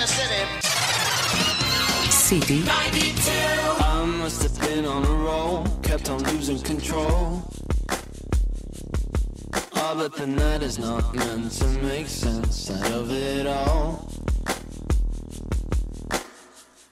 the 0.00 0.06
city. 0.06 0.42
City. 2.10 2.62
I 2.66 4.04
must 4.06 4.42
have 4.42 4.58
been 4.60 4.86
on 4.86 5.04
a 5.04 5.14
roll, 5.24 5.66
kept 5.82 6.08
on 6.08 6.22
losing 6.22 6.58
control. 6.58 7.42
Oh, 9.76 9.94
but 9.96 10.14
the 10.16 10.26
night 10.26 10.62
is 10.62 10.78
not 10.78 11.14
meant 11.14 11.52
to 11.52 11.66
make 11.82 12.06
sense 12.06 12.70
out 12.70 12.92
of 12.92 13.12
it 13.12 13.46
all. 13.46 14.10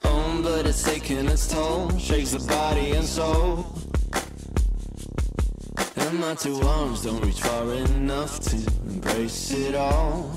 Oh, 0.03 0.41
but 0.43 0.67
it's 0.67 0.83
taking 0.83 1.27
its 1.27 1.47
toll, 1.47 1.89
shakes 1.97 2.31
the 2.31 2.45
body 2.47 2.91
and 2.91 3.05
soul. 3.05 3.65
And 5.95 6.19
my 6.19 6.35
two 6.35 6.61
arms 6.61 7.01
don't 7.01 7.25
reach 7.25 7.41
far 7.41 7.73
enough 7.73 8.39
to 8.41 8.57
embrace 8.87 9.51
it 9.51 9.73
all. 9.73 10.29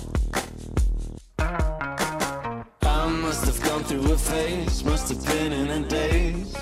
Must 3.45 3.59
have 3.59 3.69
gone 3.71 3.83
through 3.83 4.13
a 4.13 4.17
phase, 4.17 4.85
must 4.85 5.09
have 5.09 5.27
been 5.27 5.53
in 5.53 5.69
a 5.69 5.89
daze. 5.89 6.55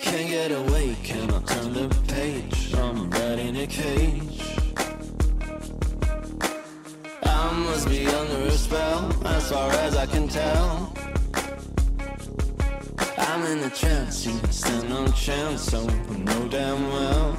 Can't 0.00 0.28
get 0.28 0.52
away, 0.52 0.96
cannot 1.02 1.44
turn 1.44 1.72
the 1.72 1.88
page. 2.06 2.72
I'm 2.76 3.10
right 3.10 3.38
in 3.40 3.56
a 3.56 3.66
cage. 3.66 4.40
I 7.24 7.52
must 7.52 7.88
be 7.88 8.06
under 8.06 8.46
a 8.46 8.50
spell, 8.52 9.12
as 9.26 9.50
far 9.50 9.72
as 9.72 9.96
I 9.96 10.06
can 10.06 10.28
tell. 10.28 10.94
I'm 13.18 13.42
in 13.46 13.64
a 13.64 13.70
trance, 13.70 14.24
you 14.24 14.38
stand 14.50 14.88
no 14.88 15.08
chance, 15.08 15.62
so 15.62 15.80
I 15.80 16.16
know 16.18 16.46
damn 16.48 16.86
well. 16.92 17.36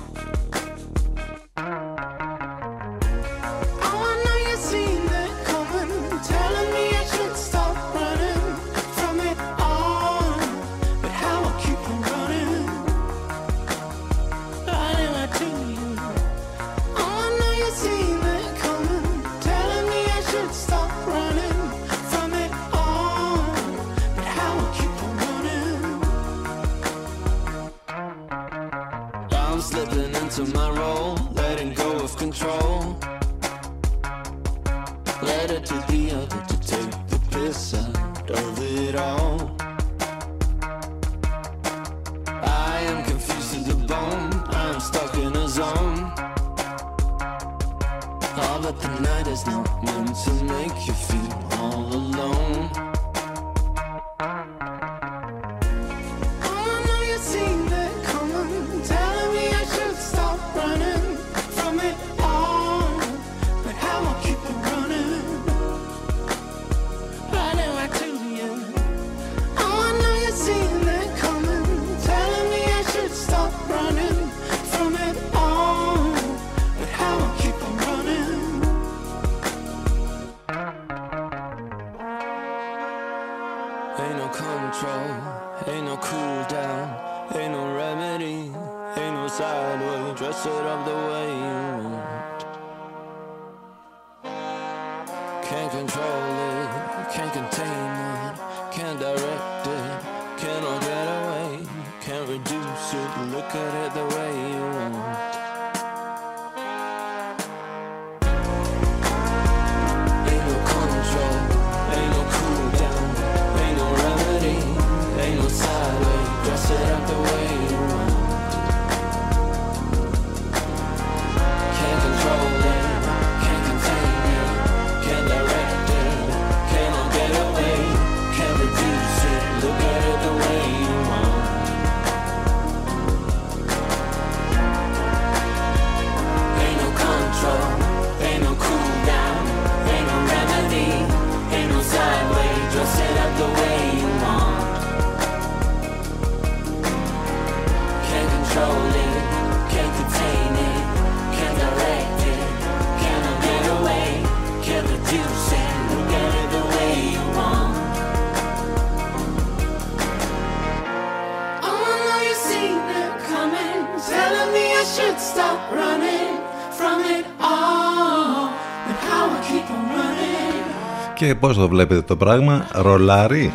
Και 171.22 171.36
πώς 171.36 171.56
το 171.56 171.68
βλέπετε 171.68 172.02
το 172.02 172.16
πράγμα, 172.16 172.68
ρολάρι. 172.72 173.54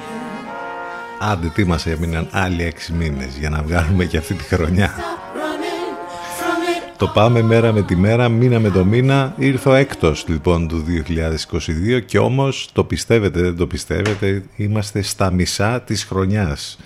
Άντε 1.20 1.48
τι 1.54 1.64
μας 1.64 1.86
έμειναν 1.86 2.28
άλλοι 2.30 2.62
έξι 2.62 2.92
μήνες 2.92 3.36
για 3.38 3.50
να 3.50 3.62
βγάλουμε 3.62 4.04
και 4.04 4.16
αυτή 4.16 4.34
τη 4.34 4.44
χρονιά. 4.44 4.94
Stop 4.96 5.36
running 5.36 5.96
from 6.38 6.90
it 6.90 6.94
Το 6.96 7.08
πάμε 7.08 7.42
μέρα 7.42 7.72
με 7.72 7.82
τη 7.82 7.96
μέρα, 7.96 8.28
μήνα 8.28 8.60
με 8.60 8.70
το 8.70 8.84
μήνα. 8.84 9.34
Ήρθε 9.36 9.68
ο 9.68 9.74
έκτος 9.74 10.24
λοιπόν 10.28 10.68
του 10.68 10.84
2022 11.96 12.02
και 12.06 12.18
όμως 12.18 12.70
το 12.72 12.84
πιστεύετε, 12.84 13.40
δεν 13.40 13.56
το 13.56 13.66
πιστεύετε, 13.66 14.42
είμαστε 14.56 15.02
στα 15.02 15.30
μισά 15.30 15.80
της 15.80 16.04
χρονιάς. 16.04 16.78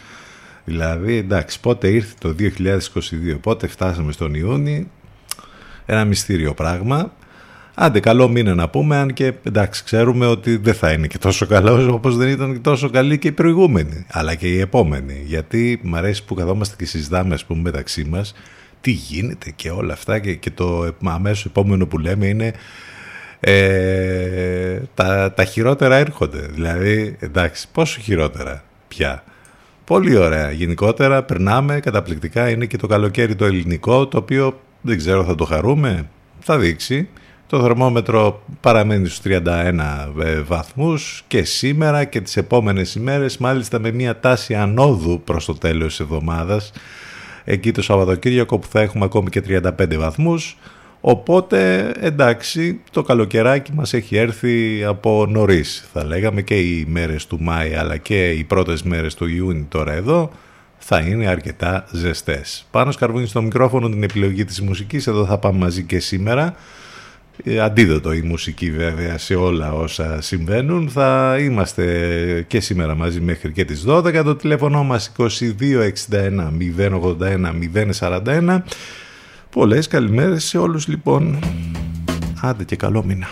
Δηλαδή 0.65 1.17
εντάξει 1.17 1.61
πότε 1.61 1.89
ήρθε 1.89 2.15
το 2.19 2.35
2022, 2.39 3.39
πότε 3.41 3.67
φτάσαμε 3.67 4.12
στον 4.12 4.35
Ιούνι, 4.35 4.91
ένα 5.87 6.05
μυστήριο 6.05 6.55
πράγμα. 6.55 7.12
Άντε 7.75 8.00
καλό 8.00 8.28
μήνα 8.28 8.54
να 8.54 8.69
πούμε, 8.69 8.97
αν 8.97 9.12
και 9.12 9.32
εντάξει 9.42 9.84
ξέρουμε 9.84 10.26
ότι 10.26 10.56
δεν 10.56 10.75
θα 10.75 10.93
είναι 10.93 11.06
και 11.06 11.19
τόσο 11.19 11.46
καλό 11.46 11.93
όπως 11.94 12.17
δεν 12.17 12.28
ήταν 12.28 12.52
και 12.52 12.58
τόσο 12.58 12.90
καλή 12.90 13.19
και 13.19 13.28
η 13.28 13.32
προηγούμενη, 13.32 14.06
αλλά 14.11 14.34
και 14.34 14.46
η 14.46 14.61
επόμενη. 14.61 15.22
Γιατί 15.25 15.81
μου 15.82 15.96
αρέσει 15.96 16.25
που 16.25 16.34
καθόμαστε 16.34 16.75
και 16.78 16.84
συζητάμε 16.84 17.34
ας 17.34 17.44
πούμε 17.44 17.61
μεταξύ 17.61 18.05
μας 18.05 18.34
τι 18.81 18.90
γίνεται 18.90 19.50
και 19.50 19.70
όλα 19.70 19.93
αυτά 19.93 20.19
και, 20.19 20.34
και 20.34 20.50
το 20.50 20.94
αμέσως 21.05 21.44
επόμενο 21.44 21.87
που 21.87 21.99
λέμε 21.99 22.26
είναι 22.26 22.52
ε, 23.40 24.81
τα, 24.94 25.32
τα 25.32 25.44
χειρότερα 25.44 25.96
έρχονται. 25.96 26.38
Δηλαδή 26.38 27.16
εντάξει 27.19 27.66
πόσο 27.73 28.00
χειρότερα 28.00 28.64
πια. 28.88 29.25
Πολύ 29.84 30.16
ωραία. 30.16 30.50
Γενικότερα 30.50 31.23
περνάμε 31.23 31.81
καταπληκτικά. 31.81 32.50
Είναι 32.50 32.66
και 32.66 32.76
το 32.76 32.87
καλοκαίρι 32.87 33.34
το 33.34 33.44
ελληνικό, 33.44 34.06
το 34.06 34.19
οποίο 34.19 34.61
δεν 34.81 34.96
ξέρω 34.96 35.25
θα 35.25 35.34
το 35.34 35.44
χαρούμε. 35.44 36.08
Θα 36.40 36.58
δείξει. 36.58 37.08
Το 37.50 37.61
θερμόμετρο 37.61 38.43
παραμένει 38.61 39.08
στους 39.08 39.32
31 39.32 39.43
ε, 40.23 40.41
βαθμούς 40.41 41.25
και 41.29 41.44
σήμερα 41.44 42.05
και 42.05 42.20
τις 42.20 42.37
επόμενες 42.37 42.94
ημέρες 42.94 43.38
μάλιστα 43.38 43.79
με 43.79 43.91
μια 43.91 44.20
τάση 44.20 44.55
ανόδου 44.55 45.20
προς 45.25 45.44
το 45.44 45.55
τέλος 45.55 45.87
της 45.88 46.00
εβδομάδας 46.00 46.73
εκεί 47.44 47.73
το 47.73 47.82
Σαββατοκύριακο 47.82 48.58
που 48.58 48.67
θα 48.70 48.81
έχουμε 48.81 49.05
ακόμη 49.05 49.31
και 49.31 49.43
35 49.49 49.97
βαθμούς 49.97 50.56
Οπότε 51.00 51.91
εντάξει 52.00 52.81
το 52.91 53.02
καλοκαιράκι 53.02 53.73
μας 53.73 53.94
έχει 53.94 54.17
έρθει 54.17 54.85
από 54.85 55.26
νωρίς 55.29 55.88
θα 55.93 56.05
λέγαμε 56.05 56.43
και 56.43 56.61
οι 56.61 56.85
μέρες 56.88 57.26
του 57.26 57.41
Μάη 57.41 57.75
αλλά 57.75 57.97
και 57.97 58.31
οι 58.31 58.44
πρώτες 58.44 58.82
μέρες 58.82 59.14
του 59.14 59.26
Ιούνι 59.26 59.67
τώρα 59.69 59.93
εδώ 59.93 60.31
θα 60.79 60.99
είναι 60.99 61.26
αρκετά 61.26 61.85
ζεστές. 61.91 62.67
Πάνω 62.70 62.91
σκαρβούνι 62.91 63.26
στο 63.26 63.43
μικρόφωνο 63.43 63.88
την 63.88 64.02
επιλογή 64.02 64.44
της 64.44 64.61
μουσικής, 64.61 65.06
εδώ 65.06 65.25
θα 65.25 65.38
πάμε 65.38 65.58
μαζί 65.58 65.82
και 65.82 65.99
σήμερα. 65.99 66.55
Ε, 67.44 67.60
αντίδοτο 67.60 68.12
η 68.12 68.22
μουσική 68.22 68.70
βέβαια 68.70 69.19
σε 69.19 69.34
όλα 69.34 69.72
όσα 69.72 70.20
συμβαίνουν. 70.20 70.88
Θα 70.88 71.37
είμαστε 71.40 72.44
και 72.48 72.60
σήμερα 72.60 72.94
μαζί 72.94 73.20
μέχρι 73.20 73.52
και 73.52 73.64
τις 73.64 73.84
12. 73.87 74.22
Το 74.25 74.37
τηλέφωνο 74.37 74.84
μας 74.84 75.12
2261 75.16 75.31
081 76.76 77.52
041. 78.00 78.62
Πολλές 79.50 79.88
καλημέρες 79.88 80.44
σε 80.44 80.58
όλους 80.58 80.88
λοιπόν. 80.88 81.38
Άντε 82.40 82.64
και 82.64 82.76
καλό 82.76 83.04
μήνα. 83.04 83.26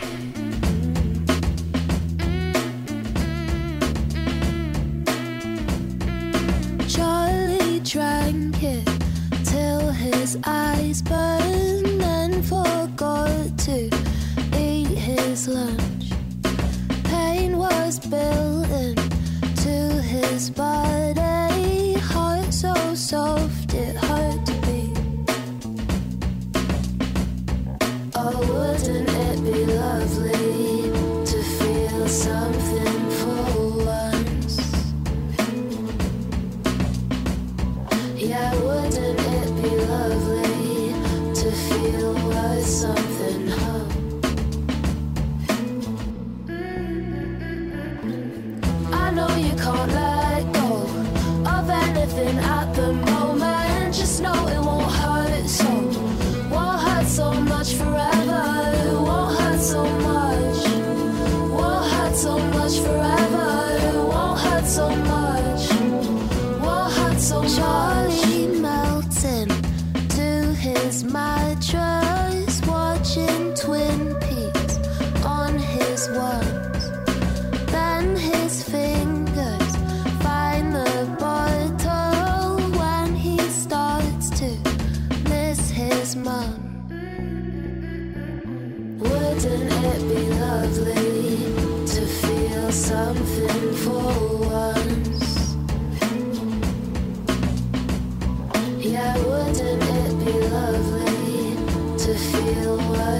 so 62.19 62.37
much 62.37 62.81
for 62.81 62.99
us. 62.99 63.18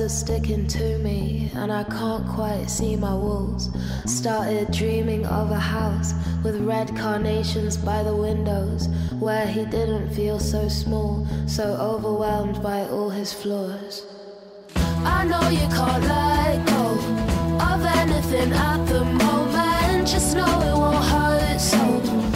are 0.00 0.08
sticking 0.08 0.66
to 0.68 0.96
me, 0.98 1.50
and 1.54 1.70
I 1.70 1.84
can't 1.84 2.26
quite 2.26 2.70
see 2.70 2.96
my 2.96 3.14
walls. 3.14 3.68
Started 4.06 4.70
dreaming 4.72 5.26
of 5.26 5.50
a 5.50 5.58
house 5.58 6.14
with 6.42 6.56
red 6.62 6.96
carnations 6.96 7.76
by 7.76 8.02
the 8.02 8.16
windows, 8.16 8.88
where 9.18 9.46
he 9.46 9.66
didn't 9.66 10.14
feel 10.14 10.38
so 10.38 10.66
small, 10.68 11.26
so 11.46 11.64
overwhelmed 11.74 12.62
by 12.62 12.88
all 12.88 13.10
his 13.10 13.34
flaws. 13.34 14.06
I 15.04 15.26
know 15.26 15.48
you 15.50 15.68
can't 15.68 16.04
let 16.04 16.66
go 16.66 16.86
of 17.70 17.84
anything 17.84 18.52
at 18.52 18.82
the 18.86 19.04
moment, 19.04 20.08
just 20.08 20.34
know 20.34 20.60
it 20.62 20.74
won't 20.74 21.04
hurt 21.04 21.60
so, 21.60 22.35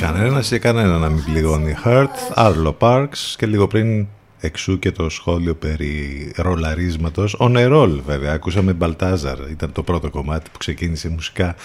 Κανένας 0.00 0.48
και 0.48 0.58
κανένα 0.58 0.98
να 0.98 1.08
μην 1.08 1.24
πληγώνει. 1.24 1.76
Hurt, 1.84 2.06
Arlo 2.34 2.74
Parks 2.78 3.34
και 3.36 3.46
λίγο 3.46 3.66
πριν 3.66 4.06
εξού 4.40 4.78
και 4.78 4.92
το 4.92 5.08
σχόλιο 5.08 5.54
περί 5.54 6.32
ρολαρίσματος. 6.36 7.36
Ο 7.38 7.48
Νερόλ 7.48 8.00
βέβαια, 8.06 8.32
ακούσαμε 8.32 8.72
Μπαλτάζαρ, 8.72 9.38
ήταν 9.50 9.72
το 9.72 9.82
πρώτο 9.82 10.10
κομμάτι 10.10 10.50
που 10.52 10.58
ξεκίνησε 10.58 11.08
μουσικά 11.08 11.56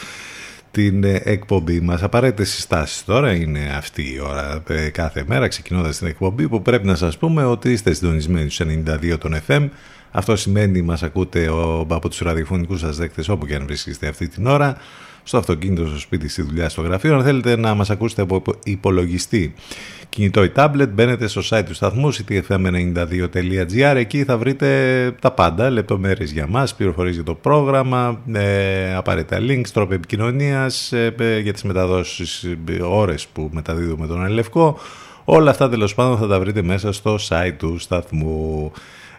την 0.71 1.03
εκπομπή 1.03 1.81
μας. 1.81 2.03
Απαραίτητες 2.03 2.49
συστάσεις 2.49 3.03
τώρα 3.05 3.33
είναι 3.33 3.73
αυτή 3.77 4.01
η 4.01 4.19
ώρα 4.19 4.63
ε, 4.67 4.89
κάθε 4.89 5.23
μέρα 5.27 5.47
ξεκινώντας 5.47 5.97
την 5.97 6.07
εκπομπή 6.07 6.47
που 6.47 6.61
πρέπει 6.61 6.87
να 6.87 6.95
σας 6.95 7.17
πούμε 7.17 7.45
ότι 7.45 7.71
είστε 7.71 7.93
συντονισμένοι 7.93 8.49
στους 8.49 8.67
92 9.13 9.17
των 9.19 9.35
FM. 9.47 9.69
Αυτό 10.15 10.35
σημαίνει 10.35 10.81
μας 10.81 11.03
ακούτε 11.03 11.47
ο, 11.47 11.85
από 11.89 12.09
τους 12.09 12.19
ραδιοφωνικούς 12.19 12.79
σας 12.79 12.97
δέκτες 12.97 13.29
όπου 13.29 13.45
και 13.45 13.55
αν 13.55 13.65
βρίσκεστε 13.65 14.07
αυτή 14.07 14.27
την 14.27 14.47
ώρα 14.47 14.77
στο 15.23 15.37
αυτοκίνητο, 15.37 15.85
στο 15.85 15.99
σπίτι, 15.99 16.29
στη 16.29 16.41
δουλειά, 16.41 16.69
στο 16.69 16.81
γραφείο. 16.81 17.15
Αν 17.15 17.23
θέλετε 17.23 17.57
να 17.57 17.73
μας 17.73 17.89
ακούσετε 17.89 18.21
από 18.21 18.41
υπολογιστή 18.63 19.53
κινητό 20.09 20.43
ή 20.43 20.51
tablet, 20.55 20.89
μπαίνετε 20.93 21.27
στο 21.27 21.41
site 21.49 21.63
του 21.65 21.73
σταθμού 21.73 22.13
ctfm92.gr. 22.13 23.95
Εκεί 23.95 24.23
θα 24.23 24.37
βρείτε 24.37 25.11
τα 25.21 25.31
πάντα, 25.31 25.69
λεπτομέρειες 25.69 26.31
για 26.31 26.47
μας, 26.47 26.75
πληροφορίες 26.75 27.15
για 27.15 27.23
το 27.23 27.33
πρόγραμμα, 27.33 28.21
ε, 28.33 28.95
απαραίτητα 28.95 29.37
links, 29.41 29.67
τρόπο 29.73 29.93
επικοινωνίας, 29.93 30.91
ε, 30.91 31.15
ε, 31.19 31.39
για 31.39 31.53
τις 31.53 31.63
μεταδόσεις, 31.63 32.43
ε, 32.43 32.81
ώρες 32.81 33.27
που 33.27 33.49
μεταδίδουμε 33.53 34.07
τον 34.07 34.25
Ελευκό. 34.25 34.79
Όλα 35.25 35.49
αυτά 35.49 35.69
τέλος 35.69 35.93
πάντων 35.93 36.17
θα 36.17 36.27
τα 36.27 36.39
βρείτε 36.39 36.61
μέσα 36.61 36.91
στο 36.91 37.17
site 37.29 37.55
του 37.57 37.77
σταθμού. 37.79 38.71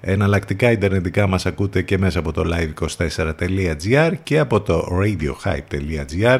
Εναλλακτικά 0.06 0.70
ιντερνετικά 0.70 1.26
μας 1.26 1.46
ακούτε 1.46 1.82
και 1.82 1.98
μέσα 1.98 2.18
από 2.18 2.32
το 2.32 2.42
live24.gr 2.54 4.12
και 4.22 4.38
από 4.38 4.60
το 4.60 4.88
radiohype.gr 5.00 6.38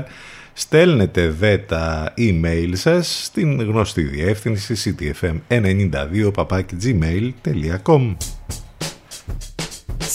Στέλνετε 0.53 1.29
δε 1.29 1.59
τα 1.59 2.15
email 2.19 2.71
σας 2.73 3.25
στην 3.25 3.63
γνωστή 3.63 4.03
διεύθυνση 4.03 4.97
ctfm92 4.99 6.31
gmail.com 6.83 8.17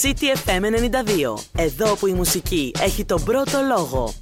CTFM92. 0.02 1.42
Εδώ 1.56 1.96
που 1.96 2.06
η 2.06 2.12
μουσική 2.12 2.72
έχει 2.80 3.04
τον 3.04 3.24
πρώτο 3.24 3.58
λόγο. 3.68 4.14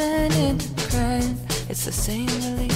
in 0.00 0.58
the. 0.76 1.36
It's 1.68 1.84
the 1.84 1.92
same 1.92 2.26
relief. 2.26 2.69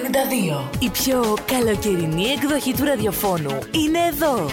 92. 0.00 0.70
Η 0.78 0.90
πιο 0.90 1.36
καλοκαιρινή 1.46 2.24
εκδοχή 2.24 2.74
του 2.74 2.84
ραδιοφώνου 2.84 3.58
είναι 3.70 3.98
εδώ. 4.08 4.46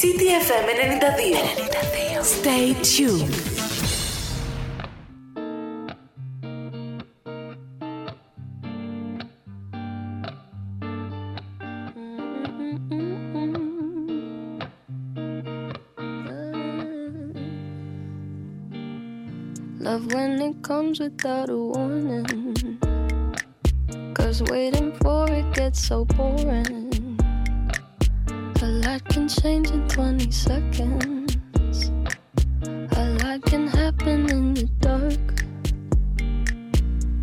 CTFM 0.00 0.66
92. 0.68 1.34
92. 1.40 2.24
Stay 2.24 2.74
tuned. 2.94 3.34
Love 19.86 20.04
when 20.14 20.34
gets 25.74 25.88
so 25.88 26.04
boring. 26.04 27.18
A 28.62 28.66
lot 28.66 29.04
can 29.08 29.28
change 29.28 29.70
in 29.70 29.88
20 29.88 30.30
seconds. 30.30 31.36
A 32.96 33.18
lot 33.22 33.42
can 33.42 33.66
happen 33.66 34.30
in 34.30 34.54
the 34.54 34.68
dark. 34.80 35.24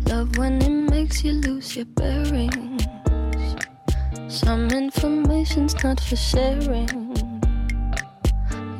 Love 0.06 0.36
when 0.36 0.60
it 0.62 0.90
makes 0.90 1.24
you 1.24 1.32
lose 1.32 1.76
your 1.76 1.86
bearings. 1.96 2.84
Some 4.28 4.68
information's 4.68 5.74
not 5.82 6.00
for 6.00 6.16
sharing. 6.16 7.16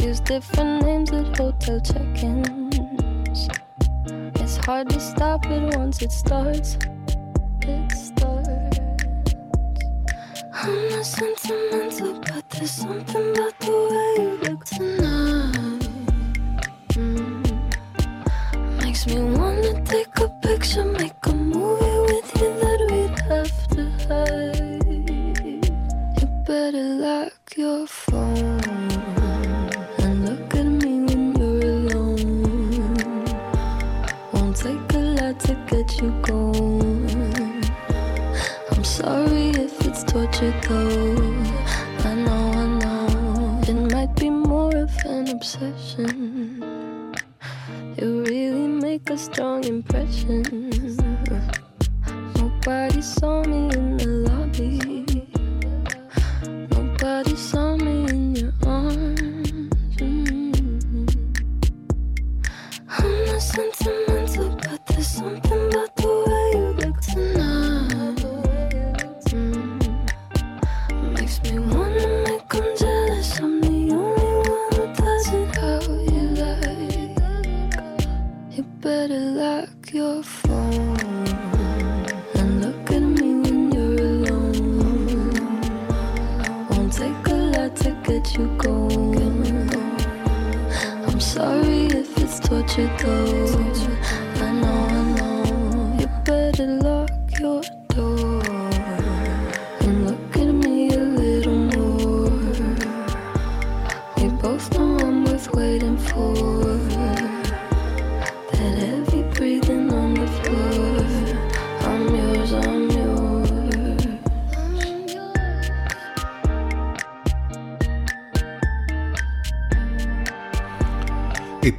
Use 0.01 0.21
different 0.21 0.85
names 0.85 1.13
at 1.13 1.37
hotel 1.37 1.81
check 1.81 2.23
ins. 2.23 3.49
It's 4.37 4.57
hard 4.67 4.91
to 4.91 5.01
stop 5.01 5.47
it 5.47 5.77
once 5.77 6.03
it 6.03 6.13
starts. 6.13 6.77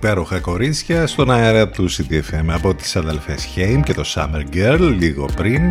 Υπέροχα 0.04 0.40
κορίτσια 0.40 1.08
στον 1.08 1.32
αέρα 1.32 1.70
του 1.70 1.90
CDFM 1.90 2.46
από 2.48 2.74
τις 2.74 2.96
αδελφές 2.96 3.44
Χέιμ 3.44 3.82
και 3.82 3.94
το 3.94 4.04
Summer 4.06 4.56
Girl 4.56 4.96
λίγο 5.00 5.26
πριν 5.36 5.62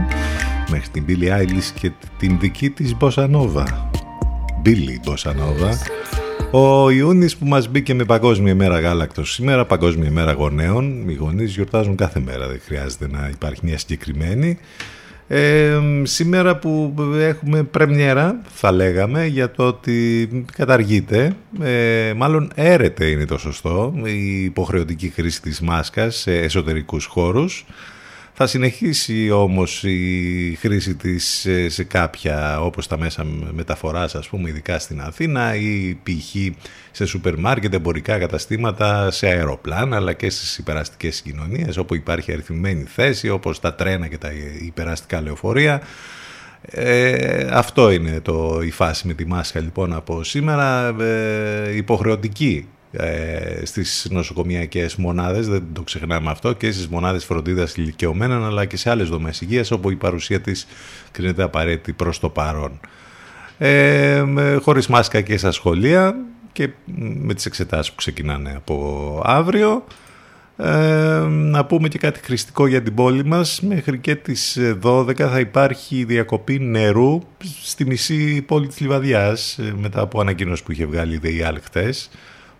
μέχρι 0.70 0.88
την 0.92 1.04
Billie 1.08 1.40
Eilish 1.40 1.70
και 1.80 1.90
την 2.18 2.38
δική 2.40 2.70
της 2.70 2.96
Bossa 3.00 3.30
Nova. 3.30 3.64
Billy 4.64 5.08
Bossa 5.08 5.30
Nova. 5.30 5.72
Ο 6.50 6.90
Ιούνις 6.90 7.36
που 7.36 7.46
μας 7.46 7.68
μπήκε 7.68 7.94
με 7.94 8.04
Παγκόσμια 8.04 8.52
ημέρα 8.52 8.80
γάλακτος 8.80 9.32
σήμερα, 9.32 9.64
Παγκόσμια 9.64 10.08
ημέρα 10.08 10.32
γονέων. 10.32 11.08
Οι 11.08 11.14
γονείς 11.14 11.54
γιορτάζουν 11.54 11.96
κάθε 11.96 12.20
μέρα, 12.20 12.48
δεν 12.48 12.60
χρειάζεται 12.64 13.08
να 13.08 13.28
υπάρχει 13.32 13.60
μια 13.64 13.78
συγκεκριμένη. 13.78 14.58
Ε, 15.34 15.80
σήμερα 16.02 16.56
που 16.56 16.94
έχουμε 17.18 17.62
πρεμιέρα 17.62 18.40
θα 18.48 18.72
λέγαμε 18.72 19.26
για 19.26 19.50
το 19.50 19.66
ότι 19.66 20.28
καταργείται, 20.52 21.32
ε, 21.62 22.12
μάλλον 22.16 22.50
έρεται 22.54 23.04
είναι 23.04 23.24
το 23.24 23.38
σωστό, 23.38 23.94
η 24.04 24.44
υποχρεωτική 24.44 25.08
χρήση 25.08 25.42
της 25.42 25.60
μάσκας 25.60 26.16
σε 26.16 26.32
εσωτερικούς 26.32 27.04
χώρους. 27.04 27.64
Θα 28.34 28.46
συνεχίσει 28.46 29.30
όμως 29.30 29.84
η 29.84 30.56
χρήση 30.60 30.94
της 30.94 31.46
ε, 31.46 31.68
σε 31.68 31.84
κάποια 31.84 32.60
όπως 32.60 32.86
τα 32.86 32.98
μέσα 32.98 33.24
μεταφοράς 33.52 34.14
ας 34.14 34.28
πούμε 34.28 34.48
ειδικά 34.48 34.78
στην 34.78 35.00
Αθήνα 35.00 35.54
ή 35.54 35.98
π.χ. 36.02 36.56
σε 36.90 37.06
σούπερ 37.06 37.38
μάρκετ, 37.38 37.74
εμπορικά 37.74 38.18
καταστήματα, 38.18 39.10
σε 39.10 39.26
αεροπλάνα 39.26 39.96
αλλά 39.96 40.12
και 40.12 40.30
στις 40.30 40.58
υπεραστικές 40.58 41.16
συγκοινωνίες 41.16 41.76
όπου 41.76 41.94
υπάρχει 41.94 42.32
αριθμημένη 42.32 42.84
θέση 42.84 43.28
όπως 43.28 43.60
τα 43.60 43.74
τρένα 43.74 44.06
και 44.06 44.18
τα 44.18 44.30
υπεραστικά 44.60 45.20
λεωφορεία. 45.20 45.82
Ε, 46.62 47.48
αυτό 47.50 47.90
είναι 47.90 48.20
το, 48.20 48.60
η 48.62 48.70
φάση 48.70 49.06
με 49.06 49.14
τη 49.14 49.26
μάσκα 49.26 49.60
λοιπόν 49.60 49.92
από 49.92 50.24
σήμερα, 50.24 50.96
ε, 51.00 51.76
υποχρεωτική 51.76 52.68
ε, 52.92 53.64
στις 53.64 54.06
νοσοκομιακές 54.10 54.96
μονάδες, 54.96 55.48
δεν 55.48 55.62
το 55.72 55.82
ξεχνάμε 55.82 56.30
αυτό, 56.30 56.52
και 56.52 56.70
στις 56.72 56.88
μονάδες 56.88 57.24
φροντίδας 57.24 57.74
ηλικιωμένων, 57.76 58.44
αλλά 58.44 58.64
και 58.64 58.76
σε 58.76 58.90
άλλες 58.90 59.08
δομές 59.08 59.40
υγείας, 59.40 59.70
όπου 59.70 59.90
η 59.90 59.96
παρουσία 59.96 60.40
της 60.40 60.66
κρίνεται 61.10 61.42
απαραίτητη 61.42 61.92
προς 61.92 62.18
το 62.20 62.28
παρόν. 62.28 62.80
Ε, 63.58 64.22
με- 64.26 64.58
χωρίς 64.62 64.86
μάσκα 64.86 65.20
και 65.20 65.36
στα 65.36 65.50
σχολεία 65.50 66.16
και 66.52 66.68
με 66.96 67.34
τις 67.34 67.46
εξετάσεις 67.46 67.90
που 67.90 67.96
ξεκινάνε 67.96 68.52
από 68.56 69.20
αύριο. 69.24 69.84
Ε, 70.56 71.24
να 71.28 71.64
πούμε 71.64 71.88
και 71.88 71.98
κάτι 71.98 72.20
χρηστικό 72.22 72.66
για 72.66 72.82
την 72.82 72.94
πόλη 72.94 73.24
μας. 73.24 73.60
Μέχρι 73.60 73.98
και 73.98 74.14
τις 74.16 74.58
12 74.80 75.28
θα 75.28 75.40
υπάρχει 75.40 76.04
διακοπή 76.04 76.58
νερού 76.58 77.20
στη 77.62 77.84
μισή 77.86 78.42
πόλη 78.42 78.66
της 78.66 78.80
Λιβαδιάς 78.80 79.58
ε, 79.58 79.74
μετά 79.80 80.00
από 80.00 80.20
ανακοίνωση 80.20 80.62
που 80.62 80.72
είχε 80.72 80.86
βγάλει 80.86 81.14
η 81.14 81.18
ΔΕΙΑΛ 81.18 81.58
χτες 81.62 82.10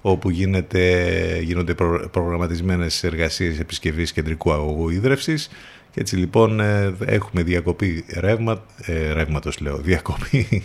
όπου 0.03 0.31
γίνεται, 0.31 1.41
γίνονται 1.43 1.75
προ, 1.75 2.09
προγραμματισμένες 2.11 3.05
εργασίες 3.05 3.59
επισκευής 3.59 4.13
κεντρικού 4.13 4.53
αγωγού 4.53 4.89
ίδρευσης 4.89 5.51
και 5.93 6.01
έτσι 6.01 6.17
λοιπόν 6.17 6.61
ε, 6.61 6.95
έχουμε 7.05 7.43
διακοπή 7.43 8.05
ρεύμα, 8.19 8.65
ε, 8.85 9.13
ρεύματος 9.13 9.61
λέω, 9.61 9.77
διακοπή 9.89 10.63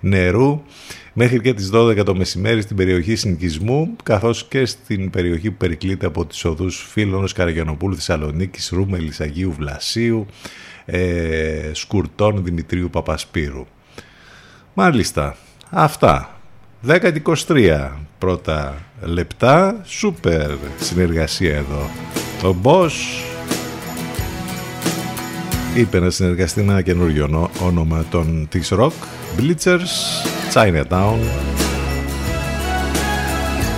νερού 0.00 0.62
μέχρι 1.12 1.40
και 1.40 1.54
τις 1.54 1.70
12 1.74 2.02
το 2.04 2.14
μεσημέρι 2.14 2.60
στην 2.60 2.76
περιοχή 2.76 3.14
συνοικισμού 3.14 3.96
καθώς 4.02 4.44
και 4.44 4.66
στην 4.66 5.10
περιοχή 5.10 5.50
που 5.50 5.56
περικλείται 5.56 6.06
από 6.06 6.26
τις 6.26 6.44
οδούς 6.44 6.86
Φίλωνος, 6.90 7.32
Καραγιανοπούλου, 7.32 7.94
Θεσσαλονίκης, 7.94 8.68
Ρούμελης, 8.68 9.20
Αγίου 9.20 9.52
Βλασίου, 9.52 10.26
ε, 10.84 11.70
Σκουρτών, 11.72 12.44
Δημητρίου 12.44 12.90
Παπασπύρου. 12.90 13.66
Μάλιστα, 14.74 15.36
αυτά. 15.70 16.40
10-23 16.86 18.05
πρώτα 18.18 18.74
λεπτά, 19.02 19.80
σούπερ 19.84 20.50
συνεργασία 20.80 21.56
εδώ. 21.56 21.90
Ο 22.50 22.56
Boss 22.62 22.90
είπε 25.76 25.98
να 26.00 26.10
συνεργαστεί 26.10 26.62
με 26.62 26.72
ένα 26.72 26.82
καινούριο 26.82 27.26
νο- 27.26 27.50
όνομα 27.62 28.04
των 28.10 28.46
της 28.50 28.72
Rock, 28.78 28.90
Blitzers, 29.38 29.78
Chinatown, 30.54 31.18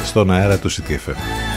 στον 0.05 0.31
αέρα 0.31 0.59
του 0.59 0.71
CTFM. 0.71 1.48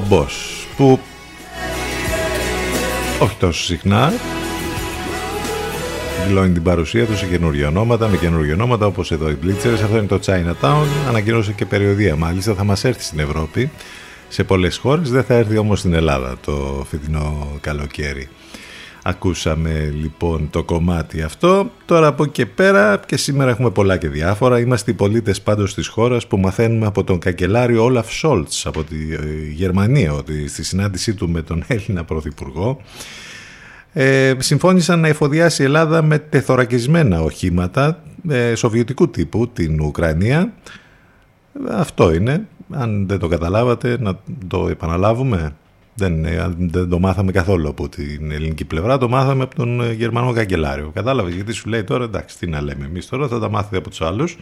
Ο 0.00 0.06
Boss 0.10 0.66
που 0.76 1.00
όχι 3.20 3.36
τόσο 3.38 3.62
συχνά 3.62 4.12
δηλώνει 6.26 6.52
την 6.52 6.62
παρουσία 6.62 7.06
του 7.06 7.16
σε 7.16 7.26
καινούργια 7.26 7.68
ονόματα, 7.68 8.08
με 8.08 8.16
καινούργια 8.16 8.54
ονόματα 8.54 8.86
όπως 8.86 9.12
εδώ 9.12 9.30
οι 9.30 9.38
Blitzers. 9.44 9.80
Αυτό 9.84 9.96
είναι 9.96 10.06
το 10.06 10.20
Chinatown. 10.24 10.86
Ανακοίνωσε 11.08 11.52
και 11.52 11.66
περιοδία 11.66 12.16
μάλιστα. 12.16 12.54
Θα 12.54 12.64
μας 12.64 12.84
έρθει 12.84 13.02
στην 13.02 13.18
Ευρώπη 13.18 13.70
σε 14.28 14.44
πολλές 14.44 14.76
χώρες. 14.76 15.10
Δεν 15.10 15.24
θα 15.24 15.34
έρθει 15.34 15.58
όμως 15.58 15.78
στην 15.78 15.94
Ελλάδα 15.94 16.36
το 16.44 16.86
φετινό 16.90 17.58
καλοκαίρι. 17.60 18.28
Ακούσαμε 19.02 19.92
λοιπόν 20.00 20.50
το 20.50 20.62
κομμάτι 20.62 21.22
αυτό. 21.22 21.70
Τώρα 21.84 22.06
από 22.06 22.22
εκεί 22.22 22.32
και 22.32 22.46
πέρα 22.46 23.00
και 23.06 23.16
σήμερα 23.16 23.50
έχουμε 23.50 23.70
πολλά 23.70 23.96
και 23.96 24.08
διάφορα. 24.08 24.58
Είμαστε 24.58 24.90
οι 24.90 24.94
πολίτες 24.94 25.40
πάντως 25.40 25.74
της 25.74 25.86
χώρας 25.86 26.26
που 26.26 26.38
μαθαίνουμε 26.38 26.86
από 26.86 27.04
τον 27.04 27.18
καγκελάριο 27.18 27.84
Όλαφ 27.84 28.12
Σόλτς 28.12 28.66
από 28.66 28.84
τη 28.84 28.96
ε, 29.12 29.50
Γερμανία 29.52 30.12
ότι 30.12 30.48
στη 30.48 30.64
συνάντησή 30.64 31.14
του 31.14 31.28
με 31.28 31.42
τον 31.42 31.64
Έλληνα 31.66 32.04
Πρωθυπουργό 32.04 32.80
ε, 33.92 34.34
συμφώνησαν 34.38 35.00
να 35.00 35.08
εφοδιάσει 35.08 35.62
η 35.62 35.64
Ελλάδα 35.64 36.02
με 36.02 36.18
τεθωρακισμένα 36.18 37.22
οχήματα 37.22 38.02
ε, 38.28 38.54
σοβιετικού 38.54 39.10
τύπου 39.10 39.48
την 39.48 39.80
Ουκρανία. 39.80 40.52
Αυτό 41.68 42.12
είναι. 42.12 42.46
Αν 42.70 43.06
δεν 43.08 43.18
το 43.18 43.28
καταλάβατε 43.28 43.96
να 44.00 44.18
το 44.48 44.68
επαναλάβουμε. 44.68 45.52
Δεν, 45.94 46.26
δεν 46.58 46.88
το 46.88 46.98
μάθαμε 46.98 47.32
καθόλου 47.32 47.68
από 47.68 47.88
την 47.88 48.30
ελληνική 48.30 48.64
πλευρά, 48.64 48.98
το 48.98 49.08
μάθαμε 49.08 49.42
από 49.42 49.54
τον 49.54 49.80
ε, 49.80 49.92
Γερμανό 49.92 50.32
καγκελάριο. 50.32 50.90
Κατάλαβες 50.94 51.34
γιατί 51.34 51.52
σου 51.52 51.68
λέει 51.68 51.84
τώρα, 51.84 52.04
εντάξει, 52.04 52.38
τι 52.38 52.46
να 52.46 52.60
λέμε 52.60 52.84
εμείς 52.84 53.06
τώρα, 53.06 53.28
θα 53.28 53.38
τα 53.38 53.50
μάθετε 53.50 53.76
από 53.76 53.88
τους 53.88 54.00
άλλους. 54.00 54.36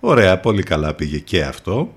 Ωραία, 0.00 0.38
πολύ 0.38 0.62
καλά 0.62 0.94
πήγε 0.94 1.18
και 1.18 1.42
αυτό. 1.42 1.92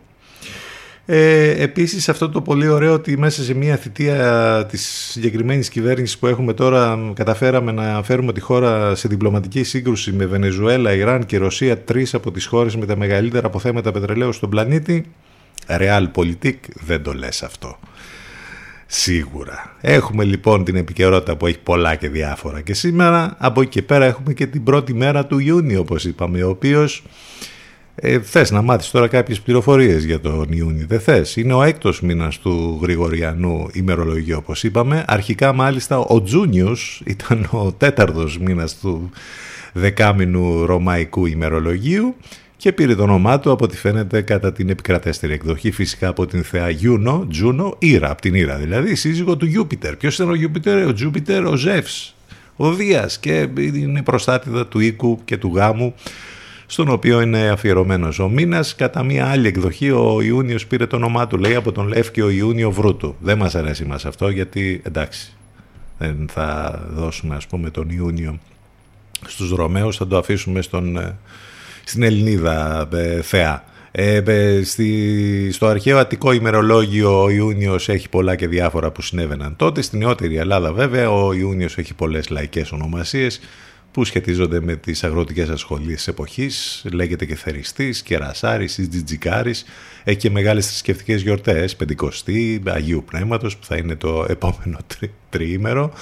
Ε, 1.06 1.64
επίσης 1.64 2.10
αυτό 2.10 2.30
το 2.30 2.42
πολύ 2.42 2.68
ωραίο 2.68 2.94
ότι 2.94 3.18
μέσα 3.18 3.44
σε 3.44 3.54
μια 3.54 3.76
θητεία 3.76 4.66
της 4.70 5.10
συγκεκριμένης 5.12 5.70
κυβέρνησης 5.70 6.18
που 6.18 6.28
έχουμε 6.28 6.54
τώρα 6.54 7.12
καταφέραμε 7.14 7.72
να 7.72 8.04
φέρουμε 8.04 8.34
τη 8.34 8.40
χώρα 8.40 8.96
σε 8.96 9.08
διπλωματική 9.08 9.64
σύγκρουση 9.64 10.12
με 10.12 10.26
Βενεζουέλα, 10.26 10.94
Ιράν 10.94 11.26
και 11.26 11.38
Ρωσία, 11.38 11.80
τρεις 11.80 12.14
από 12.14 12.32
τις 12.32 12.46
χώρες 12.46 12.76
με 12.76 12.86
τα 12.86 12.98
μεγαλύτερα 12.98 13.48
αποθέματα 13.48 13.92
πετρελαίου 13.92 14.34
στον 14.34 14.50
πλανήτη. 14.50 15.12
Realpolitik 15.68 16.58
δεν 16.74 17.04
το 17.04 17.14
λες 17.14 17.44
αυτό. 17.44 17.80
Σίγουρα. 18.94 19.76
Έχουμε 19.82 20.24
λοιπόν 20.24 20.64
την 20.64 20.76
επικαιρότητα 20.76 21.36
που 21.36 21.48
έχει 21.48 21.60
πολλά 21.60 21.96
και 21.96 22.10
διάφορα 22.10 22.62
και 22.62 22.74
σήμερα 22.74 23.36
από 23.38 23.62
εκεί 23.62 23.70
και 23.70 23.82
πέρα 23.82 24.06
έχουμε 24.06 24.34
και 24.34 24.48
την 24.48 24.64
πρώτη 24.64 24.94
μέρα 24.94 25.26
του 25.26 25.40
Ιούνιου 25.40 25.80
όπως 25.80 26.06
είπαμε 26.06 26.44
ο 26.44 26.50
οποίος 26.50 27.04
ε, 27.96 28.20
θες 28.20 28.52
να 28.52 28.62
μάθεις 28.62 28.92
τώρα 28.92 29.08
κάποιες 29.08 29.42
πληροφορίες 29.42 30.04
για 30.04 30.20
τον 30.20 30.48
Ιούνιο, 30.50 30.86
δεν 30.88 31.00
θες; 31.00 31.36
Είναι 31.36 31.54
ο 31.54 31.64
έκτος 31.64 32.02
μήνας 32.02 32.40
του 32.40 32.80
Γρηγοριανού 32.82 33.68
ημερολογίου 33.74 34.38
όπως 34.38 34.64
είπαμε. 34.64 35.04
Αρχικά 35.08 35.54
μάλιστα 35.54 35.98
ο 35.98 36.22
Τζούνιος 36.22 37.02
ήταν 37.06 37.48
ο 37.52 37.72
τέταρτος 37.72 38.38
μήνας 38.38 38.80
του 38.80 39.10
δεκάμινου 39.74 40.66
ρωμαϊκού 40.66 41.26
ημερολογίου 41.26 42.16
και 42.62 42.72
πήρε 42.72 42.96
το 42.96 43.04
όνομά 43.04 43.40
του 43.40 43.52
από 43.52 43.64
ό,τι 43.64 43.78
φαίνεται 43.78 44.22
κατά 44.22 44.52
την 44.52 44.70
επικρατέστερη 44.70 45.34
εκδοχή 45.34 45.72
φυσικά 45.72 46.08
από 46.08 46.26
την 46.26 46.44
θεά 46.44 46.70
Γιούνο, 46.70 47.26
Τζούνο, 47.30 47.76
Ήρα, 47.80 48.12
από 48.12 48.22
την 48.22 48.36
Ήρα 48.36 48.56
δηλαδή, 48.58 48.96
σύζυγο 48.96 49.38
του 49.38 49.46
Γιούπιτερ. 49.46 49.96
Ποιος 49.96 50.16
ήταν 50.16 50.30
ο 50.30 50.34
Γιούπιτερ, 50.34 50.88
ο 50.88 50.94
Τζούπιτερ, 50.94 51.46
ο 51.46 51.56
Ζεύς, 51.56 52.16
ο 52.56 52.74
Δίας 52.74 53.20
και 53.20 53.48
είναι 53.56 54.02
προστάτηδα 54.02 54.68
του 54.68 54.80
οίκου 54.80 55.20
και 55.26 55.38
του 55.38 55.52
γάμου 55.56 55.94
στον 56.66 56.90
οποίο 56.90 57.22
είναι 57.22 57.50
αφιερωμένος 57.50 58.20
ο 58.20 58.30
μήνας. 58.30 58.76
Κατά 58.76 59.04
μία 59.04 59.28
άλλη 59.28 59.48
εκδοχή 59.48 59.92
ο 59.92 60.22
Ιούνιος 60.22 60.68
πήρε 60.68 60.86
το 60.86 60.96
όνομά 60.96 61.28
του, 61.28 61.38
λέει 61.38 61.56
από 61.56 61.72
τον 61.72 61.88
Λεύκιο 61.88 62.30
Ιούνιο 62.30 62.72
Βρούτο. 62.72 63.16
Δεν 63.20 63.38
μας 63.38 63.56
αρέσει 63.56 63.86
μας 63.86 64.06
αυτό 64.06 64.30
γιατί 64.30 64.82
εντάξει 64.84 65.34
δεν 65.98 66.30
θα 66.32 66.80
δώσουμε 66.94 67.36
ας 67.36 67.48
πούμε 67.48 67.70
τον 67.70 67.90
Ιούνιο 67.90 68.40
στους 69.28 69.52
Ρωμαίους, 69.52 69.98
θα 69.98 70.08
το 70.08 70.18
αφήσουμε 70.18 70.62
στον, 70.62 70.98
ε, 70.98 71.18
στην 71.92 72.04
Ελληνίδα 72.04 72.88
ε, 72.94 73.22
θεά. 73.22 73.64
Ε, 73.92 74.22
στη, 74.64 75.50
στο 75.52 75.68
αρχαίο 75.68 75.98
Αττικό 75.98 76.32
ημερολόγιο 76.32 77.24
ο 77.24 77.30
Ιούνιος 77.30 77.90
έχει 77.90 78.10
πολλά 78.10 78.36
και 78.36 78.48
διάφορα 78.48 78.92
που 78.92 79.02
συνέβαιναν 79.02 79.56
τότε. 79.56 79.82
Στην 79.82 80.00
νεότερη 80.00 80.36
Ελλάδα 80.36 80.74
βέβαια 80.74 81.12
ο 81.12 81.34
Ιούνιος 81.34 81.78
έχει 81.78 81.94
πολλές 81.94 82.30
λαϊκές 82.30 82.72
ονομασίες 82.72 83.40
που 83.92 84.04
σχετίζονται 84.04 84.62
με 84.62 84.76
τις 84.76 85.04
αγροτικές 85.04 85.50
ασχολίες 85.50 85.96
της 85.96 86.08
εποχής. 86.08 86.86
Λέγεται 86.94 87.26
και 87.26 87.36
Θεριστής, 87.36 88.02
Κερασάρης, 88.02 88.88
Τζιτζικάρης. 88.90 89.66
Έχει 90.04 90.18
και 90.18 90.30
μεγάλες 90.30 90.68
θρησκευτικές 90.68 91.22
γιορτές, 91.22 91.76
Πεντηκοστή, 91.76 92.62
Αγίου 92.68 93.04
Πνεύματος 93.10 93.58
που 93.58 93.66
θα 93.66 93.76
είναι 93.76 93.96
το 93.96 94.26
επόμενο 94.30 94.78
τρί, 94.88 95.12
τριήμερο. 95.30 95.94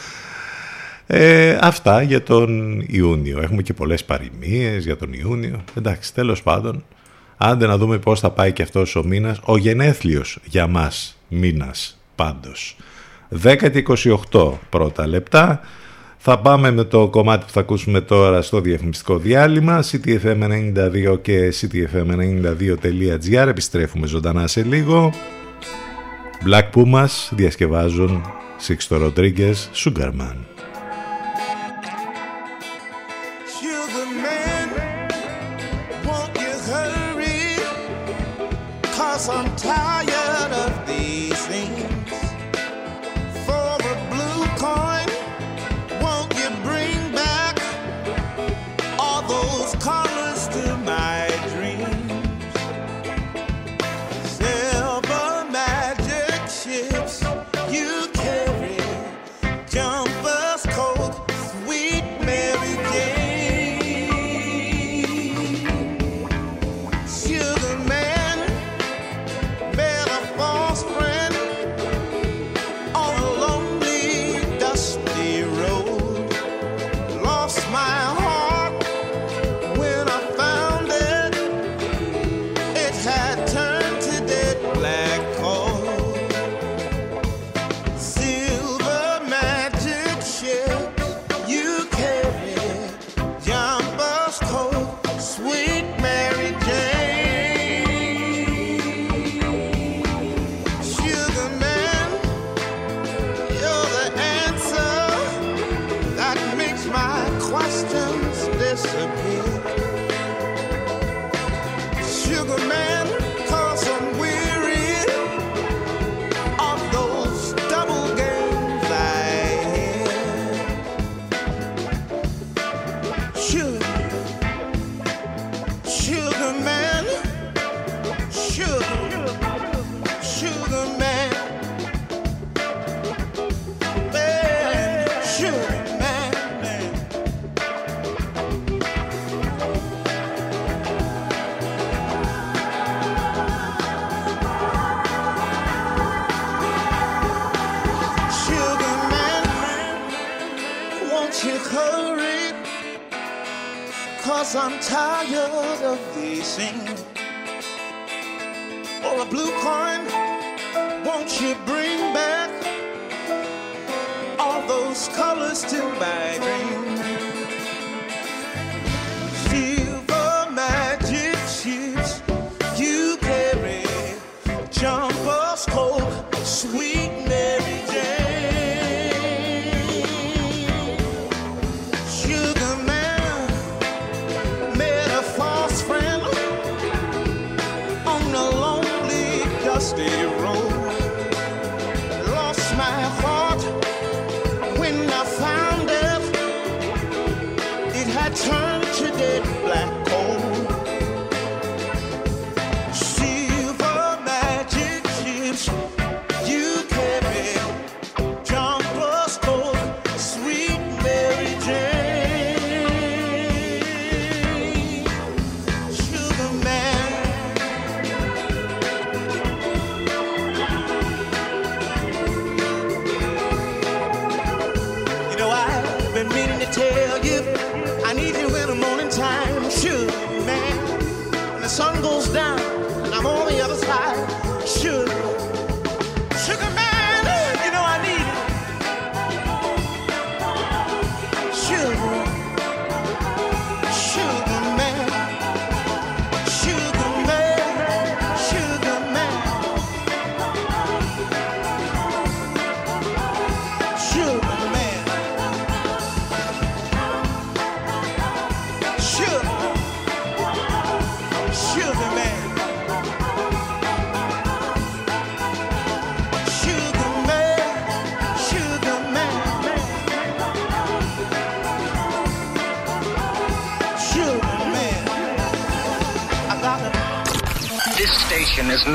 Ε, 1.11 1.57
αυτά 1.61 2.01
για 2.01 2.23
τον 2.23 2.79
Ιούνιο. 2.87 3.41
Έχουμε 3.41 3.61
και 3.61 3.73
πολλές 3.73 4.03
παροιμίες 4.03 4.85
για 4.85 4.97
τον 4.97 5.13
Ιούνιο. 5.13 5.63
Εντάξει, 5.77 6.13
τέλος 6.13 6.43
πάντων, 6.43 6.83
άντε 7.37 7.67
να 7.67 7.77
δούμε 7.77 7.97
πώς 7.97 8.19
θα 8.19 8.31
πάει 8.31 8.51
και 8.51 8.61
αυτός 8.61 8.95
ο 8.95 9.03
μήνας. 9.03 9.39
Ο 9.43 9.57
γενέθλιος 9.57 10.39
για 10.45 10.67
μας 10.67 11.17
μήνας 11.27 12.01
πάντως. 12.15 12.77
10 13.43 13.83
28 14.31 14.51
πρώτα 14.69 15.07
λεπτά. 15.07 15.61
Θα 16.17 16.39
πάμε 16.39 16.71
με 16.71 16.83
το 16.83 17.07
κομμάτι 17.07 17.45
που 17.45 17.51
θα 17.51 17.59
ακούσουμε 17.59 18.01
τώρα 18.01 18.41
στο 18.41 18.61
διαφημιστικό 18.61 19.17
διάλειμμα 19.17 19.83
ctfm92 19.83 21.19
και 21.21 21.53
ctfm92.gr 21.61 23.47
επιστρέφουμε 23.47 24.07
ζωντανά 24.07 24.47
σε 24.47 24.63
λίγο 24.63 25.11
Black 26.45 26.69
Pumas 26.75 27.29
διασκευάζουν 27.29 28.21
Sixto 28.67 29.01
Rodriguez 29.01 29.55
Sugarman 29.83 30.48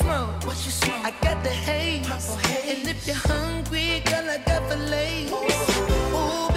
smoke? 0.00 0.46
What 0.46 0.56
you 0.64 0.72
smoke? 0.72 1.04
I 1.04 1.12
got 1.22 1.42
the 1.42 1.50
haze. 1.50 2.06
Purple 2.06 2.36
haze. 2.48 2.78
And 2.78 2.88
if 2.88 3.06
you're 3.06 3.16
hungry, 3.16 4.02
girl, 4.06 4.30
I 4.36 4.38
got 4.50 4.62
the 4.68 4.76
lace. 4.76 5.30
Ooh. 5.32 6.16
Ooh. 6.16 6.49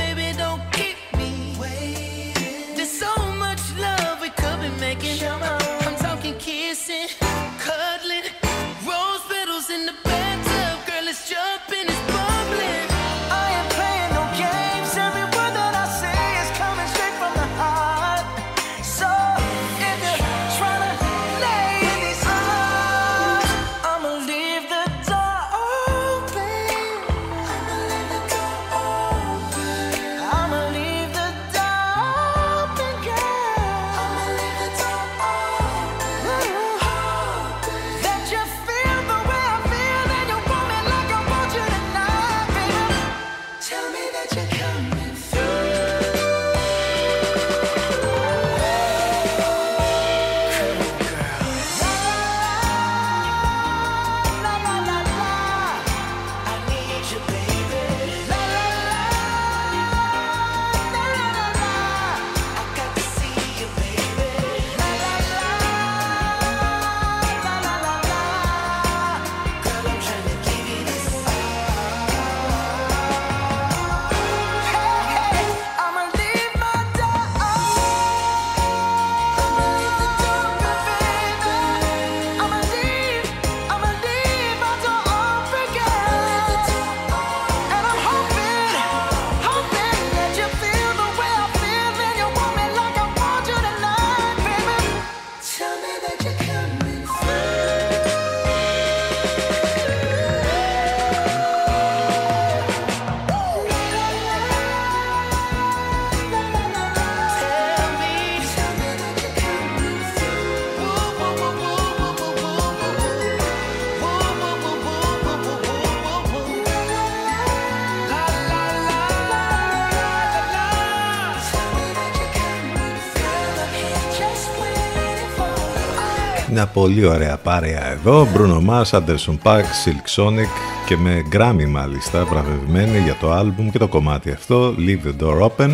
Μια 126.63 126.71
πολύ 126.71 127.05
ωραία 127.05 127.37
παρέα 127.37 127.91
εδώ. 127.91 128.27
Bruno 128.35 128.69
Mars, 128.69 128.99
Anderson 128.99 129.37
Paak, 129.43 129.61
Silk 129.61 130.15
Sonic 130.15 130.49
και 130.87 130.97
με 130.97 131.21
Grammy 131.33 131.65
μάλιστα 131.67 132.25
βραβευμένη 132.25 132.99
για 132.99 133.17
το 133.19 133.31
άλμπουμ 133.31 133.69
και 133.69 133.77
το 133.77 133.87
κομμάτι 133.87 134.31
αυτό 134.31 134.75
Leave 134.77 135.07
the 135.07 135.23
Door 135.23 135.49
Open 135.49 135.69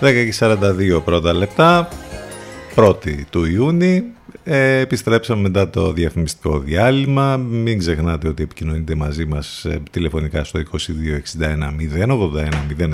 10 0.00 0.28
42 0.38 1.02
πρώτα 1.04 1.32
λεπτά 1.32 1.88
1η 2.76 3.14
του 3.30 3.44
Ιούνιου 3.44 4.04
ε, 4.44 4.78
επιστρέψαμε 4.78 5.40
μετά 5.40 5.70
το 5.70 5.92
διαφημιστικό 5.92 6.58
διάλειμμα. 6.58 7.36
Μην 7.36 7.78
ξεχνάτε 7.78 8.28
ότι 8.28 8.42
επικοινωνείτε 8.42 8.94
μαζί 8.94 9.24
μας 9.24 9.64
ε, 9.64 9.82
τηλεφωνικά 9.90 10.44
στο 10.44 10.60
2261 10.72 10.82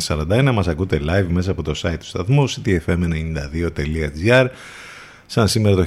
081 0.08 0.48
041. 0.48 0.50
Μας 0.52 0.68
ακούτε 0.68 1.00
live 1.02 1.26
μέσα 1.28 1.50
από 1.50 1.62
το 1.62 1.80
site 1.82 1.96
του 1.98 2.06
σταθμού 2.06 2.48
ctfm92.gr 2.50 4.46
Σαν 5.26 5.48
σήμερα 5.48 5.76
το 5.76 5.86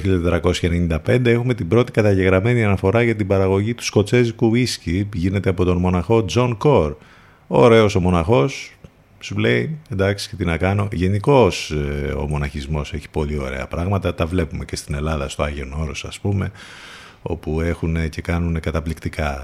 1495 1.06 1.26
έχουμε 1.26 1.54
την 1.54 1.68
πρώτη 1.68 1.92
καταγεγραμμένη 1.92 2.64
αναφορά 2.64 3.02
για 3.02 3.16
την 3.16 3.26
παραγωγή 3.26 3.74
του 3.74 3.84
σκοτσέζικου 3.84 4.46
ουίσκι. 4.46 5.08
Γίνεται 5.14 5.48
από 5.48 5.64
τον 5.64 5.76
μοναχό 5.76 6.24
John 6.34 6.56
Cor. 6.62 6.94
Ωραίος 7.46 7.94
ο 7.94 8.00
μοναχός, 8.00 8.72
σου 9.20 9.38
λέει 9.38 9.78
εντάξει 9.90 10.28
και 10.28 10.36
τι 10.36 10.44
να 10.44 10.56
κάνω. 10.56 10.88
Γενικώς 10.92 11.70
ε, 11.70 12.12
ο 12.12 12.28
μοναχισμός 12.28 12.92
έχει 12.92 13.08
πολύ 13.08 13.38
ωραία 13.38 13.66
πράγματα. 13.66 14.14
Τα 14.14 14.26
βλέπουμε 14.26 14.64
και 14.64 14.76
στην 14.76 14.94
Ελλάδα 14.94 15.28
στο 15.28 15.42
Άγιον 15.42 15.72
Όρος 15.72 16.04
ας 16.04 16.20
πούμε 16.20 16.50
όπου 17.22 17.60
έχουν 17.60 18.08
και 18.08 18.20
κάνουν 18.20 18.60
καταπληκτικά 18.60 19.42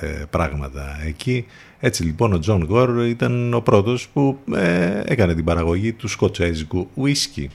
ε, 0.00 0.06
πράγματα 0.30 0.98
εκεί. 1.06 1.46
Έτσι 1.80 2.02
λοιπόν 2.02 2.32
ο 2.32 2.38
John 2.38 2.64
Cor 2.64 3.06
ήταν 3.06 3.54
ο 3.54 3.60
πρώτος 3.60 4.08
που 4.08 4.38
ε, 4.54 5.02
έκανε 5.04 5.34
την 5.34 5.44
παραγωγή 5.44 5.92
του 5.92 6.08
σκοτσέζικου 6.08 6.88
ουίσκι. 6.94 7.50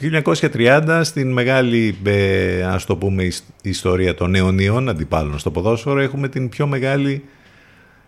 1930 0.00 1.00
στην 1.04 1.32
μεγάλη 1.32 1.96
ε, 2.04 2.62
ας 2.62 2.84
το 2.84 2.96
πούμε 2.96 3.28
ιστορία 3.62 4.14
των 4.14 4.34
αιωνιών 4.34 4.88
αντιπάλων 4.88 5.38
στο 5.38 5.50
ποδόσφαιρο 5.50 6.00
έχουμε 6.00 6.28
την 6.28 6.48
πιο 6.48 6.66
μεγάλη 6.66 7.24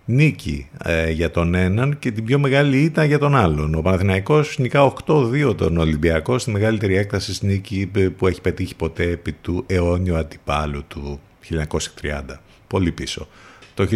νίκη 0.05 0.69
ε, 0.85 1.11
για 1.11 1.31
τον 1.31 1.55
έναν 1.55 1.99
και 1.99 2.11
την 2.11 2.25
πιο 2.25 2.39
μεγάλη 2.39 2.79
ήττα 2.79 3.05
για 3.05 3.19
τον 3.19 3.37
άλλον. 3.37 3.75
Ο 3.75 3.83
Παναθηναϊκός 3.83 4.59
νικά 4.59 4.93
8-2 5.07 5.57
τον 5.57 5.77
Ολυμπιακό 5.77 6.39
στη 6.39 6.51
μεγαλύτερη 6.51 6.97
έκταση 6.97 7.47
νίκη 7.47 7.91
ε, 7.97 8.09
που 8.09 8.27
έχει 8.27 8.41
πετύχει 8.41 8.77
ποτέ 8.77 9.11
επί 9.11 9.33
του 9.33 9.65
αιώνιου 9.67 10.17
αντιπάλου 10.17 10.85
του 10.89 11.21
1930. 11.51 12.21
Πολύ 12.67 12.93
πίσω. 12.93 13.29
Το 13.75 13.89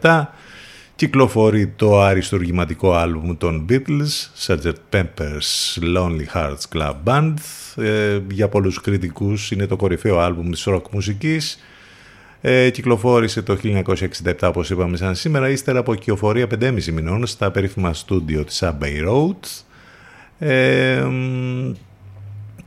1967 0.00 0.24
κυκλοφορεί 0.98 1.66
το 1.66 2.00
αριστουργηματικό 2.00 2.92
άλμπουμ 2.94 3.36
των 3.36 3.66
Beatles, 3.68 4.46
Sgt. 4.46 4.72
Pepper's 4.92 5.78
Lonely 5.96 6.26
Hearts 6.34 6.62
Club 6.72 6.94
Band. 7.04 7.34
Ε, 7.76 8.20
για 8.30 8.48
πολλούς 8.48 8.80
κριτικούς 8.80 9.50
είναι 9.50 9.66
το 9.66 9.76
κορυφαίο 9.76 10.18
άλμπουμ 10.18 10.50
της 10.50 10.66
rock 10.68 10.82
μουσικής 10.90 11.58
ε, 12.40 12.70
κυκλοφόρησε 12.70 13.42
το 13.42 13.58
1967 13.62 14.32
όπως 14.42 14.70
είπαμε 14.70 14.96
σαν 14.96 15.14
σήμερα 15.14 15.48
ύστερα 15.48 15.78
από 15.78 15.94
κυοφορία 15.94 16.46
5,5 16.60 16.84
μηνών 16.84 17.26
στα 17.26 17.50
περίφημα 17.50 17.94
στούντιο 17.94 18.44
της 18.44 18.62
Abbey 18.64 19.08
Road 19.08 19.64
ε, 20.38 21.06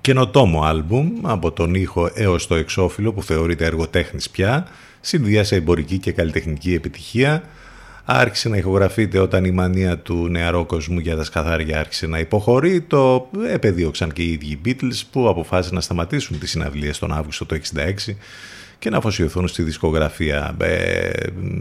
καινοτόμο 0.02 0.64
άλμπουμ 0.64 1.10
από 1.22 1.52
τον 1.52 1.76
ήχο 1.76 2.12
έως 2.14 2.48
το 2.48 2.56
εξώφυλλο 2.56 3.14
που 3.14 3.24
θεωρείται 3.24 3.66
έργο 3.66 3.88
τέχνης 3.88 4.30
πια 4.30 4.68
συνδυάσε 5.02 5.56
εμπορική 5.56 5.98
και 5.98 6.12
καλλιτεχνική 6.12 6.74
επιτυχία 6.74 7.44
άρχισε 8.14 8.50
να 8.50 8.58
ηχογραφείται 8.58 9.20
όταν 9.20 9.46
η 9.46 9.52
μανία 9.52 9.98
του 9.98 10.28
νεαρόκοσμου 10.30 11.00
για 11.00 11.16
τα 11.16 11.24
σκαθάρια 11.24 11.80
άρχισε 11.80 12.08
να 12.08 12.20
υποχωρεί. 12.20 12.82
Το 12.82 13.30
επεδίωξαν 13.48 14.12
και 14.12 14.22
οι 14.22 14.32
ίδιοι 14.32 14.62
Beatles 14.66 15.02
που 15.12 15.28
αποφάσισαν 15.28 15.76
να 15.76 15.82
σταματήσουν 15.82 16.40
τις 16.40 16.50
συναυλίες 16.50 17.00
τον 17.00 17.12
Αύγουστο 17.12 17.46
το 17.46 17.60
1966 18.10 18.16
και 18.80 18.90
να 18.90 18.98
αφοσιωθούν 18.98 19.48
στη 19.48 19.64
δισκογραφία. 19.64 20.56
Ε, 20.62 21.10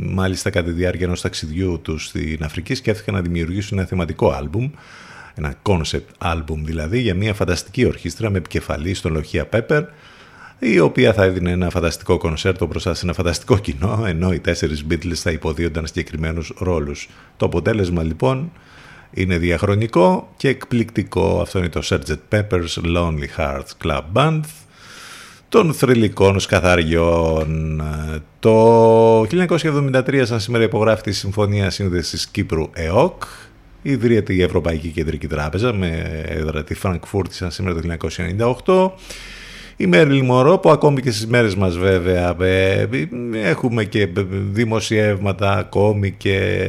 μάλιστα 0.03 0.51
κατά 0.51 0.67
τη 0.67 0.73
διάρκεια 0.73 1.07
ενός 1.07 1.21
ταξιδιού 1.21 1.81
τους 1.83 2.07
στην 2.07 2.45
Αφρική 2.45 2.75
σκέφτηκαν 2.75 3.15
να 3.15 3.21
δημιουργήσουν 3.21 3.79
ένα 3.79 3.87
θεματικό 3.87 4.31
άλμπουμ, 4.31 4.71
ένα 5.35 5.55
concept 5.63 6.33
album 6.33 6.59
δηλαδή, 6.63 6.99
για 6.99 7.15
μια 7.15 7.35
φανταστική 7.35 7.85
ορχήστρα 7.85 8.31
με 8.31 8.39
επικεφαλής 8.39 8.99
στον 8.99 9.13
Λοχία 9.13 9.47
Πέπερ, 9.47 9.85
η 10.61 10.79
οποία 10.79 11.13
θα 11.13 11.25
έδινε 11.25 11.51
ένα 11.51 11.71
φανταστικό 11.71 12.19
κονσέρτο 12.19 12.67
μπροστά 12.67 12.95
σε 12.95 13.05
ένα 13.05 13.15
φανταστικό 13.15 13.59
κοινό, 13.59 14.05
ενώ 14.07 14.33
οι 14.33 14.39
τέσσερις 14.39 14.87
Beatles 14.91 15.15
θα 15.15 15.31
υποδίονταν 15.31 15.87
συγκεκριμένους 15.87 16.53
ρόλους. 16.59 17.09
Το 17.37 17.47
αποτέλεσμα 17.47 18.03
λοιπόν 18.03 18.53
είναι 19.11 19.39
διαχρονικό 19.39 20.33
και 20.37 20.49
εκπληκτικό. 20.49 21.41
Αυτό 21.41 21.59
είναι 21.59 21.69
το 21.69 21.81
Sgt. 21.85 22.17
Pepper's 22.31 22.97
Lonely 22.97 23.27
Hearts 23.37 23.71
Club 23.85 24.03
Band 24.13 24.41
των 25.49 25.75
θρηλυκών 25.75 26.41
σκαθαριών. 26.41 27.83
Το 28.39 29.21
1973 29.21 30.23
σαν 30.25 30.41
σήμερα 30.41 30.65
υπογράφει 30.65 31.03
τη 31.03 31.13
Συμφωνία 31.13 31.71
Σύνδεσης 31.71 32.27
Κύπρου 32.27 32.71
ΕΟΚ. 32.73 33.23
Ιδρύεται 33.83 34.33
η 34.33 34.43
Ευρωπαϊκή 34.43 34.89
Κεντρική 34.89 35.27
Τράπεζα 35.27 35.73
με 35.73 36.23
έδρα 36.27 36.65
τη 36.65 36.75
Φραγκφούρτη 36.75 37.35
σαν 37.35 37.51
σήμερα 37.51 37.81
το 37.81 37.97
1998. 38.97 39.01
Η 39.81 39.87
Μέρλι 39.87 40.23
Μωρό 40.23 40.59
που 40.59 40.71
ακόμη 40.71 41.01
και 41.01 41.11
στις 41.11 41.27
μέρες 41.27 41.55
μας 41.55 41.79
βέβαια 41.79 42.37
ε, 42.41 42.89
έχουμε 43.33 43.85
και 43.85 44.09
δημοσιεύματα 44.51 45.57
ακόμη 45.57 46.11
και 46.11 46.67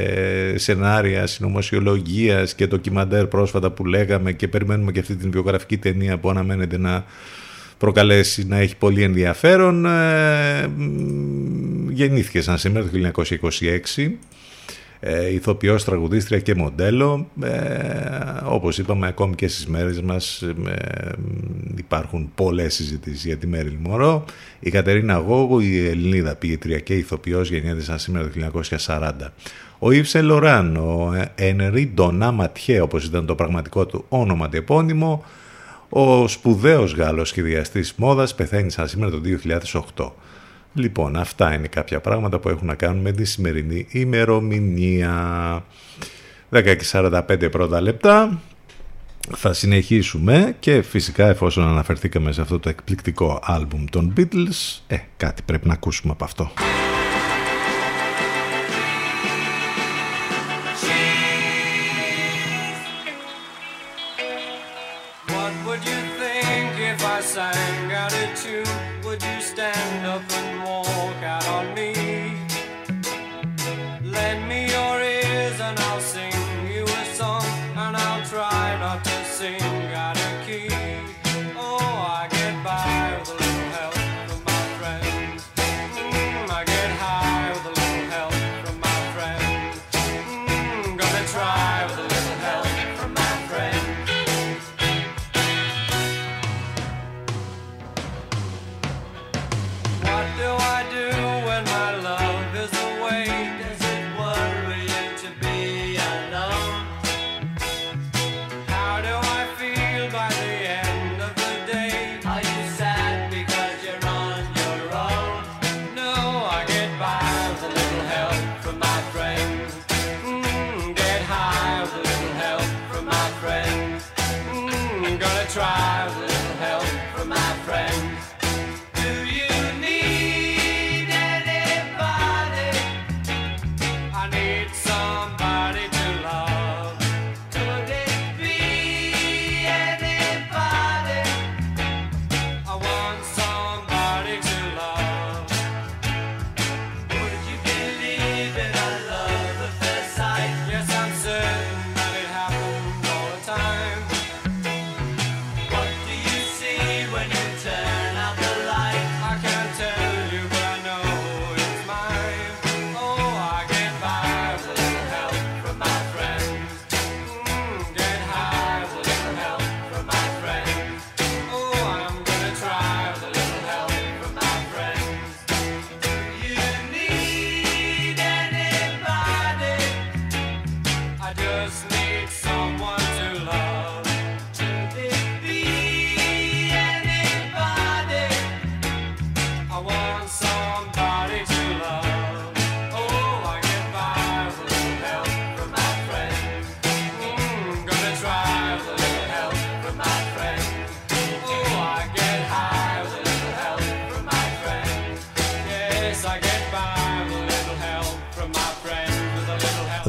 σενάρια 0.56 1.26
συνωμοσιολογίας 1.26 2.54
και 2.54 2.66
ντοκιμαντέρ 2.66 3.26
πρόσφατα 3.26 3.70
που 3.70 3.86
λέγαμε 3.86 4.32
και 4.32 4.48
περιμένουμε 4.48 4.92
και 4.92 5.00
αυτή 5.00 5.16
την 5.16 5.30
βιογραφική 5.30 5.76
ταινία 5.76 6.18
που 6.18 6.30
αναμένεται 6.30 6.78
να 6.78 7.04
προκαλέσει 7.78 8.46
να 8.46 8.56
έχει 8.56 8.76
πολύ 8.76 9.02
ενδιαφέρον. 9.02 9.86
Ε, 9.86 10.70
γεννήθηκε 11.88 12.40
σαν 12.40 12.58
σήμερα 12.58 12.86
το 12.86 13.12
1926 13.96 14.10
ε, 15.04 15.32
ηθοποιός, 15.32 15.84
τραγουδίστρια 15.84 16.38
και 16.38 16.54
μοντέλο. 16.54 17.26
Ε, 17.42 17.50
όπως 18.44 18.78
είπαμε, 18.78 19.06
ακόμη 19.06 19.34
και 19.34 19.48
στις 19.48 19.66
μέρες 19.66 20.00
μας 20.00 20.42
ε, 20.42 21.12
υπάρχουν 21.76 22.30
πολλές 22.34 22.74
συζητήσεις 22.74 23.24
για 23.24 23.36
τη 23.36 23.46
Μέριλ 23.46 23.76
Μωρό. 23.80 24.24
Η 24.60 24.70
Κατερίνα 24.70 25.14
Γόγου, 25.14 25.60
η 25.60 25.88
Ελληνίδα 25.88 26.34
ποιητρία 26.34 26.78
και 26.78 26.94
ηθοποιός, 26.94 27.50
γεννιέται 27.50 27.82
σαν 27.82 27.98
σήμερα 27.98 28.28
το 28.28 28.60
1940. 28.86 29.12
Ο 29.78 29.90
Ιψε 29.90 30.22
Λοράν, 30.22 30.76
ο 30.76 31.14
Ενρή 31.34 31.92
Ντονά 31.94 32.30
Ματιέ, 32.30 32.80
όπως 32.80 33.04
ήταν 33.04 33.26
το 33.26 33.34
πραγματικό 33.34 33.86
του 33.86 34.04
όνομα 34.08 34.48
και 34.48 34.56
επώνυμο, 34.56 35.24
ο 35.88 36.28
σπουδαίος 36.28 36.94
Γάλλος 36.94 37.28
σχεδιαστής 37.28 37.94
μόδας 37.96 38.34
πεθαίνει 38.34 38.70
σαν 38.70 38.88
σήμερα 38.88 39.10
το 39.10 39.20
2008. 39.96 40.12
Λοιπόν, 40.74 41.16
αυτά 41.16 41.54
είναι 41.54 41.66
κάποια 41.66 42.00
πράγματα 42.00 42.38
που 42.38 42.48
έχουν 42.48 42.66
να 42.66 42.74
κάνουν 42.74 43.00
με 43.00 43.12
τη 43.12 43.24
σημερινή 43.24 43.86
ημερομηνία. 43.90 45.64
10 46.50 46.62
και 46.62 46.86
45 46.92 47.48
πρώτα 47.50 47.80
λεπτά. 47.80 48.40
Θα 49.36 49.52
συνεχίσουμε 49.52 50.56
και 50.58 50.82
φυσικά 50.82 51.28
εφόσον 51.28 51.64
αναφερθήκαμε 51.64 52.32
σε 52.32 52.40
αυτό 52.40 52.58
το 52.58 52.68
εκπληκτικό 52.68 53.40
άλμπουμ 53.42 53.84
των 53.90 54.12
Beatles, 54.16 54.80
ε, 54.86 54.96
κάτι 55.16 55.42
πρέπει 55.42 55.66
να 55.66 55.72
ακούσουμε 55.72 56.12
από 56.12 56.24
αυτό. 56.24 56.50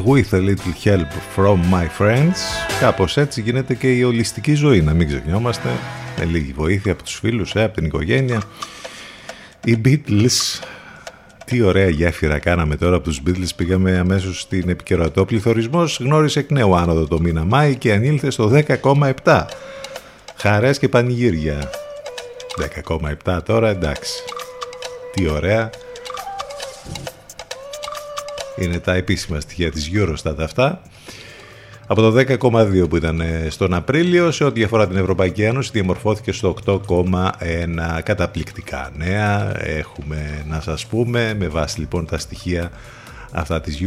With 0.05 0.33
a 0.33 0.39
little 0.39 0.73
help 0.83 1.11
from 1.35 1.59
my 1.71 1.87
friends. 1.99 2.35
Κάπως 2.79 3.17
έτσι 3.17 3.41
γίνεται 3.41 3.73
και 3.73 3.91
η 3.91 4.03
ολιστική 4.03 4.53
ζωή, 4.53 4.81
να 4.81 4.93
μην 4.93 5.07
ξεχνιόμαστε. 5.07 5.69
Με 6.19 6.25
λίγη 6.25 6.53
βοήθεια 6.55 6.91
από 6.91 7.03
τους 7.03 7.15
φίλους, 7.15 7.55
ε, 7.55 7.63
από 7.63 7.73
την 7.73 7.85
οικογένεια. 7.85 8.41
Οι 9.63 9.81
Beatles, 9.85 10.61
τι 11.45 11.61
ωραία 11.61 11.89
γέφυρα 11.89 12.39
κάναμε 12.39 12.75
τώρα 12.75 12.95
από 12.95 13.03
τους 13.03 13.21
Beatles. 13.27 13.49
Πήγαμε 13.55 13.97
αμέσως 13.97 14.41
στην 14.41 14.69
επικαιρότητα. 14.69 15.21
Ο 15.21 15.25
πληθωρισμός 15.25 15.99
γνώρισε 15.99 16.39
εκ 16.39 16.51
νέου 16.51 16.75
άνοδο 16.75 17.07
το 17.07 17.19
μήνα 17.19 17.43
Μάη 17.43 17.75
και 17.75 17.93
ανήλθε 17.93 18.29
στο 18.29 18.47
10,7. 18.47 19.45
Χαρές 20.35 20.79
και 20.79 20.89
πανηγύρια. 20.89 21.69
10,7 23.25 23.43
τώρα 23.45 23.69
εντάξει. 23.69 24.23
Τι 25.13 25.29
ωραία. 25.29 25.69
Είναι 28.55 28.79
τα 28.79 28.93
επίσημα 28.93 29.39
στοιχεία 29.39 29.71
της 29.71 29.91
Eurostat 29.93 30.35
αυτά. 30.39 30.81
Από 31.87 32.01
το 32.01 32.13
10,2 32.17 32.89
που 32.89 32.95
ήταν 32.95 33.21
ε, 33.21 33.47
στον 33.49 33.73
Απρίλιο, 33.73 34.31
σε 34.31 34.43
ό,τι 34.43 34.63
αφορά 34.63 34.87
την 34.87 34.97
Ευρωπαϊκή 34.97 35.43
Ένωση, 35.43 35.69
διαμορφώθηκε 35.73 36.31
στο 36.31 36.55
8,1 36.65 37.99
καταπληκτικά 38.03 38.91
νέα. 38.97 39.61
Έχουμε 39.63 40.45
να 40.49 40.61
σας 40.61 40.85
πούμε, 40.85 41.33
με 41.39 41.47
βάση 41.47 41.79
λοιπόν 41.79 42.05
τα 42.05 42.17
στοιχεία 42.17 42.71
αυτά 43.31 43.61
της, 43.61 43.81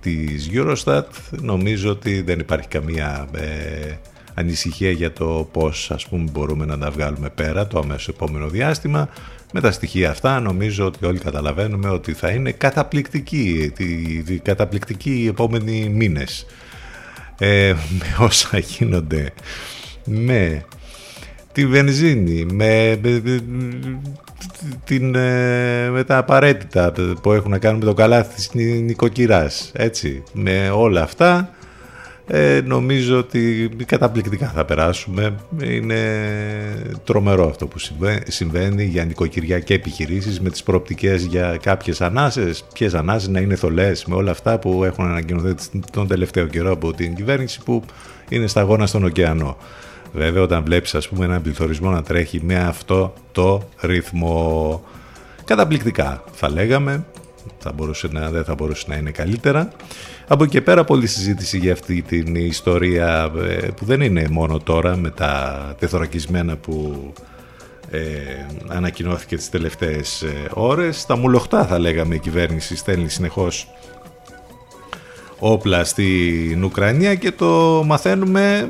της 0.00 0.50
Eurostat, 0.52 1.04
νομίζω 1.30 1.90
ότι 1.90 2.22
δεν 2.22 2.38
υπάρχει 2.38 2.68
καμία 2.68 3.28
ε, 3.36 3.94
ανησυχία 4.34 4.90
για 4.90 5.12
το 5.12 5.48
πώς 5.52 5.90
ας 5.90 6.06
πούμε 6.06 6.30
μπορούμε 6.30 6.64
να 6.64 6.78
τα 6.78 6.90
βγάλουμε 6.90 7.30
πέρα 7.30 7.66
το 7.66 7.78
αμέσως 7.78 8.08
επόμενο 8.08 8.48
διάστημα. 8.48 9.08
Με 9.52 9.60
τα 9.60 9.70
στοιχεία 9.70 10.10
αυτά 10.10 10.40
νομίζω 10.40 10.86
ότι 10.86 11.06
όλοι 11.06 11.18
καταλαβαίνουμε 11.18 11.88
ότι 11.88 12.12
θα 12.12 12.28
είναι 12.28 12.52
καταπληκτική, 12.52 13.72
τη, 13.74 14.38
καταπληκτική 14.38 15.22
οι 15.22 15.26
επόμενοι 15.26 15.88
μήνες. 15.88 16.46
Ε, 17.38 17.74
με 17.98 18.24
όσα 18.24 18.58
γίνονται 18.58 19.32
με 20.04 20.64
τη 21.52 21.66
βενζίνη, 21.66 22.44
με, 22.44 23.00
την, 24.84 25.14
ε, 25.14 25.90
με 25.90 26.04
τα 26.04 26.16
απαραίτητα 26.16 26.92
που 27.22 27.32
έχουν 27.32 27.50
να 27.50 27.58
κάνουν 27.58 27.78
με 27.78 27.84
το 27.84 27.94
καλάθι 27.94 28.34
της 28.34 28.50
νοικοκυράς, 28.82 29.70
έτσι, 29.74 30.22
με 30.32 30.70
όλα 30.70 31.02
αυτά 31.02 31.55
ε, 32.28 32.60
νομίζω 32.64 33.18
ότι 33.18 33.70
καταπληκτικά 33.86 34.48
θα 34.54 34.64
περάσουμε. 34.64 35.34
Είναι 35.62 36.00
τρομερό 37.04 37.48
αυτό 37.48 37.66
που 37.66 37.78
συμβαίνει 38.26 38.84
για 38.84 39.04
νοικοκυριά 39.04 39.58
και 39.58 39.74
επιχειρήσεις 39.74 40.40
με 40.40 40.50
τις 40.50 40.62
προοπτικές 40.62 41.24
για 41.24 41.58
κάποιες 41.62 42.00
ανάσες. 42.00 42.64
Ποιες 42.72 42.94
ανάσες 42.94 43.28
να 43.28 43.40
είναι 43.40 43.54
θολές 43.54 44.04
με 44.04 44.14
όλα 44.14 44.30
αυτά 44.30 44.58
που 44.58 44.84
έχουν 44.84 45.04
ανακοινωθεί 45.04 45.54
τον 45.92 46.06
τελευταίο 46.06 46.46
καιρό 46.46 46.72
από 46.72 46.92
την 46.92 47.14
κυβέρνηση 47.14 47.60
που 47.64 47.82
είναι 48.28 48.46
σταγόνα 48.46 48.86
στον 48.86 49.04
ωκεανό. 49.04 49.56
Βέβαια 50.12 50.42
όταν 50.42 50.64
βλέπεις 50.64 50.94
ας 50.94 51.08
πούμε 51.08 51.24
έναν 51.24 51.42
πληθωρισμό 51.42 51.90
να 51.90 52.02
τρέχει 52.02 52.40
με 52.42 52.58
αυτό 52.58 53.14
το 53.32 53.68
ρυθμό 53.80 54.84
καταπληκτικά 55.44 56.24
θα 56.32 56.50
λέγαμε 56.50 57.04
θα 57.58 57.72
μπορούσε 57.72 58.08
να, 58.10 58.30
δεν 58.30 58.44
θα 58.44 58.54
μπορούσε 58.54 58.84
να 58.88 58.96
είναι 58.96 59.10
καλύτερα 59.10 59.68
από 60.28 60.42
εκεί 60.42 60.52
και 60.52 60.62
πέρα 60.62 60.84
πολλή 60.84 61.06
συζήτηση 61.06 61.58
για 61.58 61.72
αυτή 61.72 62.02
την 62.02 62.34
ιστορία 62.34 63.32
ε, 63.36 63.68
που 63.76 63.84
δεν 63.84 64.00
είναι 64.00 64.26
μόνο 64.30 64.58
τώρα 64.58 64.96
με 64.96 65.10
τα 65.10 65.74
τεθωρακισμένα 65.78 66.56
που 66.56 67.12
ε, 67.90 68.00
ανακοινώθηκε 68.66 69.36
τις 69.36 69.50
τελευταίες 69.50 70.22
ε, 70.22 70.32
ώρες. 70.54 71.06
Τα 71.06 71.16
μουλοχτά 71.16 71.66
θα 71.66 71.78
λέγαμε 71.78 72.14
η 72.14 72.18
κυβέρνηση 72.18 72.76
στέλνει 72.76 73.08
συνεχώς 73.08 73.68
όπλα 75.38 75.84
στην 75.84 76.64
Ουκρανία 76.64 77.14
και 77.14 77.32
το 77.32 77.82
μαθαίνουμε 77.86 78.68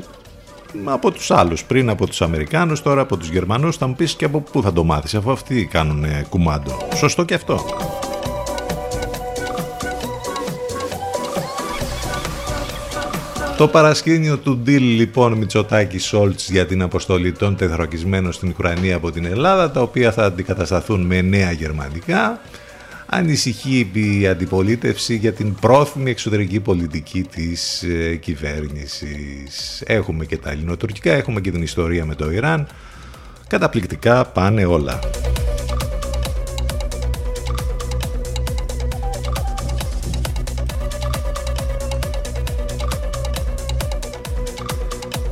από 0.83 1.11
τους 1.11 1.31
άλλους 1.31 1.63
πριν 1.63 1.89
από 1.89 2.07
τους 2.07 2.21
Αμερικάνους 2.21 2.81
τώρα 2.81 3.01
από 3.01 3.17
τους 3.17 3.29
Γερμανούς. 3.29 3.77
Θα 3.77 3.87
μου 3.87 3.95
πεις 3.95 4.13
και 4.13 4.25
από 4.25 4.39
πού 4.39 4.61
θα 4.61 4.73
το 4.73 4.83
μάθεις 4.83 5.15
αφού 5.15 5.31
αυτοί 5.31 5.65
κάνουν 5.65 6.05
κουμάντο. 6.29 6.87
Σωστό 6.95 7.23
και 7.23 7.33
αυτό 7.33 7.59
Το 13.57 13.67
παρασκήνιο 13.67 14.37
του 14.37 14.61
deal 14.65 14.79
λοιπόν 14.79 15.33
Μητσοτάκη 15.33 15.97
Σόλτς 15.97 16.49
για 16.49 16.65
την 16.65 16.81
αποστολή 16.81 17.31
των 17.31 17.55
τεθροκισμένων 17.55 18.31
στην 18.31 18.49
Ουκρανία 18.49 18.95
από 18.95 19.11
την 19.11 19.25
Ελλάδα, 19.25 19.71
τα 19.71 19.81
οποία 19.81 20.11
θα 20.11 20.23
αντικατασταθούν 20.23 21.01
με 21.01 21.21
νέα 21.21 21.51
γερμανικά, 21.51 22.41
ανησυχεί 23.05 23.91
η 23.93 24.27
αντιπολίτευση 24.27 25.15
για 25.15 25.33
την 25.33 25.55
πρόθυμη 25.55 26.09
εξωτερική 26.09 26.59
πολιτική 26.59 27.21
της 27.21 27.83
ε, 27.83 28.15
κυβέρνησης. 28.15 29.83
Έχουμε 29.85 30.25
και 30.25 30.37
τα 30.37 30.51
ελληνοτουρκικά, 30.51 31.11
έχουμε 31.13 31.41
και 31.41 31.51
την 31.51 31.61
ιστορία 31.61 32.05
με 32.05 32.15
το 32.15 32.31
Ιράν. 32.31 32.67
Καταπληκτικά 33.47 34.25
πάνε 34.25 34.65
όλα. 34.65 34.99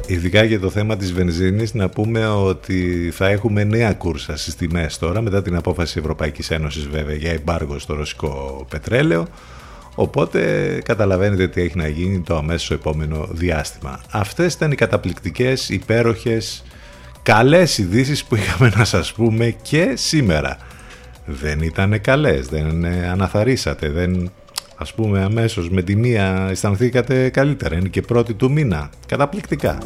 Ειδικά 0.08 0.44
για 0.44 0.60
το 0.60 0.70
θέμα 0.70 0.96
της 0.98 1.14
βενζίνης 1.14 1.74
να 1.74 1.90
πούμε 1.90 2.28
ότι 2.28 3.10
θα 3.14 3.28
έχουμε 3.28 3.64
νέα 3.64 3.94
κούρσα 3.94 4.38
στις 4.38 4.56
τιμές 4.56 4.98
τώρα 4.98 5.22
μετά 5.22 5.42
την 5.42 5.56
απόφαση 5.56 6.00
Ευρωπαϊκής 6.00 6.52
Ένωσης 6.52 6.88
βέβαια 6.88 7.16
για 7.16 7.32
εμπάργο 7.32 7.80
στο 7.80 7.94
ρωσικό 7.94 8.66
πετρέλαιο 8.70 9.28
οπότε 9.96 10.42
καταλαβαίνετε 10.86 11.48
τι 11.48 11.62
έχει 11.62 11.78
να 11.78 11.88
γίνει 11.88 12.20
το 12.20 12.38
αμέσως 12.38 12.72
επόμενο 12.72 13.28
διάστημα. 13.32 14.02
Αυτές 14.12 14.54
ήταν 14.54 14.72
οι 14.72 14.76
καταπληκτικές, 14.76 15.70
υπέροχες, 15.70 16.64
καλές 17.24 17.78
ειδήσεις 17.78 18.24
που 18.24 18.36
είχαμε 18.36 18.72
να 18.76 18.84
σας 18.86 19.14
πούμε 19.14 19.56
και 19.62 19.94
σήμερα. 19.96 20.58
Δεν 21.26 21.60
ήταν 21.62 22.02
καλές, 22.02 22.48
δεν 22.48 22.86
αναθαρίσατε, 22.86 23.90
δεν 23.90 24.32
ας 24.76 24.94
πούμε 24.94 25.24
αμέσως 25.24 25.70
με 25.70 25.82
τη 25.82 25.96
μία 25.96 26.48
αισθανθήκατε 26.50 27.30
καλύτερα, 27.30 27.76
είναι 27.76 27.88
και 27.88 28.02
πρώτη 28.02 28.34
του 28.34 28.52
μήνα, 28.52 28.90
καταπληκτικά. 29.08 29.78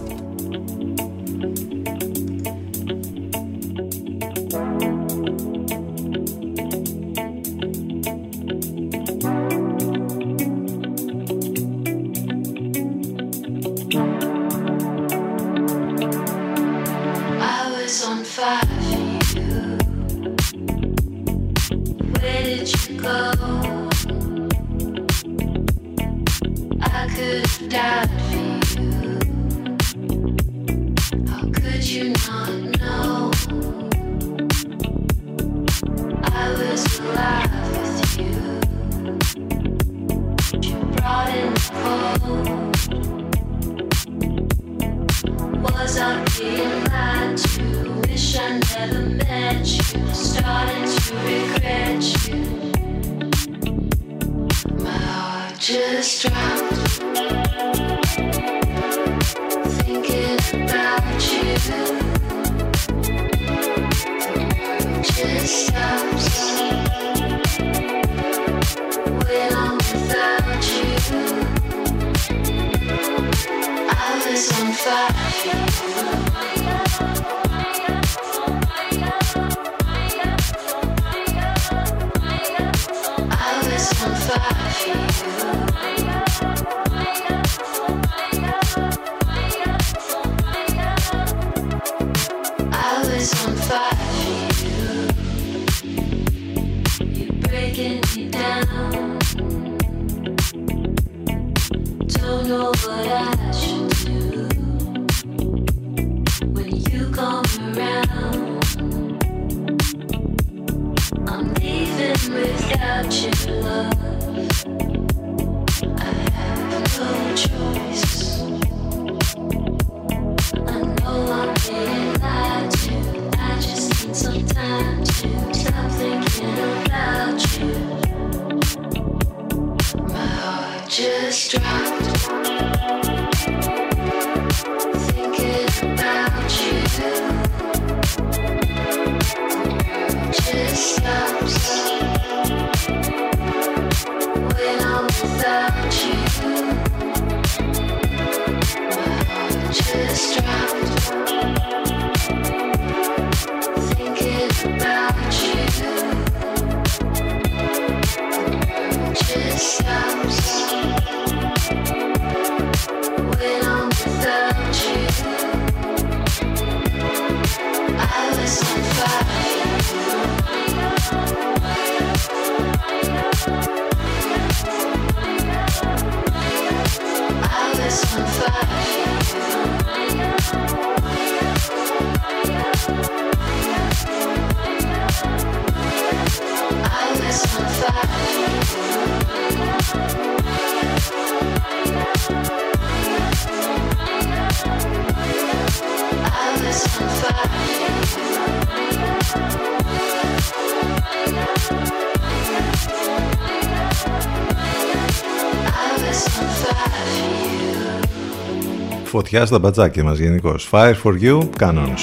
Φωτιά 209.10 209.46
στα 209.46 209.60
μπατζάκια 209.60 210.04
μας 210.04 210.18
γενικώς. 210.18 210.70
Fire 210.72 210.94
for 211.04 211.14
you, 211.22 211.50
canons. 211.60 212.02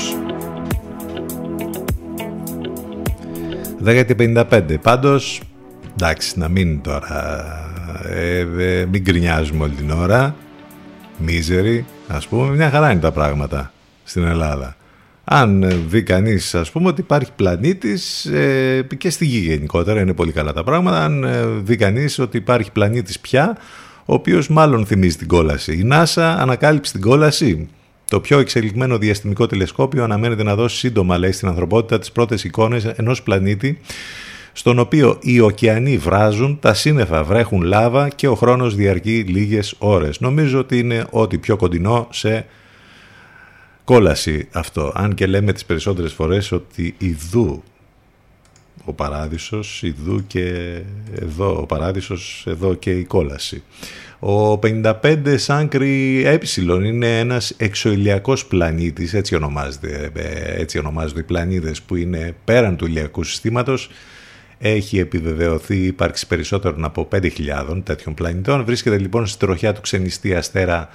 10.55. 3.84 4.76
Πάντως, 4.82 5.40
εντάξει, 5.92 6.38
να 6.38 6.48
μην 6.48 6.80
τώρα, 6.80 7.44
ε, 8.04 8.38
ε, 8.38 8.86
μην 8.90 9.02
γκρινιάζουμε 9.02 9.64
όλη 9.64 9.72
την 9.74 9.90
ώρα. 9.90 10.36
Μίζερη, 11.18 11.84
ας 12.08 12.26
πούμε, 12.26 12.54
μια 12.54 12.70
χαρά 12.70 12.90
είναι 12.90 13.00
τα 13.00 13.12
πράγματα 13.12 13.72
στην 14.04 14.24
Ελλάδα. 14.24 14.76
Αν 15.24 15.62
ε, 15.62 15.74
δει 15.74 16.02
κανείς, 16.02 16.54
ας 16.54 16.70
πούμε, 16.70 16.88
ότι 16.88 17.00
υπάρχει 17.00 17.30
πλανήτης 17.36 18.24
ε, 18.24 18.86
και 18.98 19.10
στη 19.10 19.24
γη 19.26 19.38
γενικότερα, 19.38 20.00
είναι 20.00 20.14
πολύ 20.14 20.32
καλά 20.32 20.52
τα 20.52 20.64
πράγματα. 20.64 21.04
Αν 21.04 21.24
ε, 21.24 21.44
δει 21.62 21.76
κανείς 21.76 22.18
ότι 22.18 22.36
υπάρχει 22.36 22.72
πλανήτης 22.72 23.20
πια, 23.20 23.56
ο 24.06 24.14
οποίος 24.14 24.48
μάλλον 24.48 24.86
θυμίζει 24.86 25.16
την 25.16 25.28
κόλαση. 25.28 25.72
Η 25.72 25.88
NASA 25.92 26.34
ανακάλυψε 26.38 26.92
την 26.92 27.00
κόλαση. 27.00 27.68
Το 28.08 28.20
πιο 28.20 28.38
εξελιγμένο 28.38 28.98
διαστημικό 28.98 29.46
τηλεσκόπιο 29.46 30.04
αναμένεται 30.04 30.42
να 30.42 30.54
δώσει 30.54 30.76
σύντομα, 30.76 31.18
λέει, 31.18 31.32
στην 31.32 31.48
ανθρωπότητα 31.48 31.98
τις 31.98 32.12
πρώτες 32.12 32.44
εικόνες 32.44 32.84
ενός 32.84 33.22
πλανήτη 33.22 33.78
στον 34.56 34.78
οποίο 34.78 35.18
οι 35.20 35.40
ωκεανοί 35.40 35.96
βράζουν, 35.96 36.58
τα 36.60 36.74
σύννεφα 36.74 37.24
βρέχουν 37.24 37.62
λάβα 37.62 38.08
και 38.08 38.28
ο 38.28 38.34
χρόνος 38.34 38.74
διαρκεί 38.74 39.24
λίγες 39.28 39.74
ώρες. 39.78 40.20
Νομίζω 40.20 40.58
ότι 40.58 40.78
είναι 40.78 41.06
ό,τι 41.10 41.38
πιο 41.38 41.56
κοντινό 41.56 42.08
σε 42.10 42.46
κόλαση 43.84 44.48
αυτό. 44.52 44.92
Αν 44.94 45.14
και 45.14 45.26
λέμε 45.26 45.52
τις 45.52 45.64
περισσότερες 45.64 46.12
φορές 46.12 46.52
ότι 46.52 46.94
ιδού 46.98 47.62
ο 48.84 48.92
παράδεισος, 48.92 49.82
ιδού 49.82 50.26
και 50.26 50.78
εδώ 51.20 51.60
ο 51.60 51.66
παράδεισος, 51.66 52.44
εδώ 52.48 52.74
και 52.74 52.90
η 52.90 53.04
κόλαση. 53.04 53.62
Ο 54.18 54.58
55 54.58 54.92
Σάνκρι 55.36 56.24
Ε 56.24 56.38
είναι 56.84 57.18
ένας 57.18 57.54
εξωηλιακός 57.56 58.46
πλανήτης, 58.46 59.14
έτσι, 59.14 59.34
ονομάζεται, 59.34 60.10
έτσι 60.56 60.78
ονομάζονται 60.78 61.20
οι 61.20 61.22
πλανήτες 61.22 61.82
που 61.82 61.96
είναι 61.96 62.34
πέραν 62.44 62.76
του 62.76 62.86
ηλιακού 62.86 63.22
συστήματος. 63.22 63.90
Έχει 64.58 64.98
επιβεβαιωθεί 64.98 65.76
η 65.76 65.86
ύπαρξη 65.86 66.26
περισσότερων 66.26 66.84
από 66.84 67.08
5.000 67.12 67.82
τέτοιων 67.84 68.14
πλανητών. 68.14 68.64
Βρίσκεται 68.64 68.98
λοιπόν 68.98 69.26
στη 69.26 69.38
τροχιά 69.38 69.72
του 69.72 69.80
ξενιστή 69.80 70.34
αστέρα 70.34 70.80
ε, 70.80 70.88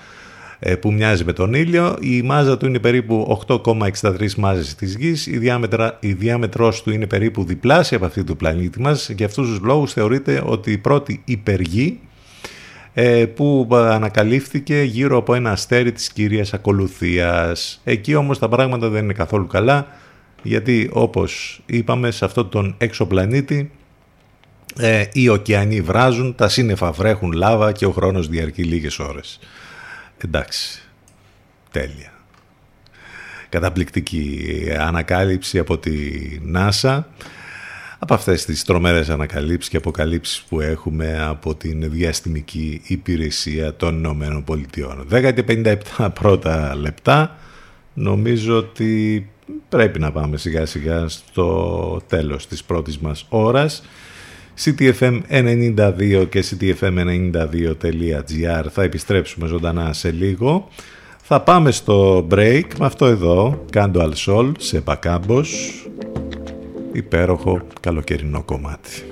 που 0.80 0.94
μοιάζει 0.94 1.24
με 1.24 1.34
τον 1.34 1.54
ήλιο. 1.54 1.98
Η 2.02 2.22
μάζα 2.22 2.58
του 2.58 2.66
είναι 2.66 2.80
περίπου 2.80 3.44
8,63 3.48 4.34
μάζες 4.34 4.76
της 4.76 4.96
Γης. 4.96 5.28
Η, 5.28 5.38
διάμετρα, 5.38 5.98
η 6.00 6.14
διάμετρός 6.14 6.84
του 6.84 6.92
είναι 6.92 7.08
περίπου 7.08 7.44
διπλάσια 7.44 7.98
από 7.98 8.06
αυτή 8.06 8.24
του 8.24 8.36
πλανήτη 8.36 8.82
μας. 8.82 9.10
Για 9.10 9.26
αυτούς 9.26 9.48
τους 9.48 9.60
λόγους 9.60 9.94
θεωρείται 9.94 10.44
ότι 10.46 10.72
η 10.72 10.78
πρώτη 10.78 11.22
υπεργή 11.26 12.00
ε, 12.94 13.26
που 13.26 13.68
ανακαλύφθηκε 13.72 14.82
γύρω 14.82 15.18
από 15.18 15.34
ένα 15.34 15.52
αστέρι 15.52 15.92
της 15.92 16.12
κυρίας 16.12 16.54
ακολουθίας. 16.54 17.82
Εκεί 17.84 18.16
όμως 18.16 18.40
τα 18.40 18.50
πράγματα 18.50 18.90
δεν 18.90 19.04
είναι 19.04 19.14
καθόλου 19.14 19.48
καλά 19.48 19.88
γιατί 20.44 20.90
όπως 20.94 21.62
είπαμε 21.66 22.12
σε 22.12 22.26
αυτόν 22.26 22.50
τον 22.50 22.76
έξω 22.78 23.06
πλανήτη 23.06 23.72
ε, 24.78 25.04
οι 25.14 25.30
ωκεανοί 25.30 25.82
βράζουν, 25.82 26.36
τα 26.36 26.50
σύννεφα 26.50 26.92
βρέχουν 26.92 27.32
λάβα 27.32 27.72
και 27.72 27.86
ο 27.86 27.92
χρόνος 27.92 28.28
διαρκεί 28.28 28.64
λίγες 28.64 29.00
ώρες. 29.00 29.40
Εντάξει, 30.26 30.82
τέλεια. 31.72 32.14
Καταπληκτική 33.50 34.68
ανακάλυψη 34.80 35.60
από 35.60 35.78
τη 35.78 35.94
NASA 36.56 37.04
από 38.04 38.14
αυτές 38.14 38.46
τις 38.46 38.64
τρομερές 38.64 39.10
ανακαλύψεις 39.10 39.70
και 39.70 39.78
αποκαλύψεις 39.78 40.44
που 40.50 40.62
έχουμε 40.62 41.22
από 41.22 41.56
την 41.56 41.92
διαστημική 41.92 42.82
υπηρεσία 42.86 43.76
των 43.76 43.98
Ηνωμένων 43.98 44.44
Πολιτειών. 44.44 45.08
10 45.12 45.32
και 45.34 45.44
57 45.98 46.08
πρώτα 46.14 46.76
λεπτά 46.76 47.38
νομίζω 47.94 48.58
ότι 48.58 49.30
πρέπει 49.70 50.00
να 50.00 50.12
πάμε 50.12 50.38
σιγά 50.38 50.66
σιγά 50.66 51.08
στο 51.08 52.02
τέλος 52.08 52.48
της 52.48 52.64
πρώτης 52.64 52.98
μας 52.98 53.26
ώρας. 53.30 53.84
CTFM92 54.64 56.28
και 56.30 56.44
CTFM92.gr 56.50 58.66
θα 58.72 58.84
επιστρέψουμε 58.84 59.48
ζωντανά 59.48 59.94
σε 59.94 60.12
λίγο. 60.12 60.68
Θα 61.22 61.42
πάμε 61.42 61.72
στο 61.72 62.28
break 62.32 62.64
με 62.80 62.86
αυτό 62.86 63.06
εδώ, 63.06 63.66
Κάντο 63.72 64.02
Αλσόλ 64.02 64.52
σε 64.58 64.82
Πακάμπος, 64.82 65.82
υπέροχο 66.94 67.62
καλοκαιρινό 67.80 68.44
κομμάτι. 68.44 69.04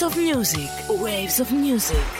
Waves 0.00 0.16
of 0.16 0.22
Music. 0.22 0.70
Waves 0.88 1.40
of 1.40 1.52
Music. 1.52 2.19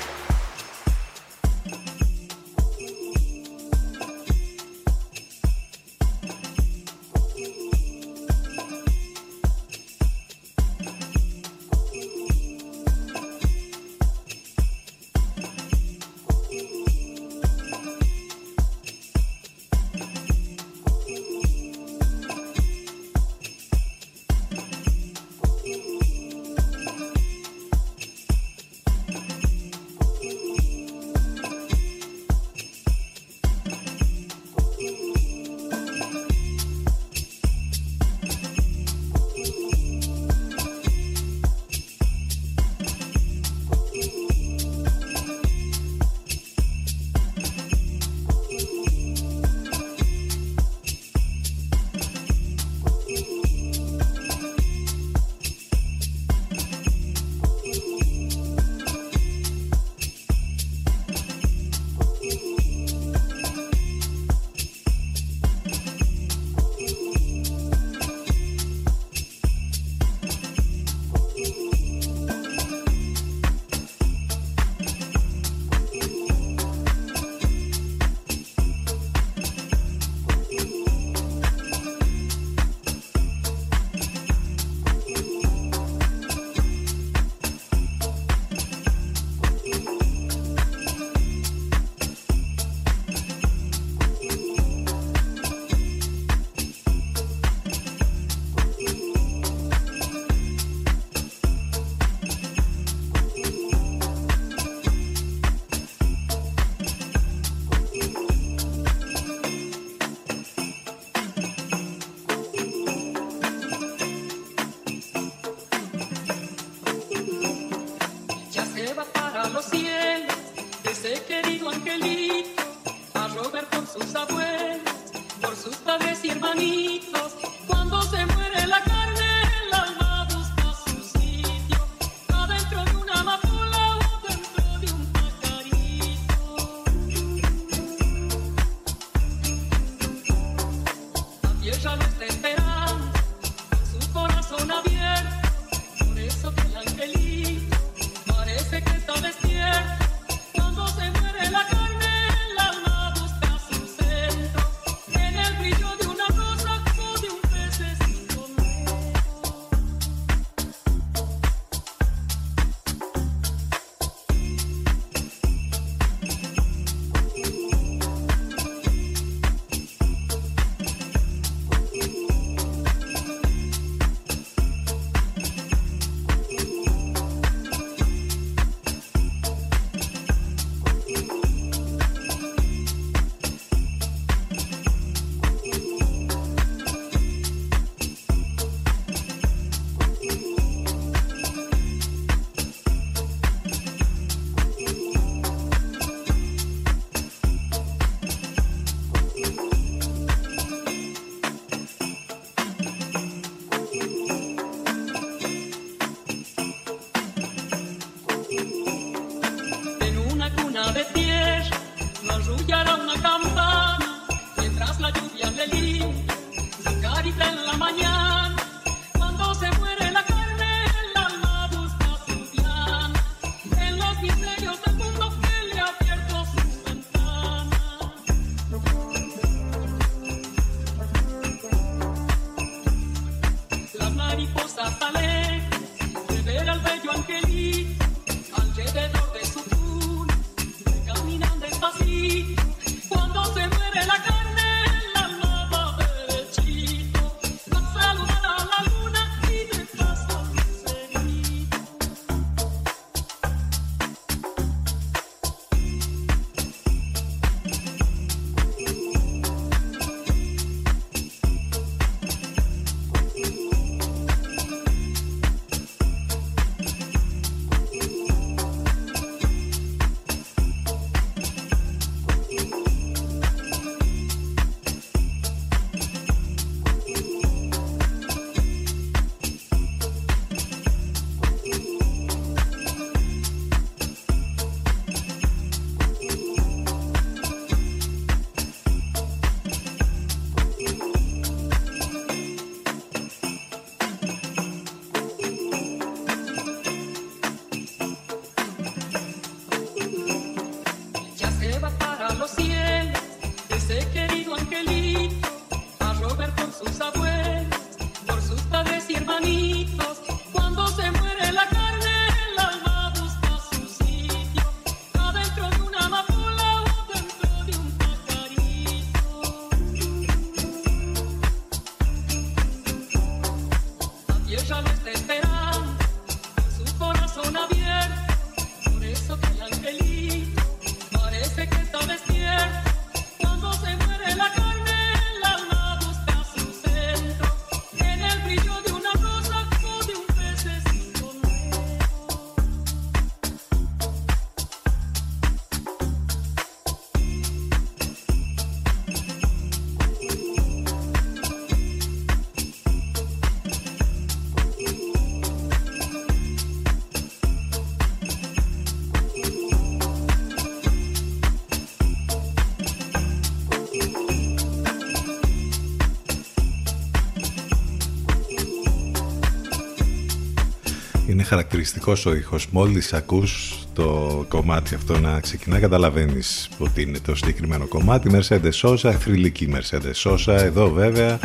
Χαρακτηριστικός 371.51 372.26
ο 372.26 372.34
ήχος. 372.34 372.66
Μόλις 372.70 373.12
ακούς 373.12 373.78
το 373.92 374.44
κομμάτι 374.48 374.94
αυτό 374.94 375.18
να 375.18 375.40
ξεκινά 375.40 375.78
καταλαβαίνεις 375.78 376.68
ότι 376.78 377.03
είναι 377.03 377.18
το 377.18 377.34
συγκεκριμένο 377.34 377.86
κομμάτι. 377.86 378.30
Mercedes 378.32 378.72
Sosa, 378.82 379.12
θρηλυκή 379.18 379.68
Mercedes 379.72 380.30
Sosa. 380.30 380.53
Εδώ 380.53 380.90
βέβαια 380.90 381.38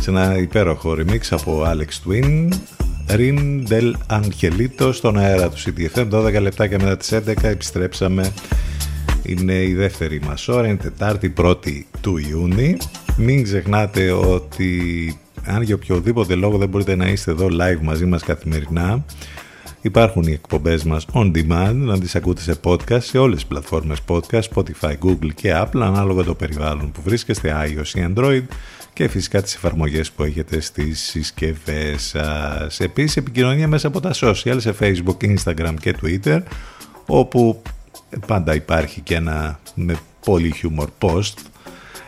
σε 0.00 0.10
ένα 0.10 0.38
υπέροχο 0.38 0.96
remix 0.98 1.20
από 1.30 1.62
Alex 1.66 2.08
Twin. 2.08 2.48
Rin 3.08 3.62
Del 3.68 3.92
Angelito 4.10 4.90
στον 4.92 5.18
αέρα 5.18 5.48
του 5.48 5.56
CTFM 5.58 6.10
12 6.10 6.40
λεπτά 6.40 6.66
και 6.66 6.76
μετά 6.78 6.96
τις 6.96 7.12
11 7.12 7.42
επιστρέψαμε 7.42 8.32
είναι 9.22 9.54
η 9.54 9.74
δεύτερη 9.74 10.20
μας 10.26 10.48
ώρα, 10.48 10.66
είναι 10.66 10.76
Τετάρτη 10.76 11.32
1η 11.36 11.82
του 12.00 12.16
Ιούνιου. 12.16 12.76
Μην 13.16 13.42
ξεχνάτε 13.42 14.10
ότι 14.10 15.18
αν 15.46 15.62
για 15.62 15.74
οποιοδήποτε 15.74 16.34
λόγο 16.34 16.58
δεν 16.58 16.68
μπορείτε 16.68 16.96
να 16.96 17.06
είστε 17.06 17.30
εδώ 17.30 17.48
live 17.50 17.80
μαζί 17.82 18.04
μας 18.04 18.22
καθημερινά 18.22 19.04
Υπάρχουν 19.84 20.22
οι 20.22 20.32
εκπομπές 20.32 20.84
μας 20.84 21.06
on 21.12 21.30
demand, 21.34 21.74
να 21.74 21.98
τις 21.98 22.14
ακούτε 22.14 22.40
σε 22.40 22.56
podcast 22.64 23.02
σε 23.02 23.18
όλες 23.18 23.34
τις 23.34 23.46
πλατφόρμες 23.46 23.98
podcast, 24.08 24.42
Spotify, 24.54 24.92
Google 25.04 25.34
και 25.34 25.52
Apple, 25.54 25.80
ανάλογα 25.80 26.22
το 26.22 26.34
περιβάλλον 26.34 26.92
που 26.92 27.02
βρίσκεστε, 27.02 27.66
iOS 27.66 27.98
ή 27.98 28.12
Android 28.14 28.42
και 28.92 29.08
φυσικά 29.08 29.42
τις 29.42 29.54
εφαρμογές 29.54 30.10
που 30.10 30.22
έχετε 30.22 30.60
στις 30.60 31.00
συσκευές 31.02 32.02
σας. 32.02 32.80
Επίσης 32.80 33.16
επικοινωνία 33.16 33.68
μέσα 33.68 33.86
από 33.86 34.00
τα 34.00 34.10
social, 34.14 34.56
σε 34.56 34.74
Facebook, 34.80 35.16
Instagram 35.36 35.74
και 35.80 35.94
Twitter, 36.02 36.42
όπου 37.06 37.62
πάντα 38.26 38.54
υπάρχει 38.54 39.00
και 39.00 39.14
ένα 39.14 39.58
με 39.74 39.96
πολύ 40.24 40.54
humor 40.62 40.88
post 40.98 41.34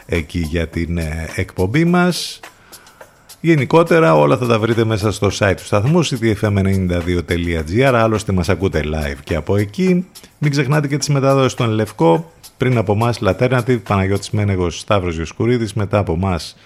εκεί 0.06 0.38
για 0.38 0.68
την 0.68 0.98
ε, 0.98 1.28
εκπομπή 1.34 1.84
μας. 1.84 2.40
Γενικότερα 3.46 4.14
όλα 4.14 4.36
θα 4.36 4.46
τα 4.46 4.58
βρείτε 4.58 4.84
μέσα 4.84 5.12
στο 5.12 5.30
site 5.38 5.54
του 5.56 5.64
σταθμού 5.64 6.04
ctfm92.gr 6.04 7.92
άλλωστε 7.94 8.32
μας 8.32 8.48
ακούτε 8.48 8.82
live 8.84 9.18
και 9.24 9.34
από 9.34 9.56
εκεί. 9.56 10.06
Μην 10.38 10.50
ξεχνάτε 10.50 10.88
και 10.88 10.96
τις 10.96 11.08
μεταδόσεις 11.08 11.52
στον 11.52 11.70
Λευκό. 11.70 12.32
Πριν 12.56 12.78
από 12.78 12.92
εμάς 12.92 13.20
Λατέρνατη, 13.20 13.76
Παναγιώτης 13.76 14.30
Μένεγος, 14.30 14.78
Σταύρος 14.78 15.14
Γιοσκουρίδης. 15.14 15.74
Μετά 15.74 15.98
από 15.98 16.12
εμάς 16.12 16.56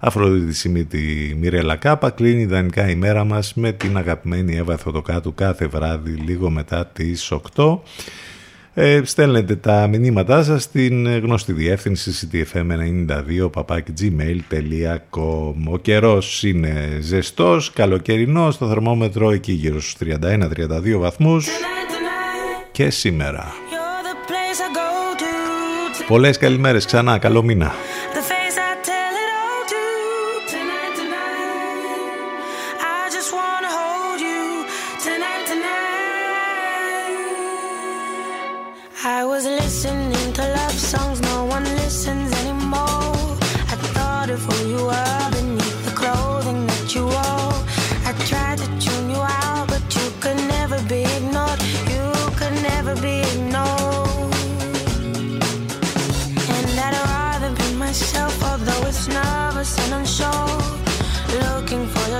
Αφροδίτη 0.00 0.52
Σιμίτη 0.52 1.36
Μιρέλα 1.40 1.76
Κάπα. 1.76 2.10
Κλείνει 2.10 2.40
ιδανικά 2.42 2.90
η 2.90 2.94
μέρα 2.94 3.24
μας 3.24 3.54
με 3.54 3.72
την 3.72 3.96
αγαπημένη 3.96 4.56
Εύα 4.56 4.76
Θοδοκάτου 4.76 5.34
κάθε 5.34 5.66
βράδυ 5.66 6.10
λίγο 6.10 6.50
μετά 6.50 6.86
τις 6.86 7.32
8. 7.54 7.78
Ε, 8.76 9.00
στέλνετε 9.04 9.56
τα 9.56 9.86
μηνύματά 9.86 10.42
σας 10.42 10.62
στην 10.62 11.18
γνωστή 11.18 11.52
διεύθυνση 11.52 12.28
ctfm92 12.32 13.50
gmail.com 14.00 15.54
Ο 15.70 15.78
καιρός 15.78 16.42
είναι 16.42 16.98
ζεστός, 17.00 17.72
καλοκαιρινός, 17.72 18.58
το 18.58 18.68
θερμόμετρο 18.68 19.30
εκεί 19.30 19.52
γύρω 19.52 19.80
στους 19.80 19.96
31-32 20.00 20.98
βαθμούς 20.98 21.48
και 22.72 22.90
σήμερα. 22.90 23.52
Πολλές 26.06 26.38
καλημέρες 26.38 26.84
ξανά, 26.84 27.18
καλό 27.18 27.42
μήνα. 27.42 27.72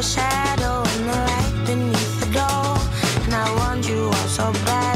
shadow 0.05 0.82
in 0.96 1.07
the 1.07 1.16
light 1.16 1.55
beneath 1.66 2.20
the 2.20 2.26
door, 2.26 2.76
And 3.24 3.34
I 3.34 3.55
want 3.57 3.88
you 3.88 4.07
all 4.07 4.28
so 4.28 4.52
bad. 4.66 4.93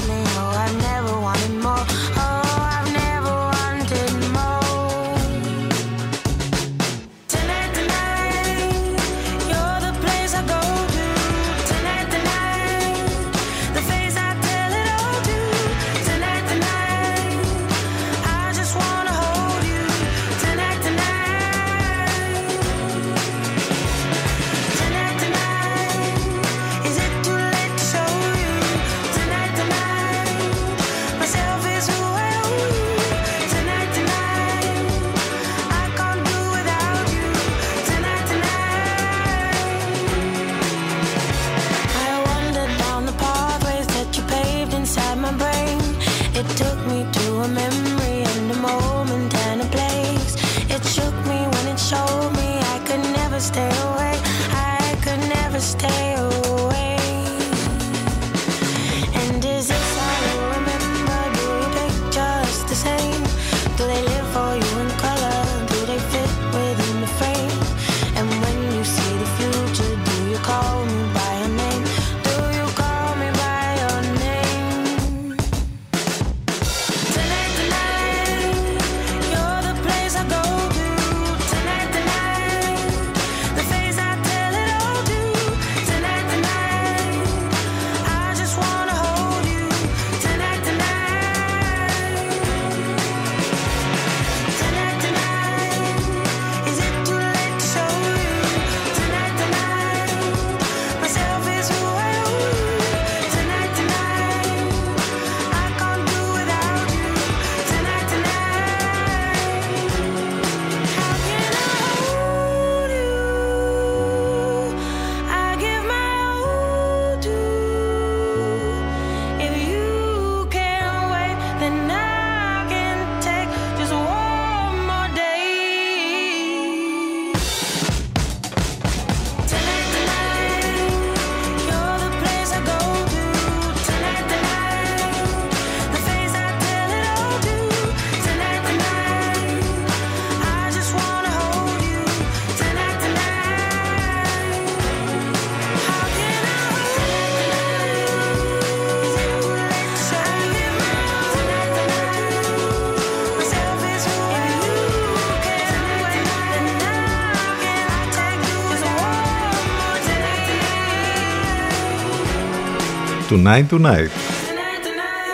Tonight 163.38 163.68
Tonight 163.70 164.10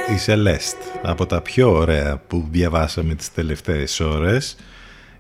η 0.09 0.19
Celeste 0.27 1.01
από 1.03 1.27
τα 1.27 1.41
πιο 1.41 1.73
ωραία 1.73 2.23
που 2.27 2.49
διαβάσαμε 2.51 3.15
τις 3.15 3.33
τελευταίες 3.33 4.01
ώρες 4.01 4.57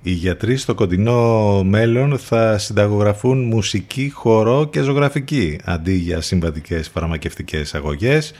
οι 0.02 0.10
γιατροί 0.10 0.56
στο 0.56 0.74
κοντινό 0.74 1.62
μέλλον 1.64 2.18
θα 2.18 2.58
συνταγογραφούν 2.58 3.44
μουσική, 3.44 4.10
χορό 4.14 4.68
και 4.70 4.80
ζωγραφική 4.80 5.58
αντί 5.64 5.92
για 5.92 6.20
συμβατικές 6.20 6.88
φαρμακευτικές 6.88 7.74
αγωγές. 7.74 8.32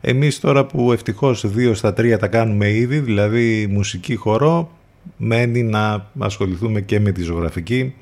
Εμείς 0.00 0.40
τώρα 0.40 0.64
που 0.66 0.92
ευτυχώς 0.92 1.46
δύο 1.46 1.74
στα 1.74 1.92
τρία 1.92 2.18
τα 2.18 2.26
κάνουμε 2.26 2.70
ήδη, 2.70 2.98
δηλαδή 2.98 3.66
μουσική, 3.66 4.14
χορό, 4.14 4.70
μένει 5.16 5.62
να 5.62 6.10
ασχοληθούμε 6.18 6.80
και 6.80 7.00
με 7.00 7.12
τη 7.12 7.22
ζωγραφική. 7.22 7.94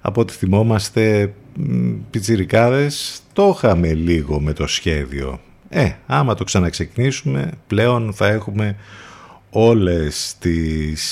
Από 0.00 0.20
ό,τι 0.20 0.32
θυμόμαστε 0.32 1.34
πιτσιρικάδες, 2.16 3.20
το 3.32 3.54
είχαμε 3.56 3.92
λίγο 3.92 4.40
με 4.40 4.52
το 4.52 4.66
σχέδιο. 4.66 5.40
Ε, 5.68 5.90
άμα 6.06 6.34
το 6.34 6.44
ξαναξεκινήσουμε, 6.44 7.50
πλέον 7.66 8.12
θα 8.14 8.26
έχουμε 8.26 8.76
όλες 9.50 10.34
τις 10.38 11.02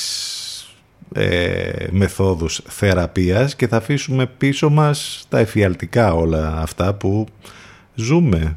ε, 1.15 1.87
μεθόδους 1.91 2.61
θεραπείας 2.69 3.57
και 3.57 3.69
θα 3.69 3.77
αφήσουμε 3.77 4.27
πίσω 4.27 4.71
μας 4.71 5.27
τα 5.29 5.39
εφιαλτικά 5.39 6.13
όλα 6.15 6.57
αυτά 6.59 6.95
που 6.95 7.27
ζούμε. 7.95 8.57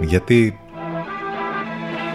Γιατί 0.00 0.58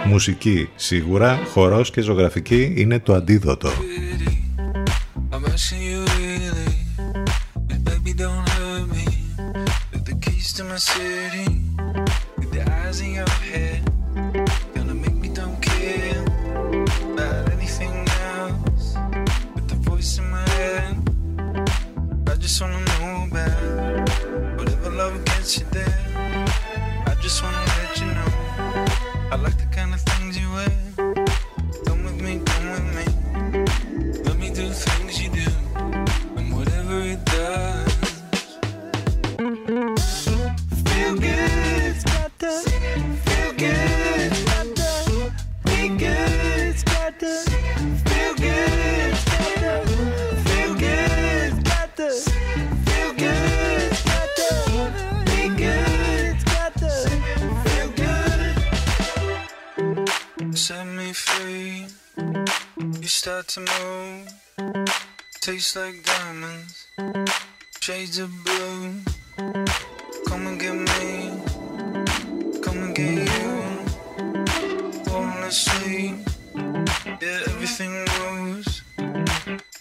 μουσική 0.06 0.70
σίγουρα, 0.76 1.40
χορός 1.52 1.92
και 1.92 2.02
ζωγραφική 2.02 2.74
είναι 2.78 3.00
το 3.00 3.14
αντίδοτο. 3.14 3.70
to 10.58 10.64
my 10.64 10.78
city 10.78 11.62
with 12.40 12.52
the 12.52 12.68
eyes 12.68 13.00
in 13.00 13.14
your 13.14 13.30
head. 13.30 13.80
Gonna 14.74 14.96
make 14.96 15.14
me 15.14 15.30
don't 15.30 15.62
care 15.62 16.24
about 17.14 17.52
anything 17.52 17.94
else 18.34 18.96
with 19.54 19.68
the 19.68 19.76
voice 19.76 20.18
in 20.18 20.28
my 20.32 20.50
head. 20.58 20.98
I 22.28 22.36
just 22.38 22.60
wanna 22.60 22.80
know 22.90 23.28
about 23.30 24.58
whatever 24.58 24.90
love 24.90 25.24
gets 25.26 25.60
you 25.60 25.68
there. 25.70 26.00
I 27.06 27.14
just 27.22 27.44
wanna 27.44 27.64
let 27.78 28.00
you 28.00 28.08
know 28.18 28.32
I 29.32 29.36
like 29.36 29.58
the 29.60 29.67
start 63.28 63.48
to 63.50 63.60
move. 63.60 64.26
Tastes 65.42 65.76
like 65.76 66.02
diamonds. 66.02 66.88
Shades 67.82 68.20
of 68.20 68.32
blue. 68.46 69.02
Come 70.30 70.48
and 70.48 70.58
get 70.58 70.74
me. 70.74 71.42
Come 72.62 72.78
and 72.84 72.96
get 72.96 73.28
you. 73.28 73.52
Wanna 75.12 75.52
sleep. 75.52 76.16
Yeah, 77.22 77.42
everything 77.52 77.94
moves. 78.18 78.84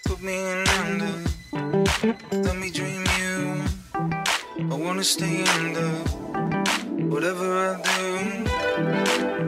Put 0.07 0.21
me 0.21 0.37
in 0.53 0.67
under. 0.81 1.15
Let 2.33 2.57
me 2.57 2.73
dream 2.73 3.05
you. 3.21 3.63
I 3.95 4.75
wanna 4.75 5.05
stay 5.05 5.45
under. 5.61 5.91
Whatever 7.13 7.49
I 7.69 7.81
do. 7.95 9.46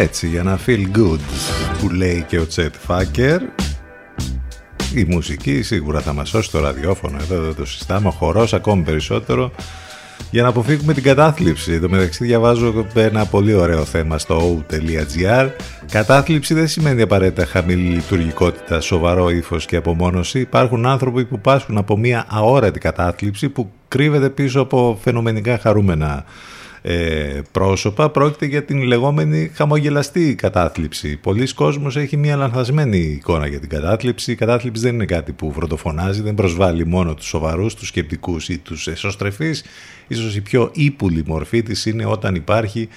Έτσι 0.00 0.28
για 0.28 0.42
να 0.42 0.58
feel 0.66 0.86
good 0.96 1.20
που 1.80 1.90
λέει 1.90 2.24
και 2.28 2.38
ο 2.38 2.46
Τσέτ 2.46 2.74
Φάκερ 2.78 3.40
η 4.94 5.04
μουσική 5.08 5.62
σίγουρα 5.62 6.00
θα 6.00 6.12
μας 6.12 6.28
σώσει 6.28 6.50
το 6.50 6.60
ραδιόφωνο 6.60 7.16
εδώ 7.20 7.40
δεν 7.40 7.54
το 7.54 7.66
συστάμε 7.66 8.08
ο 8.08 8.10
χορός 8.10 8.54
ακόμη 8.54 8.82
περισσότερο 8.82 9.52
για 10.30 10.42
να 10.42 10.48
αποφύγουμε 10.48 10.92
την 10.92 11.02
κατάθλιψη. 11.02 11.72
Εδώ 11.72 11.88
μεταξύ 11.88 12.24
διαβάζω 12.24 12.86
ένα 12.94 13.26
πολύ 13.26 13.54
ωραίο 13.54 13.84
θέμα 13.84 14.18
στο 14.18 14.64
o.gr. 14.70 15.48
Κατάθλιψη 15.90 16.54
δεν 16.54 16.68
σημαίνει 16.68 17.02
απαραίτητα 17.02 17.46
χαμηλή 17.46 17.94
λειτουργικότητα, 17.94 18.80
σοβαρό 18.80 19.30
ύφος 19.30 19.66
και 19.66 19.76
απομόνωση. 19.76 20.40
Υπάρχουν 20.40 20.86
άνθρωποι 20.86 21.24
που 21.24 21.40
πάσχουν 21.40 21.78
από 21.78 21.96
μια 21.96 22.26
αόρατη 22.28 22.78
κατάθλιψη 22.78 23.48
που 23.48 23.70
κρύβεται 23.88 24.30
πίσω 24.30 24.60
από 24.60 24.98
φαινομενικά 25.02 25.58
χαρούμενα 25.58 26.24
ε, 26.82 27.40
πρόσωπα. 27.52 28.10
Πρόκειται 28.10 28.46
για 28.46 28.64
την 28.64 28.82
λεγόμενη 28.82 29.50
χαμογελαστή 29.54 30.34
κατάθλιψη. 30.34 31.16
Πολλοί 31.16 31.54
κόσμος 31.54 31.96
έχει 31.96 32.16
μια 32.16 32.36
λανθασμένη 32.36 32.98
εικόνα 32.98 33.46
για 33.46 33.60
την 33.60 33.68
κατάθλιψη. 33.68 34.32
Η 34.32 34.34
κατάθλιψη 34.34 34.82
δεν 34.82 34.94
είναι 34.94 35.04
κάτι 35.04 35.32
που 35.32 35.52
βροντοφωνάζει, 35.52 36.22
δεν 36.22 36.34
προσβάλλει 36.34 36.86
μόνο 36.86 37.14
τους 37.14 37.26
σοβαρούς, 37.26 37.74
τους 37.74 37.88
σκεπτικούς 37.88 38.48
ή 38.48 38.58
τους 38.58 38.86
εσωστρεφείς. 38.86 39.64
Ίσως 40.08 40.36
η 40.36 40.40
πιο 40.40 40.70
ύπουλη 40.72 41.22
μορφή 41.26 41.62
της 41.62 41.86
είναι 41.86 42.06
όταν 42.06 42.34
υπάρχει 42.34 42.88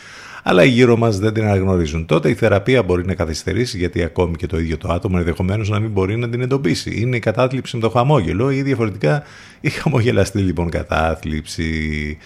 αλλά 0.44 0.64
οι 0.64 0.70
γύρω 0.70 0.98
μας 0.98 1.20
δεν 1.20 1.34
την 1.34 1.44
αναγνωρίζουν. 1.44 2.06
Τότε 2.06 2.30
η 2.30 2.34
θεραπεία 2.34 2.84
μπορεί 2.84 3.06
να 3.06 3.14
καθυστερήσει 3.14 3.78
γιατί 3.78 4.04
ακόμη 4.04 4.36
και 4.36 4.48
το 4.48 4.60
ίδιο 4.60 4.78
το 4.78 4.92
άτομο 4.92 5.16
ενδεχομένως 5.20 5.70
να 5.70 5.80
μην 5.80 5.92
μπορεί 5.92 6.18
να 6.18 6.30
την 6.30 6.42
εντοπίσει. 6.42 7.00
Είναι 7.02 7.16
η 7.16 7.20
κατάθλιψη 7.20 7.76
με 7.76 7.82
το 7.82 7.90
χαμόγελο 7.90 8.52
ή 8.52 8.62
διαφορετικά 8.62 9.24
η 9.62 9.70
χαμογελαστή 9.70 10.40
λοιπόν 10.40 10.70
κατάθλιψη. 10.70 12.18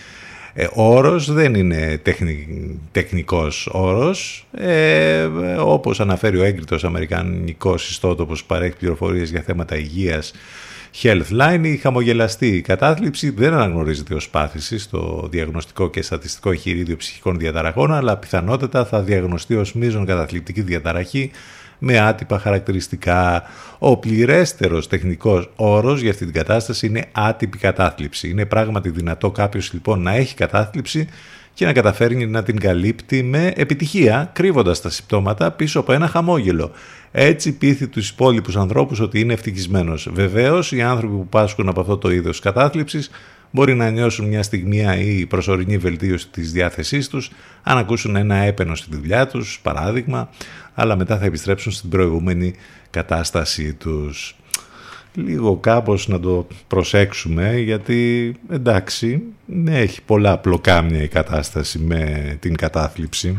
Ε, 0.60 0.68
όρος 0.74 1.32
δεν 1.32 1.56
είναι 1.56 2.00
τεχνη, 2.04 2.48
τεχνικός 2.92 3.70
όρος. 3.72 4.48
Ε, 4.52 5.24
όπως 5.60 6.00
αναφέρει 6.00 6.38
ο 6.40 6.44
έγκριτος 6.44 6.84
αμερικανικός 6.84 7.90
ιστότοπος 7.90 8.42
που 8.42 8.48
παρέχει 8.48 8.76
πληροφορίες 8.78 9.30
για 9.30 9.42
θέματα 9.42 9.78
υγείας 9.78 10.34
Healthline, 11.02 11.62
η 11.64 11.78
χαμογελαστή 11.78 12.62
κατάθλιψη 12.62 13.30
δεν 13.30 13.54
αναγνωρίζεται 13.54 14.14
ως 14.16 14.30
πάθηση 14.30 14.78
στο 14.78 15.28
διαγνωστικό 15.32 15.90
και 15.90 16.02
στατιστικό 16.02 16.52
εγχειρίδιο 16.52 16.96
ψυχικών 16.96 17.38
διαταραχών, 17.38 17.94
αλλά 17.94 18.18
πιθανότατα 18.18 18.86
θα 18.86 19.02
διαγνωστεί 19.02 19.56
ως 19.56 19.74
μείζον 19.74 20.06
καταθλιπτική 20.06 20.62
διαταραχή 20.62 21.32
με 21.80 22.00
άτυπα 22.00 22.40
χαρακτηριστικά. 22.40 23.44
Ο 23.78 23.98
πληρέστερος 23.98 24.88
τεχνικός 24.88 25.52
όρος 25.56 26.02
για 26.02 26.12
αυτή 26.12 26.26
την 26.26 26.34
κατάσταση 26.34 26.86
είναι 26.86 27.06
άτυπη 27.12 27.58
κατάθλιψη. 27.58 28.30
Είναι 28.30 28.46
πράγματι 28.46 28.90
δυνατό 28.90 29.32
κάποιος 29.32 29.74
λοιπόν 29.74 30.02
να 30.02 30.16
έχει 30.16 30.36
κατάθλιψη 30.36 31.08
και 31.54 31.66
να 31.66 31.74
καταφέρνει 31.74 32.26
να 32.26 32.44
την 32.44 32.60
καλύπτει 32.60 33.24
με 33.24 33.54
επιτυχία, 33.56 34.30
κρύβοντας 34.34 34.82
τα 34.82 34.90
συμπτώματα 34.90 35.52
πίσω 35.52 35.80
από 35.80 35.92
ένα 35.94 36.08
χαμόγελο. 36.08 36.72
Έτσι 37.12 37.52
πείθει 37.52 37.88
τους 37.88 38.10
υπόλοιπους 38.10 38.56
ανθρώπους 38.56 39.00
ότι 39.00 39.20
είναι 39.20 39.34
ευτυχισμένος. 39.34 40.10
Βεβαίως, 40.14 40.72
οι 40.72 40.82
άνθρωποι 40.82 41.16
που 41.16 41.28
πάσχουν 41.28 41.70
από 41.70 41.82
αυτό 41.82 41.98
το 41.98 42.12
είδος 42.12 42.40
κατάθλιψης 42.40 43.10
μπορεί 43.52 43.76
να 43.76 43.90
νιώσουν 43.90 44.28
μια 44.28 44.44
στιγμία 44.44 44.98
ή 44.98 45.26
προσωρινή 45.26 45.78
βελτίωση 45.78 46.28
της 46.30 46.52
διάθεσής 46.52 47.08
τους, 47.08 47.32
αν 47.64 47.78
ακούσουν 47.78 48.16
ένα 48.16 48.36
έπαινο 48.36 48.76
στη 48.76 48.96
δουλειά 48.96 49.28
τους, 49.28 49.60
παράδειγμα, 49.64 50.30
αλλά 50.80 50.96
μετά 50.96 51.18
θα 51.18 51.26
επιστρέψουν 51.26 51.72
στην 51.72 51.90
προηγούμενη 51.90 52.54
κατάστασή 52.90 53.74
τους. 53.74 54.36
Λίγο 55.14 55.58
κάπως 55.58 56.08
να 56.08 56.20
το 56.20 56.48
προσέξουμε 56.68 57.58
γιατί 57.58 58.34
εντάξει, 58.50 59.24
ναι, 59.46 59.80
έχει 59.80 60.02
πολλά 60.02 60.38
πλοκάμια 60.38 61.02
η 61.02 61.08
κατάσταση 61.08 61.80
με 61.80 62.38
την 62.40 62.56
κατάθλιψη. 62.56 63.38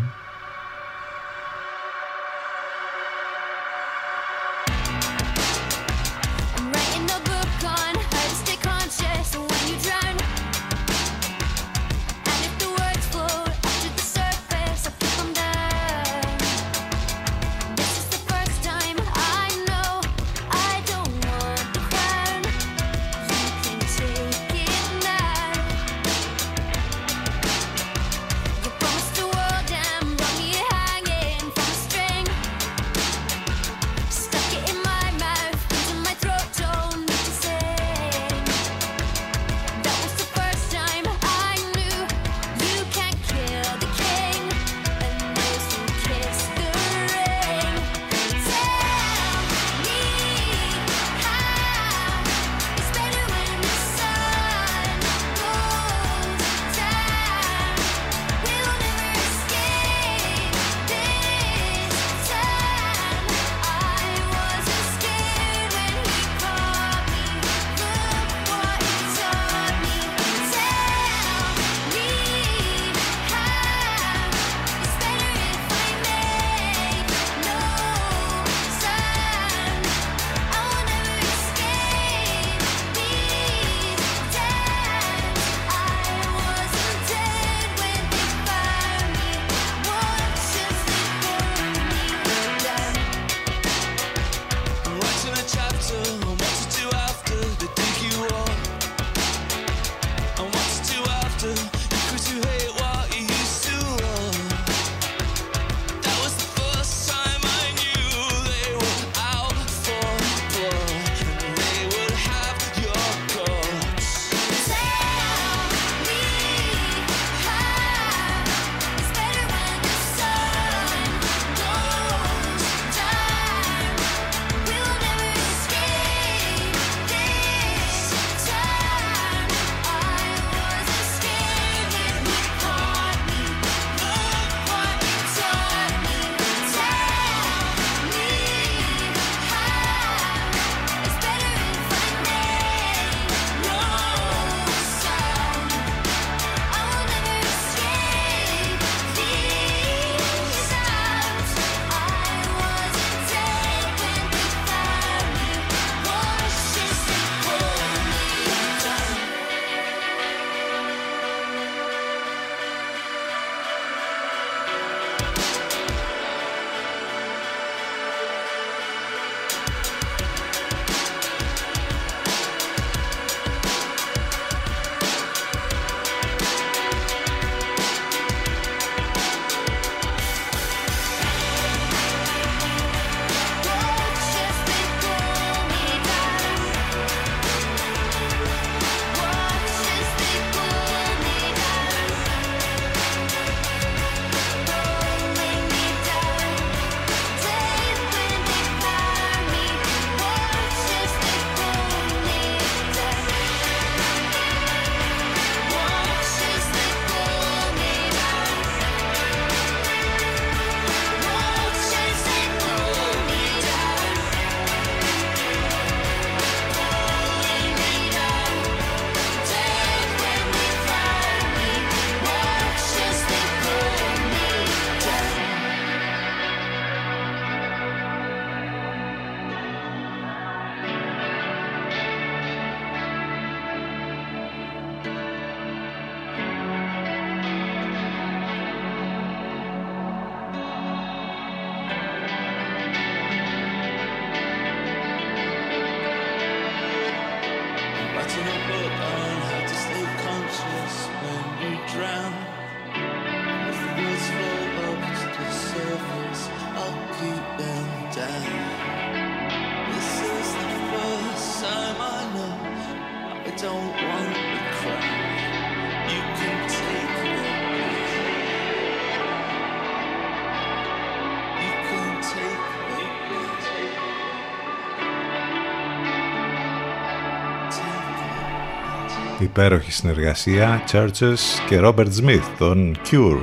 Υπέροχη 279.59 279.93
συνεργασία 279.93 280.82
Churches 280.93 281.39
και 281.68 281.80
Robert 281.82 282.09
Smith 282.22 282.43
τον 282.59 282.97
Cure. 283.10 283.40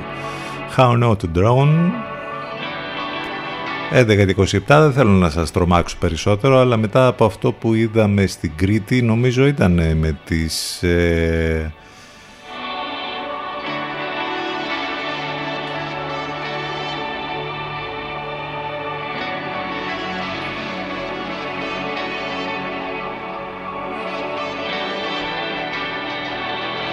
How 0.76 1.02
Not 1.02 1.16
to 1.16 1.38
Drone 1.38 1.90
11.27 3.92 4.60
δεν 4.66 4.92
θέλω 4.92 5.10
να 5.10 5.30
σας 5.30 5.50
τρομάξω 5.50 5.96
περισσότερο 5.98 6.58
αλλά 6.58 6.76
μετά 6.76 7.06
από 7.06 7.24
αυτό 7.24 7.52
που 7.52 7.74
είδαμε 7.74 8.26
στην 8.26 8.52
Κρήτη 8.56 9.02
νομίζω 9.02 9.46
ήταν 9.46 9.72
με 9.72 10.18
τις 10.24 10.82
ε, 10.82 11.72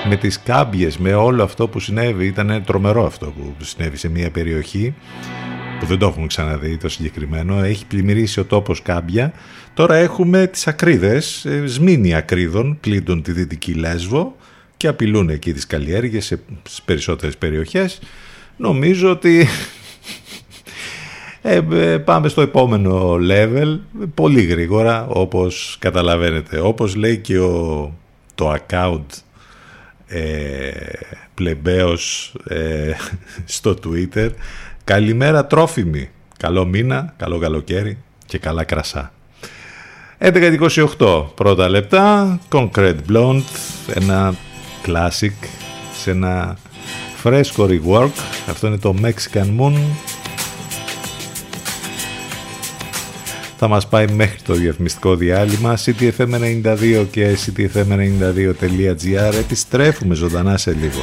με 0.10 0.16
τις 0.16 0.40
κάμπιες, 0.40 0.98
με 0.98 1.14
όλο 1.14 1.44
αυτό 1.44 1.68
που 1.68 1.80
συνέβη. 1.80 2.26
Ήταν 2.26 2.64
τρομερό 2.66 3.06
αυτό 3.06 3.26
που 3.26 3.64
συνέβη 3.64 3.98
σε 3.98 4.10
μια 4.10 4.32
περιοχή 4.32 4.94
που 5.80 5.86
δεν 5.86 5.98
το 5.98 6.06
έχουμε 6.06 6.28
ξαναδεί 6.28 6.78
το 6.78 6.90
συγκεκριμένο. 6.90 7.64
Έχει 7.64 7.86
πλημμυρίσει 7.86 8.40
ο 8.40 8.46
τόπος 8.46 8.82
κάμπια. 8.82 9.34
Τώρα 9.74 9.96
έχουμε 9.96 10.48
τις 10.48 10.68
ακρίδες, 10.68 11.46
ε, 11.46 11.64
σμήνη 11.66 12.16
ακρίδων, 12.16 12.78
πλήττουν 12.80 13.22
τη 13.22 13.32
Δυτική 13.32 13.74
Λέσβο 13.74 14.36
και 14.78 14.88
απειλούν 14.88 15.30
εκεί 15.30 15.54
τις 15.54 15.68
καλλιέργειες 15.68 16.26
σε 16.26 16.40
περισσότερες 16.86 17.38
περιοχές. 17.38 18.00
Νομίζω 18.58 19.12
ότι 19.12 19.48
ε, 21.42 21.62
ε, 21.72 21.98
πάμε 21.98 22.28
στο 22.28 22.42
επόμενο 22.42 23.18
level 23.30 23.80
πολύ 24.14 24.42
γρήγορα 24.42 25.08
όπως 25.08 25.78
καταλαβαίνετε. 25.80 26.60
Όπως 26.60 26.96
λέει 26.96 27.18
και 27.18 27.40
ο, 27.40 27.94
το 28.36 28.56
account 28.56 29.06
ε, 30.14 30.72
πλεμπαίος 31.34 32.36
ε, 32.48 32.92
στο 33.46 33.78
Twitter. 33.84 34.30
Καλημέρα 34.84 35.46
τρόφιμη. 35.46 36.10
Καλό 36.38 36.66
μήνα, 36.66 37.14
καλό 37.18 37.40
καλοκαίρι 37.40 37.98
και 38.26 38.38
καλά 38.38 38.64
κρασά. 38.64 39.14
11.28 40.20 41.26
πρώτα 41.36 41.70
λεπτά. 41.70 42.40
Concrete 42.52 42.96
Blonde 43.10 43.42
Ένα 43.94 44.36
classic 44.86 45.48
Σε 46.02 46.12
ένα 46.12 46.58
φρέσκο 47.16 47.68
rework. 47.70 48.12
Αυτό 48.50 48.68
είναι 48.68 48.78
το 48.78 48.96
Mexican 49.02 49.60
Moon 49.60 49.74
θα 53.64 53.72
μας 53.72 53.88
πάει 53.88 54.08
μέχρι 54.08 54.42
το 54.42 54.54
διαφημιστικό 54.54 55.16
διάλειμμα 55.16 55.78
ctfm92 55.78 57.06
και 57.12 57.38
ctfm92.gr 57.46 59.34
επιστρέφουμε 59.40 60.16
ζωντανά 60.16 60.58
σε 60.58 60.72
λίγο. 60.72 61.02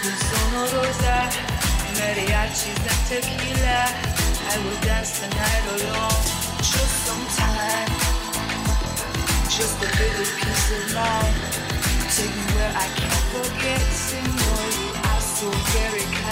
Tus 0.00 0.20
sonorosa 0.28 1.16
mariachis 1.96 2.80
and 2.90 3.02
tequila. 3.08 3.80
I 4.50 4.56
will 4.64 4.80
dance 4.80 5.20
the 5.20 5.28
night 5.28 5.64
alone, 5.74 6.22
just 6.58 6.94
some 7.06 7.24
time, 7.36 7.90
just 9.48 9.76
a 9.82 9.88
little 10.00 10.30
piece 10.40 10.68
of 10.76 10.94
mind. 10.94 11.36
Take 12.16 12.34
me 12.34 12.44
where 12.56 12.74
I 12.74 12.88
can't 13.00 13.26
forget, 13.34 13.80
Senor, 14.06 14.62
you 14.80 14.90
are 15.10 15.20
so 15.20 15.50
very 15.76 16.06
kind. 16.16 16.31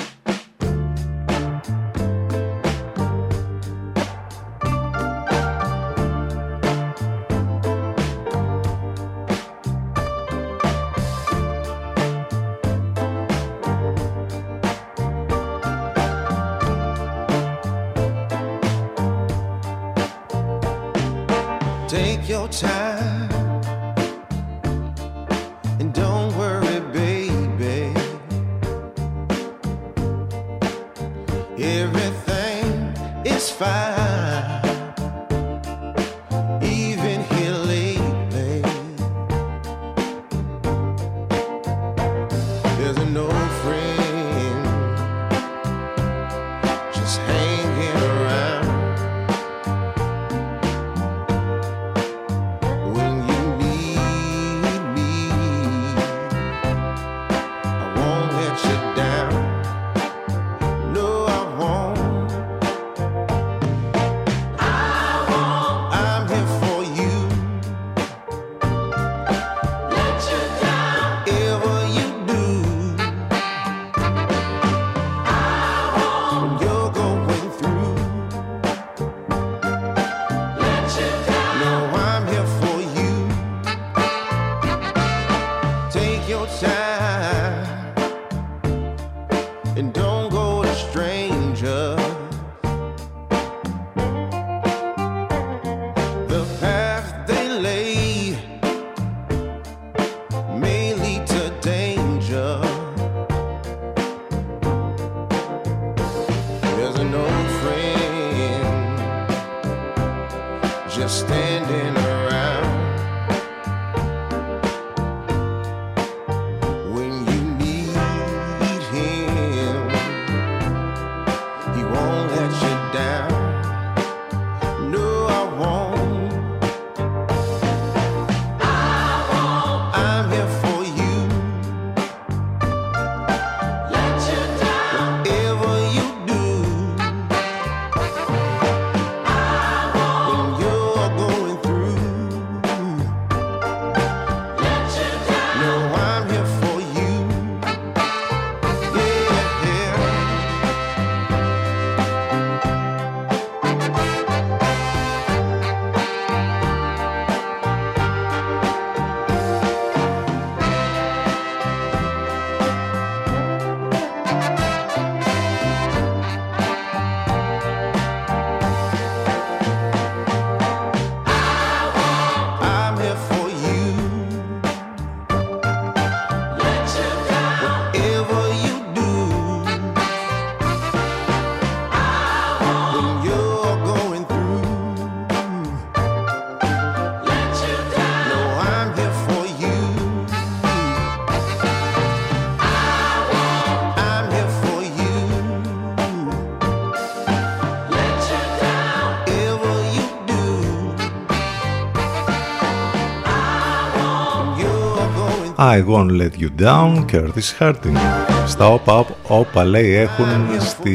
I 205.63 205.81
won't 205.83 206.11
let 206.21 206.33
you 206.41 206.49
down, 206.67 207.05
Curtis 207.11 207.49
Harding. 207.59 207.97
Στα 208.45 208.67
όπα, 208.67 209.05
όπα 209.27 209.63
λέει 209.65 209.93
έχουν 209.93 210.25
στη 210.59 210.91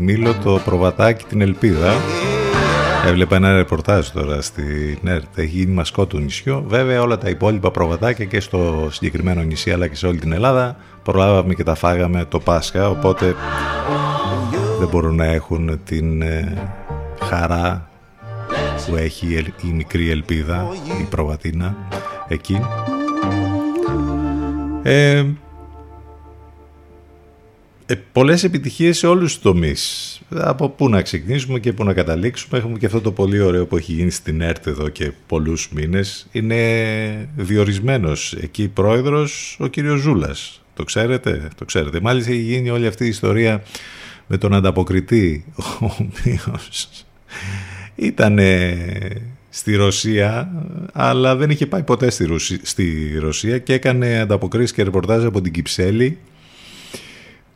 Μήλο 0.00 0.34
το 0.34 0.60
προβατάκι 0.64 1.24
την 1.28 1.40
Ελπίδα. 1.40 1.92
Έβλεπα 3.06 3.36
ένα 3.36 3.52
ρεπορτάζ 3.54 4.08
τώρα 4.08 4.42
στη 4.42 4.98
ΝΕΡΤ, 5.02 5.38
έχει 5.38 5.46
γίνει 5.56 5.72
μασκό 5.72 6.06
του 6.06 6.18
νησιού. 6.18 6.64
Βέβαια 6.66 7.02
όλα 7.02 7.18
τα 7.18 7.28
υπόλοιπα 7.28 7.70
προβατάκια 7.70 8.24
και 8.24 8.40
στο 8.40 8.88
συγκεκριμένο 8.90 9.42
νησί 9.42 9.70
αλλά 9.72 9.86
και 9.86 9.96
σε 9.96 10.06
όλη 10.06 10.18
την 10.18 10.32
Ελλάδα 10.32 10.76
προλάβαμε 11.02 11.54
και 11.54 11.62
τα 11.64 11.74
φάγαμε 11.74 12.24
το 12.28 12.40
Πάσχα, 12.40 12.88
οπότε 12.88 13.34
δεν 14.78 14.88
μπορούν 14.88 15.14
να 15.14 15.24
έχουν 15.24 15.80
την 15.84 16.22
ε, 16.22 16.52
χαρά 17.24 17.88
που 18.86 18.96
έχει 18.96 19.26
η 19.26 19.36
ελ- 19.36 19.62
η 19.62 19.72
μικρή 19.72 20.10
ελπίδα, 20.10 20.66
η 21.00 21.02
προβατίνα 21.02 21.76
εκεί. 22.28 22.60
Ε, 24.82 25.24
ε, 27.86 27.94
πολλές 28.12 28.44
επιτυχίες 28.44 28.98
σε 28.98 29.06
όλους 29.06 29.32
τους 29.32 29.42
τομείς. 29.42 30.20
Από 30.30 30.68
πού 30.68 30.88
να 30.88 31.02
ξεκινήσουμε 31.02 31.58
και 31.58 31.72
πού 31.72 31.84
να 31.84 31.92
καταλήξουμε. 31.92 32.58
Έχουμε 32.58 32.78
και 32.78 32.86
αυτό 32.86 33.00
το 33.00 33.12
πολύ 33.12 33.40
ωραίο 33.40 33.66
που 33.66 33.76
έχει 33.76 33.92
γίνει 33.92 34.10
στην 34.10 34.40
ΕΡΤ 34.40 34.66
εδώ 34.66 34.88
και 34.88 35.12
πολλούς 35.26 35.70
μήνες. 35.72 36.28
Είναι 36.32 37.28
διορισμένος 37.36 38.32
εκεί 38.40 38.68
πρόεδρος 38.68 39.56
ο 39.60 39.66
κύριος 39.66 40.00
Ζούλας. 40.00 40.62
Το 40.74 40.84
ξέρετε, 40.84 41.48
το 41.56 41.64
ξέρετε. 41.64 42.00
Μάλιστα 42.00 42.30
έχει 42.30 42.40
γίνει 42.40 42.70
όλη 42.70 42.86
αυτή 42.86 43.04
η 43.04 43.08
ιστορία 43.08 43.62
με 44.26 44.38
τον 44.38 44.54
ανταποκριτή, 44.54 45.44
ο 45.80 45.90
οποίος 45.98 46.88
ήταν 47.94 48.38
στη 49.50 49.74
Ρωσία, 49.76 50.52
αλλά 50.92 51.36
δεν 51.36 51.50
είχε 51.50 51.66
πάει 51.66 51.82
ποτέ 51.82 52.10
στη, 52.10 52.24
Ρωσία, 52.24 52.58
στη 52.62 53.16
Ρωσία 53.20 53.58
και 53.58 53.72
έκανε 53.72 54.20
ανταποκρίσεις 54.20 54.72
και 54.72 54.82
ρεπορτάζ 54.82 55.24
από 55.24 55.40
την 55.40 55.52
Κυψέλη. 55.52 56.18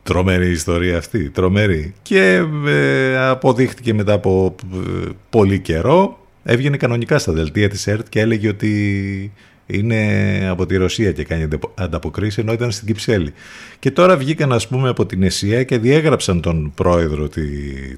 Τρομερή 0.03 0.49
ιστορία 0.49 0.97
αυτή, 0.97 1.29
τρομερή. 1.29 1.93
Και 2.01 2.45
ε, 2.67 3.17
αποδείχτηκε 3.17 3.93
μετά 3.93 4.13
από 4.13 4.55
ε, 4.73 5.09
πολύ 5.29 5.59
καιρό, 5.59 6.27
έβγαινε 6.43 6.77
κανονικά 6.77 7.19
στα 7.19 7.31
δελτία 7.33 7.69
της 7.69 7.87
ΕΡΤ 7.87 8.09
και 8.09 8.19
έλεγε 8.19 8.47
ότι 8.47 9.31
Είναι 9.67 10.47
από 10.49 10.65
τη 10.65 10.75
Ρωσία 10.77 11.11
και 11.11 11.23
κάνει 11.23 11.47
ανταποκρίση 11.75 12.41
ενώ 12.41 12.53
ήταν 12.53 12.71
στην 12.71 12.87
Κυψέλη. 12.87 13.33
Και 13.79 13.91
τώρα 13.91 14.17
βγήκαν 14.17 14.53
ας 14.53 14.67
πούμε 14.67 14.89
από 14.89 15.05
την 15.05 15.23
ΕΣΥΑ 15.23 15.63
και 15.63 15.77
διέγραψαν 15.77 16.41
τον 16.41 16.71
πρόεδρο, 16.75 17.29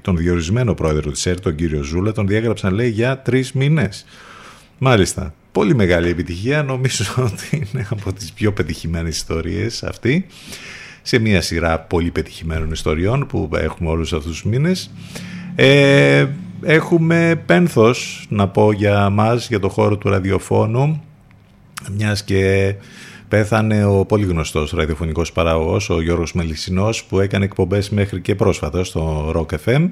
τον 0.02 0.16
διορισμένο 0.16 0.74
πρόεδρο 0.74 1.10
της 1.10 1.26
ΕΡΤ, 1.26 1.40
τον 1.40 1.54
κύριο 1.54 1.82
Ζούλα, 1.82 2.12
τον 2.12 2.26
διέγραψαν 2.26 2.74
λέει 2.74 2.88
για 2.88 3.18
τρεις 3.18 3.52
μήνες. 3.52 4.04
Μάλιστα. 4.78 5.34
Πολύ 5.52 5.74
μεγάλη 5.74 6.08
επιτυχία. 6.08 6.62
Νομίζω 6.62 7.04
ότι 7.32 7.68
είναι 7.72 7.86
από 7.90 8.12
τις 8.12 8.32
πιο 8.32 8.52
πετυχημένες 8.52 9.16
ιστορίες 9.16 9.82
αυτή 9.82 10.26
σε 11.02 11.18
μια 11.18 11.40
σειρά 11.40 11.78
πολύ 11.78 12.10
πετυχημένων 12.10 12.70
ιστοριών 12.70 13.26
που 13.26 13.48
έχουμε 13.52 13.90
όλους 13.90 14.12
αυτούς 14.12 14.30
τους 14.30 14.44
μήνες. 14.44 14.90
Ε, 15.54 16.26
έχουμε 16.62 17.42
πένθος 17.46 18.26
να 18.28 18.48
πω 18.48 18.72
για 18.72 19.10
μας, 19.10 19.48
για 19.48 19.60
το 19.60 19.68
χώρο 19.68 19.96
του 19.96 20.08
ραδιοφώνου, 20.08 21.02
μιας 21.96 22.24
και 22.24 22.74
πέθανε 23.28 23.84
ο 23.84 24.04
πολύ 24.04 24.24
γνωστός 24.24 24.70
ραδιοφωνικός 24.70 25.32
παραγωγός, 25.32 25.90
ο 25.90 26.00
Γιώργος 26.00 26.32
Μελισσινός, 26.32 27.04
που 27.04 27.20
έκανε 27.20 27.44
εκπομπές 27.44 27.90
μέχρι 27.90 28.20
και 28.20 28.34
πρόσφατα 28.34 28.84
στο 28.84 29.32
Rock 29.36 29.56
FM. 29.64 29.90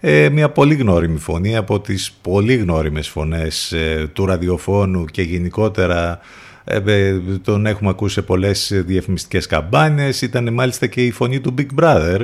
Ε, 0.00 0.28
μια 0.28 0.50
πολύ 0.50 0.74
γνώριμη 0.74 1.18
φωνή 1.18 1.56
από 1.56 1.80
τις 1.80 2.12
πολύ 2.22 2.56
γνώριμες 2.56 3.08
φωνές 3.08 3.72
ε, 3.72 4.10
του 4.12 4.26
ραδιοφώνου 4.26 5.04
και 5.04 5.22
γενικότερα 5.22 6.20
ε, 6.64 6.80
ε, 6.86 7.20
τον 7.42 7.66
έχουμε 7.66 7.90
ακούσει 7.90 8.14
σε 8.14 8.22
πολλές 8.22 8.82
διαφημιστικές 8.86 9.46
καμπάνιες, 9.46 10.22
ήταν 10.22 10.52
μάλιστα 10.52 10.86
και 10.86 11.04
η 11.04 11.10
φωνή 11.10 11.40
του 11.40 11.54
Big 11.58 11.82
Brother. 11.82 12.20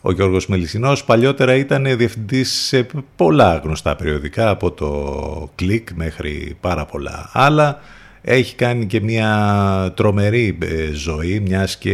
Ο 0.00 0.12
Γιώργος 0.12 0.46
Μελισσινός 0.46 1.04
παλιότερα 1.04 1.54
ήταν 1.54 1.96
διευθυντής 1.96 2.52
σε 2.52 2.86
πολλά 3.16 3.56
γνωστά 3.56 3.96
περιοδικά 3.96 4.48
από 4.48 4.70
το 4.70 5.50
κλικ 5.54 5.88
μέχρι 5.94 6.56
πάρα 6.60 6.84
πολλά 6.84 7.30
άλλα. 7.32 7.80
Έχει 8.26 8.54
κάνει 8.54 8.86
και 8.86 9.00
μια 9.00 9.92
τρομερή 9.96 10.58
ε, 10.62 10.92
ζωή, 10.92 11.40
μιας 11.40 11.76
και 11.76 11.92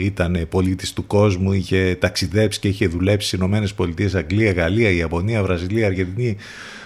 ήταν 0.00 0.46
πολίτης 0.48 0.92
του 0.92 1.06
κόσμου, 1.06 1.52
είχε 1.52 1.96
ταξιδέψει 2.00 2.60
και 2.60 2.68
είχε 2.68 2.86
δουλέψει 2.86 3.26
στις 3.26 3.38
Ηνωμένες 3.38 3.74
Πολιτείες, 3.74 4.14
Αγγλία, 4.14 4.52
Γαλλία, 4.52 4.90
Ιαπωνία, 4.90 5.42
Βραζιλία, 5.42 5.86
Αργεντινή, 5.86 6.36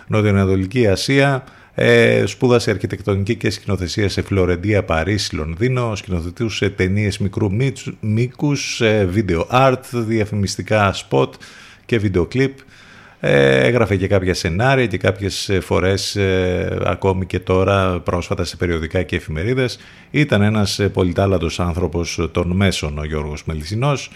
Νοτιοανατολική 0.06 0.86
Ασία. 0.86 1.44
Ε, 1.74 2.26
σπούδασε 2.26 2.70
αρχιτεκτονική 2.70 3.34
και 3.36 3.50
σκηνοθεσία 3.50 4.08
σε 4.08 4.22
Φλωρεντία, 4.22 4.84
Παρίσι, 4.84 5.34
Λονδίνο. 5.36 5.96
Σκηνοθετούσε 5.96 6.70
ταινίες 6.70 7.18
μικρού 7.18 7.50
μήκους, 8.00 8.80
ε, 8.80 9.04
βίντεο 9.10 9.46
art, 9.52 9.82
διαφημιστικά 9.92 10.92
σποτ 10.92 11.34
και 11.84 11.98
βίντεο 11.98 12.26
κλιπ. 12.26 12.58
Ε, 13.24 13.66
έγραφε 13.66 13.96
και 13.96 14.06
κάποια 14.06 14.34
σενάρια 14.34 14.86
και 14.86 14.98
κάποιες 14.98 15.50
φορές 15.60 16.16
ε, 16.16 16.78
ακόμη 16.84 17.26
και 17.26 17.38
τώρα 17.38 18.00
πρόσφατα 18.00 18.44
σε 18.44 18.56
περιοδικά 18.56 19.02
και 19.02 19.16
εφημερίδες. 19.16 19.78
Ήταν 20.10 20.42
ένας 20.42 20.80
πολυτάλαντος 20.92 21.60
άνθρωπος 21.60 22.28
των 22.32 22.50
μέσων 22.50 22.98
ο 22.98 23.04
Γιώργος 23.04 23.44
Μελισσινός. 23.44 24.10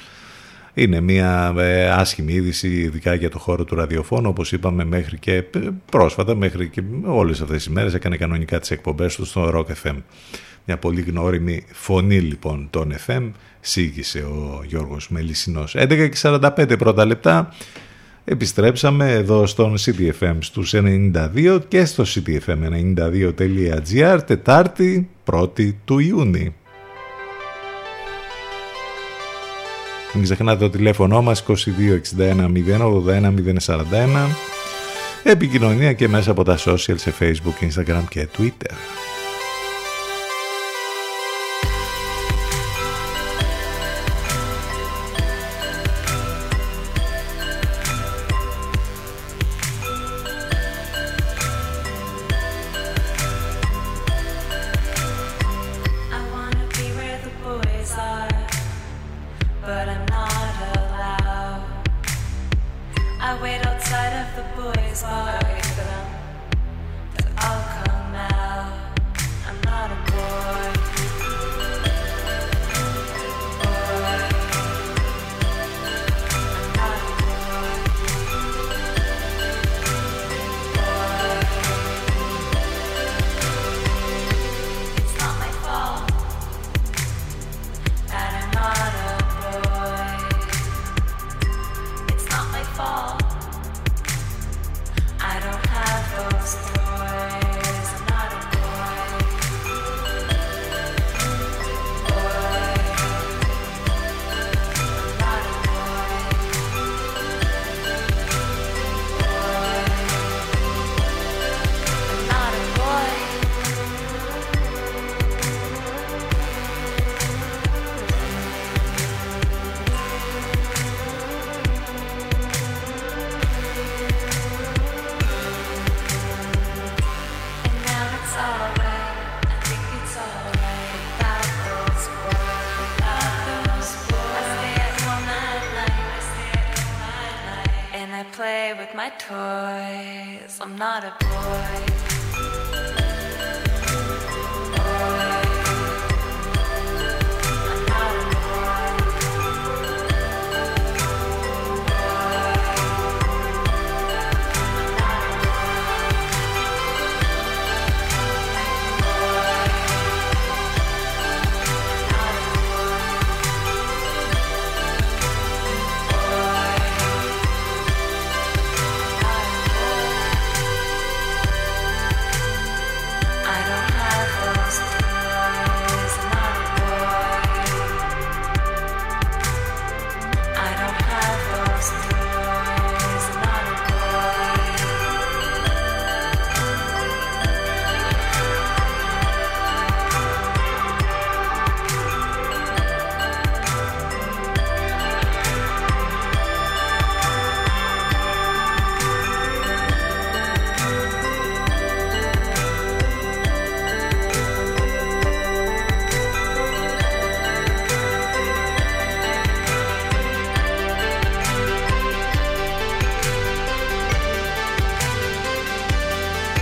Είναι 0.75 1.01
μια 1.01 1.55
ε, 1.59 1.89
άσχημη 1.89 2.33
είδηση, 2.33 2.69
ειδικά 2.69 3.15
για 3.15 3.31
το 3.31 3.39
χώρο 3.39 3.65
του 3.65 3.75
ραδιοφώνου, 3.75 4.29
όπως 4.29 4.53
είπαμε 4.53 4.85
μέχρι 4.85 5.19
και 5.19 5.35
ε, 5.35 5.43
πρόσφατα, 5.91 6.35
μέχρι 6.35 6.69
και 6.69 6.83
όλες 7.05 7.41
αυτές 7.41 7.57
τις 7.57 7.69
μέρες 7.69 7.95
έκανε 7.95 8.17
κανονικά 8.17 8.59
τις 8.59 8.71
εκπομπές 8.71 9.15
του 9.15 9.25
στο 9.25 9.51
Rock 9.55 9.89
FM. 9.89 9.97
Μια 10.65 10.77
πολύ 10.77 11.01
γνώριμη 11.01 11.65
φωνή 11.73 12.19
λοιπόν 12.19 12.69
των 12.71 12.95
FM, 13.07 13.31
σήγησε 13.61 14.19
ο 14.19 14.63
Γιώργος 14.67 15.09
Μελισσινός. 15.09 15.75
11 15.79 15.89
και 15.89 16.19
45 16.23 16.79
πρώτα 16.79 17.05
λεπτά, 17.05 17.55
επιστρέψαμε 18.29 19.13
εδώ 19.13 19.47
στον 19.47 19.75
CTFM 19.79 20.37
στους 20.39 20.75
92 20.77 21.61
και 21.69 21.85
στο 21.85 22.05
ctfm92.gr, 22.07 24.19
Τετάρτη 24.27 25.09
1η 25.33 25.73
του 25.85 25.99
Ιούνιου. 25.99 26.55
Μην 30.15 30.25
ξεχνάτε 30.25 30.65
το 30.65 30.71
τηλέφωνο 30.71 31.23
μας 31.23 31.45
2261 31.47 31.55
081 32.19 32.51
041 33.67 33.81
Επικοινωνία 35.23 35.93
και 35.93 36.09
μέσα 36.09 36.31
από 36.31 36.45
τα 36.45 36.59
social 36.59 36.97
σε 36.97 37.15
facebook, 37.21 37.65
instagram 37.65 38.05
και 38.09 38.29
twitter. 38.39 38.75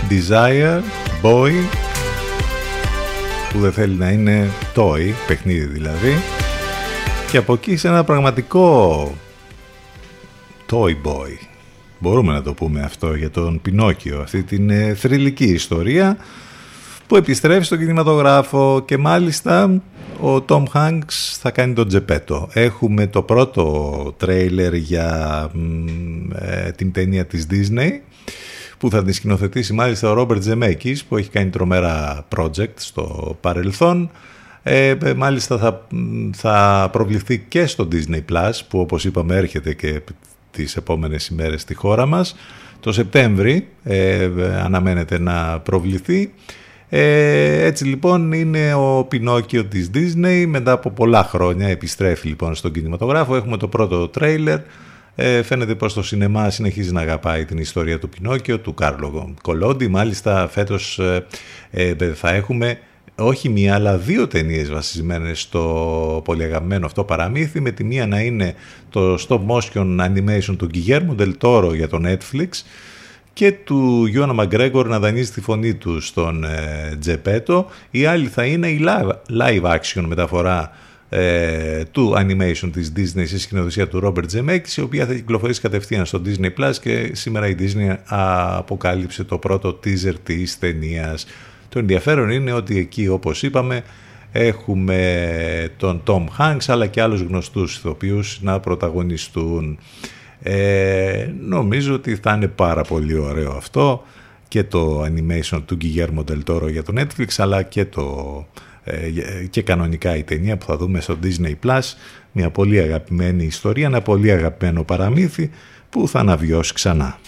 Desire 0.09 0.81
Boy 1.21 1.51
που 3.51 3.59
δεν 3.59 3.71
θέλει 3.71 3.95
να 3.95 4.09
είναι 4.09 4.49
toy, 4.75 5.13
παιχνίδι 5.27 5.65
δηλαδή. 5.65 6.13
Και 7.31 7.37
από 7.37 7.53
εκεί 7.53 7.77
σε 7.77 7.87
ένα 7.87 8.03
πραγματικό 8.03 9.15
toy 10.71 11.07
boy. 11.07 11.37
Μπορούμε 11.99 12.33
να 12.33 12.41
το 12.41 12.53
πούμε 12.53 12.81
αυτό 12.81 13.15
για 13.15 13.29
τον 13.29 13.61
Πινόκιο. 13.61 14.21
Αυτή 14.21 14.43
την 14.43 14.69
ε, 14.69 14.93
θρηλυκή 14.93 15.45
ιστορία 15.45 16.17
που 17.07 17.15
επιστρέφει 17.15 17.65
στο 17.65 17.75
κινηματογράφο 17.75 18.83
και 18.85 18.97
μάλιστα 18.97 19.81
ο 20.21 20.45
Tom 20.47 20.63
Hanks 20.73 21.37
θα 21.39 21.51
κάνει 21.51 21.73
τον 21.73 21.87
Τζεπέτο. 21.87 22.49
Έχουμε 22.53 23.07
το 23.07 23.21
πρώτο 23.21 24.13
τρέιλερ 24.17 24.73
για 24.73 25.51
ε, 26.35 26.71
την 26.71 26.91
ταινία 26.91 27.25
της 27.25 27.47
Disney 27.51 27.89
που 28.77 28.89
θα 28.89 29.03
την 29.03 29.13
σκηνοθετήσει 29.13 29.73
μάλιστα 29.73 30.09
ο 30.09 30.13
Ρόμπερτ 30.13 30.41
Ζεμέκης 30.41 31.03
που 31.03 31.17
έχει 31.17 31.29
κάνει 31.29 31.49
τρομερά 31.49 32.27
project 32.35 32.73
στο 32.75 33.37
παρελθόν. 33.41 34.09
Ε, 34.63 34.95
ε, 35.03 35.13
μάλιστα 35.13 35.57
θα, 35.57 35.87
θα 36.33 36.89
προβληθεί 36.91 37.39
και 37.39 37.65
στο 37.65 37.87
Disney 37.91 38.21
Plus 38.31 38.59
που 38.69 38.79
όπως 38.79 39.05
είπαμε 39.05 39.35
έρχεται 39.35 39.73
και 39.73 40.01
τις 40.51 40.75
επόμενες 40.75 41.27
ημέρες 41.27 41.61
στη 41.61 41.73
χώρα 41.73 42.05
μας. 42.05 42.35
Το 42.79 42.91
Σεπτέμβρη 42.91 43.67
ε, 43.83 44.29
αναμένεται 44.63 45.19
να 45.19 45.59
προβληθεί. 45.59 46.33
Ε, 46.89 47.65
έτσι 47.65 47.85
λοιπόν 47.85 48.31
είναι 48.31 48.73
ο 48.73 49.05
Πινόκιο 49.09 49.65
της 49.65 49.89
Disney 49.93 50.45
μετά 50.47 50.71
από 50.71 50.89
πολλά 50.89 51.23
χρόνια 51.23 51.67
επιστρέφει 51.67 52.27
λοιπόν 52.27 52.55
στον 52.55 52.71
κινηματογράφο 52.71 53.35
έχουμε 53.35 53.57
το 53.57 53.67
πρώτο 53.67 54.07
τρέιλερ 54.07 54.59
ε, 55.15 55.43
φαίνεται 55.43 55.75
πως 55.75 55.93
το 55.93 56.03
σινεμά 56.03 56.49
συνεχίζει 56.49 56.91
να 56.91 57.01
αγαπάει 57.01 57.45
την 57.45 57.57
ιστορία 57.57 57.99
του 57.99 58.09
Πινόκιο 58.09 58.59
του 58.59 58.73
Κάρλο 58.73 59.33
Κολόντι 59.41 59.87
μάλιστα 59.87 60.47
φέτος 60.47 60.99
ε, 60.99 61.25
ε, 61.71 62.13
θα 62.13 62.29
έχουμε 62.29 62.79
όχι 63.15 63.49
μία 63.49 63.73
αλλά 63.73 63.97
δύο 63.97 64.27
ταινίες 64.27 64.69
βασισμένες 64.69 65.41
στο 65.41 66.21
πολύ 66.25 66.43
αγαπημένο 66.43 66.85
αυτό 66.85 67.03
παραμύθι 67.03 67.59
με 67.59 67.71
τη 67.71 67.83
μία 67.83 68.07
να 68.07 68.19
είναι 68.19 68.55
το 68.89 69.13
stop 69.27 69.39
motion 69.47 69.99
animation 69.99 70.55
του 70.57 70.69
Guillermo 70.73 71.15
del 71.19 71.33
Toro 71.41 71.75
για 71.75 71.87
το 71.87 72.01
Netflix 72.05 72.49
και 73.35 73.51
του 73.51 74.05
Γιώνα 74.05 74.33
Μαγκρέγκορ 74.33 74.87
να 74.87 74.99
δανείζει 74.99 75.31
τη 75.31 75.41
φωνή 75.41 75.73
του 75.73 76.01
στον 76.01 76.43
ε, 76.43 76.97
Τζεπέτο. 76.99 77.69
Η 77.91 78.05
άλλη 78.05 78.27
θα 78.27 78.45
είναι 78.45 78.67
η 78.67 78.85
live, 78.87 79.11
live 79.39 79.61
action 79.61 80.03
μεταφορά 80.07 80.71
ε, 81.17 81.83
του 81.91 82.13
animation 82.17 82.69
της 82.73 82.91
Disney 82.95 83.23
σε 83.25 83.39
σκηνοθεσία 83.39 83.87
του 83.87 84.01
Robert 84.03 84.37
Zemeckis 84.37 84.77
η 84.77 84.81
οποία 84.81 85.05
θα 85.05 85.13
κυκλοφορήσει 85.13 85.61
κατευθείαν 85.61 86.05
στο 86.05 86.21
Disney 86.25 86.49
Plus 86.59 86.73
και 86.81 87.11
σήμερα 87.13 87.47
η 87.47 87.55
Disney 87.59 87.95
αποκάλυψε 88.05 89.23
το 89.23 89.37
πρώτο 89.37 89.79
teaser 89.83 90.13
της 90.23 90.59
ταινίας. 90.59 91.25
Το 91.69 91.79
ενδιαφέρον 91.79 92.29
είναι 92.29 92.51
ότι 92.51 92.77
εκεί 92.77 93.07
όπως 93.07 93.43
είπαμε 93.43 93.83
έχουμε 94.31 95.71
τον 95.77 96.03
Tom 96.05 96.25
Hanks 96.39 96.65
αλλά 96.67 96.87
και 96.87 97.01
άλλους 97.01 97.21
γνωστούς 97.21 97.77
ηθοποιούς 97.77 98.39
να 98.41 98.59
πρωταγωνιστούν. 98.59 99.77
Ε, 100.41 101.29
νομίζω 101.39 101.93
ότι 101.93 102.15
θα 102.15 102.33
είναι 102.33 102.47
πάρα 102.47 102.81
πολύ 102.81 103.17
ωραίο 103.17 103.51
αυτό 103.51 104.03
και 104.47 104.63
το 104.63 105.03
animation 105.03 105.61
του 105.65 105.77
Guillermo 105.81 106.23
del 106.31 106.53
Toro 106.53 106.71
για 106.71 106.83
το 106.83 106.93
Netflix 106.97 107.27
αλλά 107.37 107.63
και, 107.63 107.85
το, 107.85 108.45
ε, 108.74 108.74
και 109.49 109.61
κανονικά 109.61 110.15
η 110.15 110.23
ταινία 110.23 110.57
που 110.57 110.65
θα 110.65 110.77
δούμε 110.77 110.99
στο 111.01 111.17
Disney 111.23 111.53
Plus 111.65 111.93
μια 112.31 112.49
πολύ 112.49 112.79
αγαπημένη 112.79 113.43
ιστορία, 113.43 113.85
ένα 113.85 114.01
πολύ 114.01 114.31
αγαπημένο 114.31 114.83
παραμύθι 114.83 115.49
που 115.89 116.07
θα 116.07 116.19
αναβιώσει 116.19 116.73
ξανά. 116.73 117.19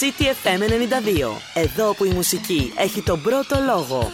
CTFM 0.00 0.60
92. 0.60 1.62
Εδώ 1.62 1.94
που 1.94 2.04
η 2.04 2.10
μουσική 2.10 2.72
έχει 2.76 3.02
τον 3.02 3.22
πρώτο 3.22 3.56
λόγο. 3.66 4.10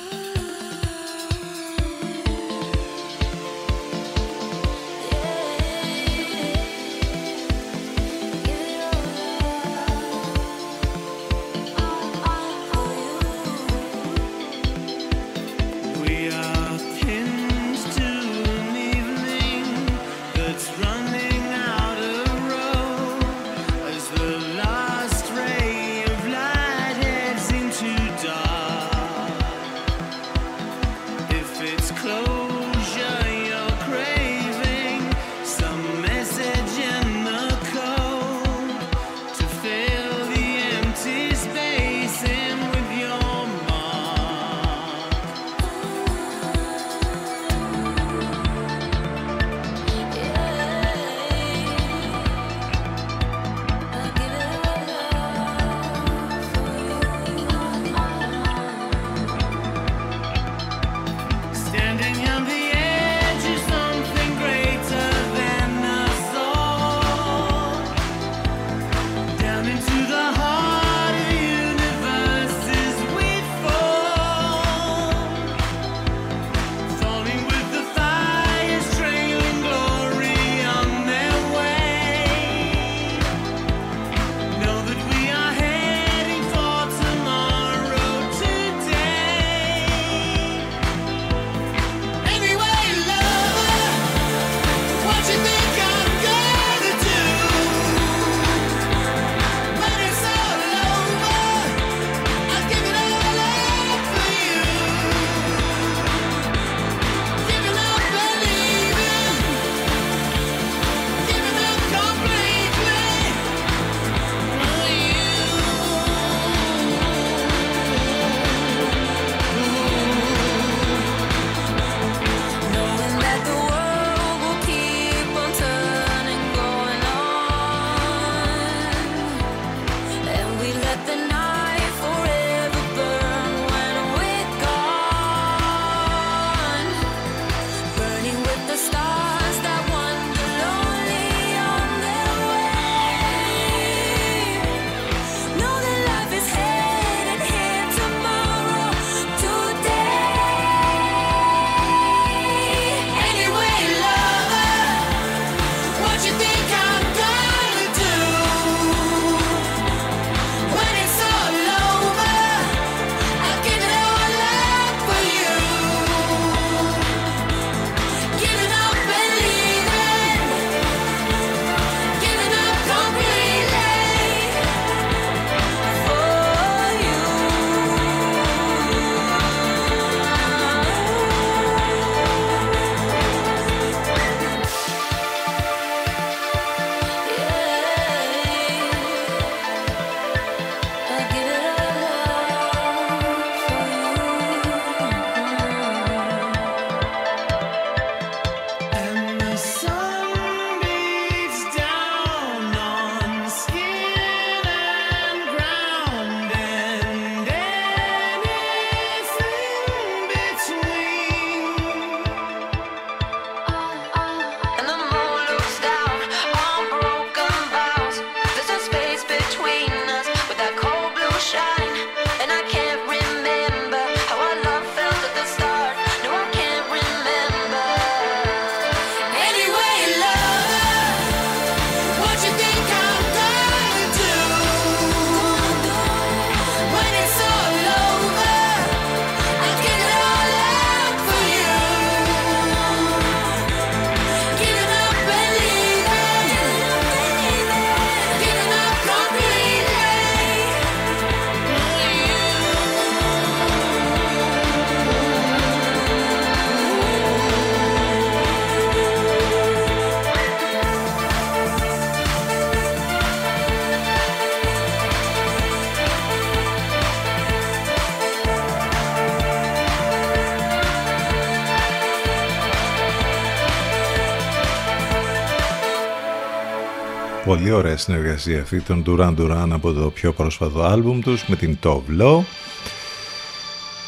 Πολύ 277.51 277.71
ωραία 277.71 277.97
συνεργασία 277.97 278.61
αυτή 278.61 278.81
των 278.81 279.05
Duran 279.07 279.35
Duran 279.39 279.69
από 279.71 279.93
το 279.93 280.11
πιο 280.11 280.33
πρόσφατο 280.33 280.83
άλμπουμ 280.83 281.21
τους 281.21 281.47
με 281.47 281.57
την 281.57 281.79
Tove 281.83 282.21
Lo. 282.21 282.41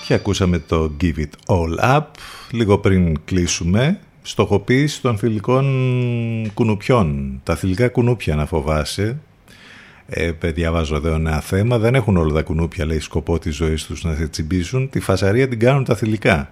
Και 0.06 0.14
ακούσαμε 0.14 0.58
το 0.58 0.92
Give 1.00 1.16
It 1.16 1.54
All 1.54 1.98
Up 1.98 2.04
λίγο 2.50 2.78
πριν 2.78 3.24
κλείσουμε 3.24 3.98
στοχοποίηση 4.22 5.02
των 5.02 5.18
θηλυκών 5.18 5.66
κουνουπιών. 6.54 7.40
Τα 7.42 7.56
θηλυκά 7.56 7.88
κουνούπια 7.88 8.34
να 8.34 8.46
φοβάσαι. 8.46 9.18
Ε, 10.06 10.32
διαβάζω 10.42 10.96
εδώ 10.96 11.14
ένα 11.14 11.40
θέμα. 11.40 11.78
Δεν 11.78 11.94
έχουν 11.94 12.16
όλα 12.16 12.32
τα 12.32 12.42
κουνούπια 12.42 12.86
λέει 12.86 13.00
σκοπό 13.00 13.38
της 13.38 13.54
ζωής 13.54 13.84
τους 13.84 14.04
να 14.04 14.14
σε 14.14 14.28
τσιμπήσουν. 14.28 14.90
Τη 14.90 15.00
φασαρία 15.00 15.48
την 15.48 15.58
κάνουν 15.58 15.84
τα 15.84 15.94
θηλυκά 15.94 16.50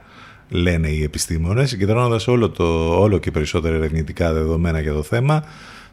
λένε 0.48 0.88
οι 0.88 1.02
επιστήμονες. 1.02 1.68
Συγκεντρώνοντας 1.68 2.28
όλο, 2.28 2.50
το, 2.50 2.98
όλο 3.00 3.18
και 3.18 3.30
περισσότερα 3.30 3.74
ερευνητικά 3.74 4.32
δεδομένα 4.32 4.80
για 4.80 4.92
το 4.92 5.02
θέμα 5.02 5.44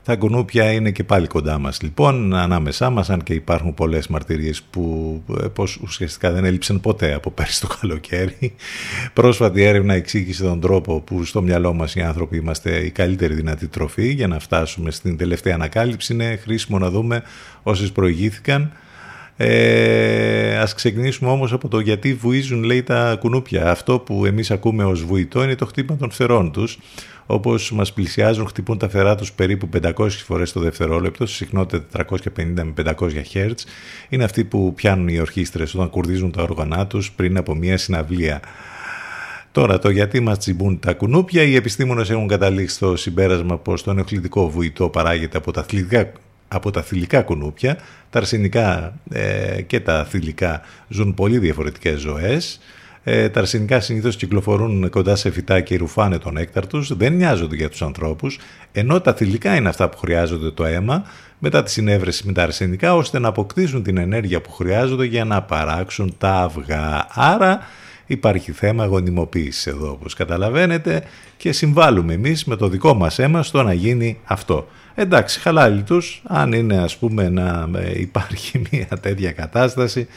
τα 0.07 0.15
κουνούπια 0.15 0.71
είναι 0.71 0.91
και 0.91 1.03
πάλι 1.03 1.27
κοντά 1.27 1.57
μας 1.57 1.81
λοιπόν, 1.81 2.35
ανάμεσά 2.35 2.89
μας, 2.89 3.09
αν 3.09 3.23
και 3.23 3.33
υπάρχουν 3.33 3.73
πολλές 3.73 4.07
μαρτυρίες 4.07 4.61
που 4.61 5.23
ε, 5.43 5.47
πως 5.47 5.79
ουσιαστικά 5.83 6.31
δεν 6.31 6.45
έλειψαν 6.45 6.79
ποτέ 6.79 7.13
από 7.13 7.31
πέρσι 7.31 7.61
το 7.61 7.67
καλοκαίρι. 7.81 8.55
Πρόσφατη 9.13 9.63
έρευνα 9.63 9.93
εξήγησε 9.93 10.43
τον 10.43 10.59
τρόπο 10.59 11.01
που 11.01 11.23
στο 11.23 11.41
μυαλό 11.41 11.73
μας 11.73 11.95
οι 11.95 12.01
άνθρωποι 12.01 12.37
είμαστε 12.37 12.77
η 12.77 12.89
καλύτερη 12.89 13.33
δυνατή 13.33 13.67
τροφή 13.67 14.07
για 14.13 14.27
να 14.27 14.39
φτάσουμε 14.39 14.91
στην 14.91 15.17
τελευταία 15.17 15.53
ανακάλυψη. 15.53 16.13
Είναι 16.13 16.35
χρήσιμο 16.35 16.79
να 16.79 16.89
δούμε 16.89 17.23
όσες 17.63 17.91
προηγήθηκαν. 17.91 18.71
Ε, 19.39 20.57
ας 20.57 20.73
ξεκινήσουμε 20.73 21.29
όμως 21.29 21.53
από 21.53 21.67
το 21.67 21.79
γιατί 21.79 22.13
βουίζουν 22.13 22.63
λέει 22.63 22.83
τα 22.83 23.15
κουνούπια. 23.19 23.71
Αυτό 23.71 23.99
που 23.99 24.25
εμείς 24.25 24.51
ακούμε 24.51 24.83
ως 24.83 25.03
βουητό 25.03 25.43
είναι 25.43 25.55
το 25.55 25.65
χτύπημα 25.65 25.97
των 25.97 26.11
φτερών 26.11 26.51
τους 26.51 26.77
όπως 27.27 27.71
μας 27.71 27.93
πλησιάζουν, 27.93 28.47
χτυπούν 28.47 28.77
τα 28.77 28.89
φτερά 28.89 29.15
τους 29.15 29.31
περίπου 29.31 29.69
500 29.81 30.09
φορές 30.09 30.51
το 30.51 30.59
δευτερόλεπτο, 30.59 31.25
σε 31.25 31.35
συχνότητα 31.35 32.05
450 32.05 32.63
με 32.63 32.73
500 32.75 32.93
Hz. 33.33 33.51
Είναι 34.09 34.23
αυτοί 34.23 34.43
που 34.43 34.73
πιάνουν 34.73 35.07
οι 35.07 35.19
ορχήστρες 35.19 35.73
όταν 35.73 35.89
κουρδίζουν 35.89 36.31
τα 36.31 36.41
όργανα 36.41 36.87
τους 36.87 37.11
πριν 37.11 37.37
από 37.37 37.55
μια 37.55 37.77
συναυλία. 37.77 38.39
Τώρα 39.51 39.79
το 39.79 39.89
γιατί 39.89 40.19
μας 40.19 40.37
τσιμπούν 40.37 40.79
τα 40.79 40.93
κουνούπια, 40.93 41.43
οι 41.43 41.55
επιστήμονες 41.55 42.09
έχουν 42.09 42.27
καταλήξει 42.27 42.75
στο 42.75 42.95
συμπέρασμα 42.95 43.57
πως 43.57 43.83
το 43.83 43.91
ενοχλητικό 43.91 44.49
βουητό 44.49 44.89
παράγεται 44.89 45.37
από 45.37 45.51
τα 45.51 45.63
θηλυκά, 45.63 46.11
από 46.47 46.71
τα 46.71 46.81
θηλυκά 46.81 47.21
κουνούπια. 47.21 47.77
Τα 48.09 48.19
αρσενικά 48.19 48.93
ε, 49.11 49.61
και 49.61 49.79
τα 49.79 50.05
θηλυκά 50.05 50.61
ζουν 50.87 51.13
πολύ 51.13 51.37
διαφορετικές 51.37 51.99
ζωές. 51.99 52.59
Ε, 53.09 53.29
τα 53.29 53.39
αρσενικά 53.39 53.79
συνήθως 53.79 54.15
κυκλοφορούν 54.15 54.89
κοντά 54.89 55.15
σε 55.15 55.31
φυτά 55.31 55.61
και 55.61 55.77
ρουφάνε 55.77 56.17
τον 56.17 56.37
έκταρ 56.37 56.67
τους, 56.67 56.97
δεν 56.97 57.13
νοιάζονται 57.13 57.55
για 57.55 57.69
τους 57.69 57.81
ανθρώπους, 57.81 58.39
ενώ 58.71 59.01
τα 59.01 59.13
θηλυκά 59.13 59.55
είναι 59.55 59.69
αυτά 59.69 59.89
που 59.89 59.97
χρειάζονται 59.97 60.51
το 60.51 60.65
αίμα 60.65 61.03
μετά 61.39 61.63
τη 61.63 61.71
συνέβρεση 61.71 62.27
με 62.27 62.33
τα 62.33 62.43
αρσενικά, 62.43 62.95
ώστε 62.95 63.19
να 63.19 63.27
αποκτήσουν 63.27 63.83
την 63.83 63.97
ενέργεια 63.97 64.41
που 64.41 64.51
χρειάζονται 64.51 65.05
για 65.05 65.25
να 65.25 65.41
παράξουν 65.41 66.15
τα 66.17 66.33
αυγά. 66.33 67.07
Άρα 67.09 67.59
υπάρχει 68.05 68.51
θέμα 68.51 68.85
γονιμοποίησης 68.85 69.67
εδώ 69.67 69.91
όπως 69.91 70.13
καταλαβαίνετε 70.13 71.03
και 71.37 71.51
συμβάλλουμε 71.51 72.13
εμείς 72.13 72.45
με 72.45 72.55
το 72.55 72.67
δικό 72.67 72.93
μας 72.93 73.19
αίμα 73.19 73.43
στο 73.43 73.63
να 73.63 73.73
γίνει 73.73 74.19
αυτό. 74.23 74.67
Εντάξει, 74.99 75.39
χαλάλι 75.39 75.81
τους, 75.83 76.21
αν 76.27 76.51
είναι 76.51 76.77
ας 76.77 76.97
πούμε 76.97 77.29
να 77.29 77.69
ε, 77.75 77.99
υπάρχει 77.99 78.61
μια 78.71 78.87
τέτοια 79.01 79.31
κατάσταση, 79.31 80.07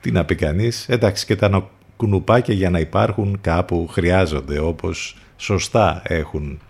τι 0.00 0.10
να 0.10 0.24
πει 0.24 0.34
κανείς, 0.34 0.88
εντάξει 0.88 1.26
και 1.26 1.36
τα 1.36 1.68
κουνουπάκια 1.96 2.54
για 2.54 2.70
να 2.70 2.78
υπάρχουν 2.78 3.38
κάπου 3.40 3.88
χρειάζονται 3.90 4.58
όπως 4.58 5.16
σωστά 5.36 6.02
έχουν 6.04 6.60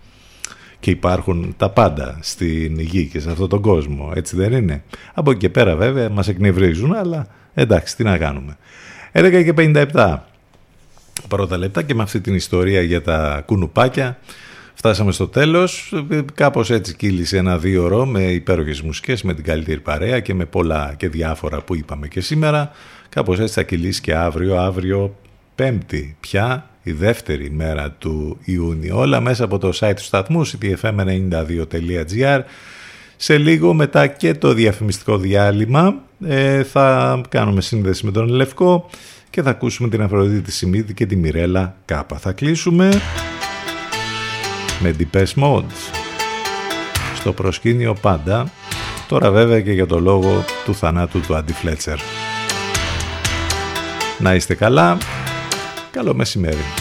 και 0.79 0.91
υπάρχουν 0.91 1.53
τα 1.57 1.69
πάντα 1.69 2.17
στην 2.21 2.79
γη 2.79 3.05
και 3.05 3.19
σε 3.19 3.31
αυτόν 3.31 3.49
τον 3.49 3.61
κόσμο, 3.61 4.11
έτσι 4.15 4.35
δεν 4.35 4.51
είναι; 4.53 4.83
Από 5.13 5.31
εκεί 5.31 5.39
και 5.39 5.49
πέρα 5.49 5.75
βέβαια 5.75 6.09
μας 6.09 6.27
εκνευρίζουν, 6.27 6.93
αλλά 6.93 7.27
εντάξει 7.53 7.95
τι 7.95 8.03
να 8.03 8.17
κάνουμε. 8.17 8.57
11 9.11 9.41
και 9.43 9.53
57 9.93 10.17
πρώτα 11.27 11.57
λεπτά 11.57 11.81
και 11.81 11.93
με 11.93 12.03
αυτή 12.03 12.21
την 12.21 12.35
ιστορία 12.35 12.81
για 12.81 13.01
τα 13.01 13.43
κουνουπάκια 13.45 14.17
φτάσαμε 14.81 15.11
στο 15.11 15.27
τέλος. 15.27 15.93
Κάπως 16.33 16.69
έτσι 16.69 16.95
κύλησε 16.95 17.37
ένα 17.37 17.57
δύο 17.57 17.83
ώρο 17.83 18.05
με 18.05 18.23
υπέροχες 18.23 18.81
μουσικές, 18.81 19.23
με 19.23 19.33
την 19.33 19.43
καλύτερη 19.43 19.79
παρέα 19.79 20.19
και 20.19 20.33
με 20.33 20.45
πολλά 20.45 20.93
και 20.97 21.09
διάφορα 21.09 21.61
που 21.61 21.75
είπαμε 21.75 22.07
και 22.07 22.21
σήμερα. 22.21 22.71
Κάπως 23.09 23.39
έτσι 23.39 23.53
θα 23.53 23.63
κυλήσει 23.63 24.01
και 24.01 24.15
αύριο, 24.15 24.57
αύριο 24.57 25.15
πέμπτη 25.55 26.15
πια, 26.19 26.69
η 26.83 26.91
δεύτερη 26.91 27.51
μέρα 27.51 27.91
του 27.91 28.37
Ιούνιου. 28.43 28.97
Όλα 28.97 29.19
μέσα 29.19 29.43
από 29.43 29.57
το 29.57 29.71
site 29.79 29.93
του 29.95 30.03
σταθμού 30.03 30.47
ctfm92.gr 30.47 32.41
σε 33.15 33.37
λίγο 33.37 33.73
μετά 33.73 34.07
και 34.07 34.33
το 34.33 34.53
διαφημιστικό 34.53 35.17
διάλειμμα 35.17 35.95
ε, 36.25 36.63
θα 36.63 37.21
κάνουμε 37.29 37.61
σύνδεση 37.61 38.05
με 38.05 38.11
τον 38.11 38.27
Λευκό 38.27 38.89
και 39.29 39.41
θα 39.41 39.49
ακούσουμε 39.49 39.89
την 39.89 40.01
Αφροδίτη 40.01 40.51
Σιμίδη 40.51 40.93
και 40.93 41.05
τη 41.05 41.15
Μιρέλα 41.15 41.75
Κάπα. 41.85 42.17
Θα 42.17 42.31
κλείσουμε 42.31 42.89
με 44.79 44.95
Deepest 44.99 45.43
Mods 45.43 45.99
στο 47.15 47.33
προσκήνιο 47.33 47.93
πάντα 47.93 48.51
τώρα 49.07 49.31
βέβαια 49.31 49.61
και 49.61 49.71
για 49.71 49.85
το 49.85 49.99
λόγο 49.99 50.45
του 50.65 50.75
θανάτου 50.75 51.19
του 51.19 51.35
Αντι 51.35 51.53
Φλέτσερ. 51.53 51.97
Να 54.19 54.35
είστε 54.35 54.55
καλά, 54.55 54.97
καλό 55.91 56.13
μεσημέρι. 56.13 56.78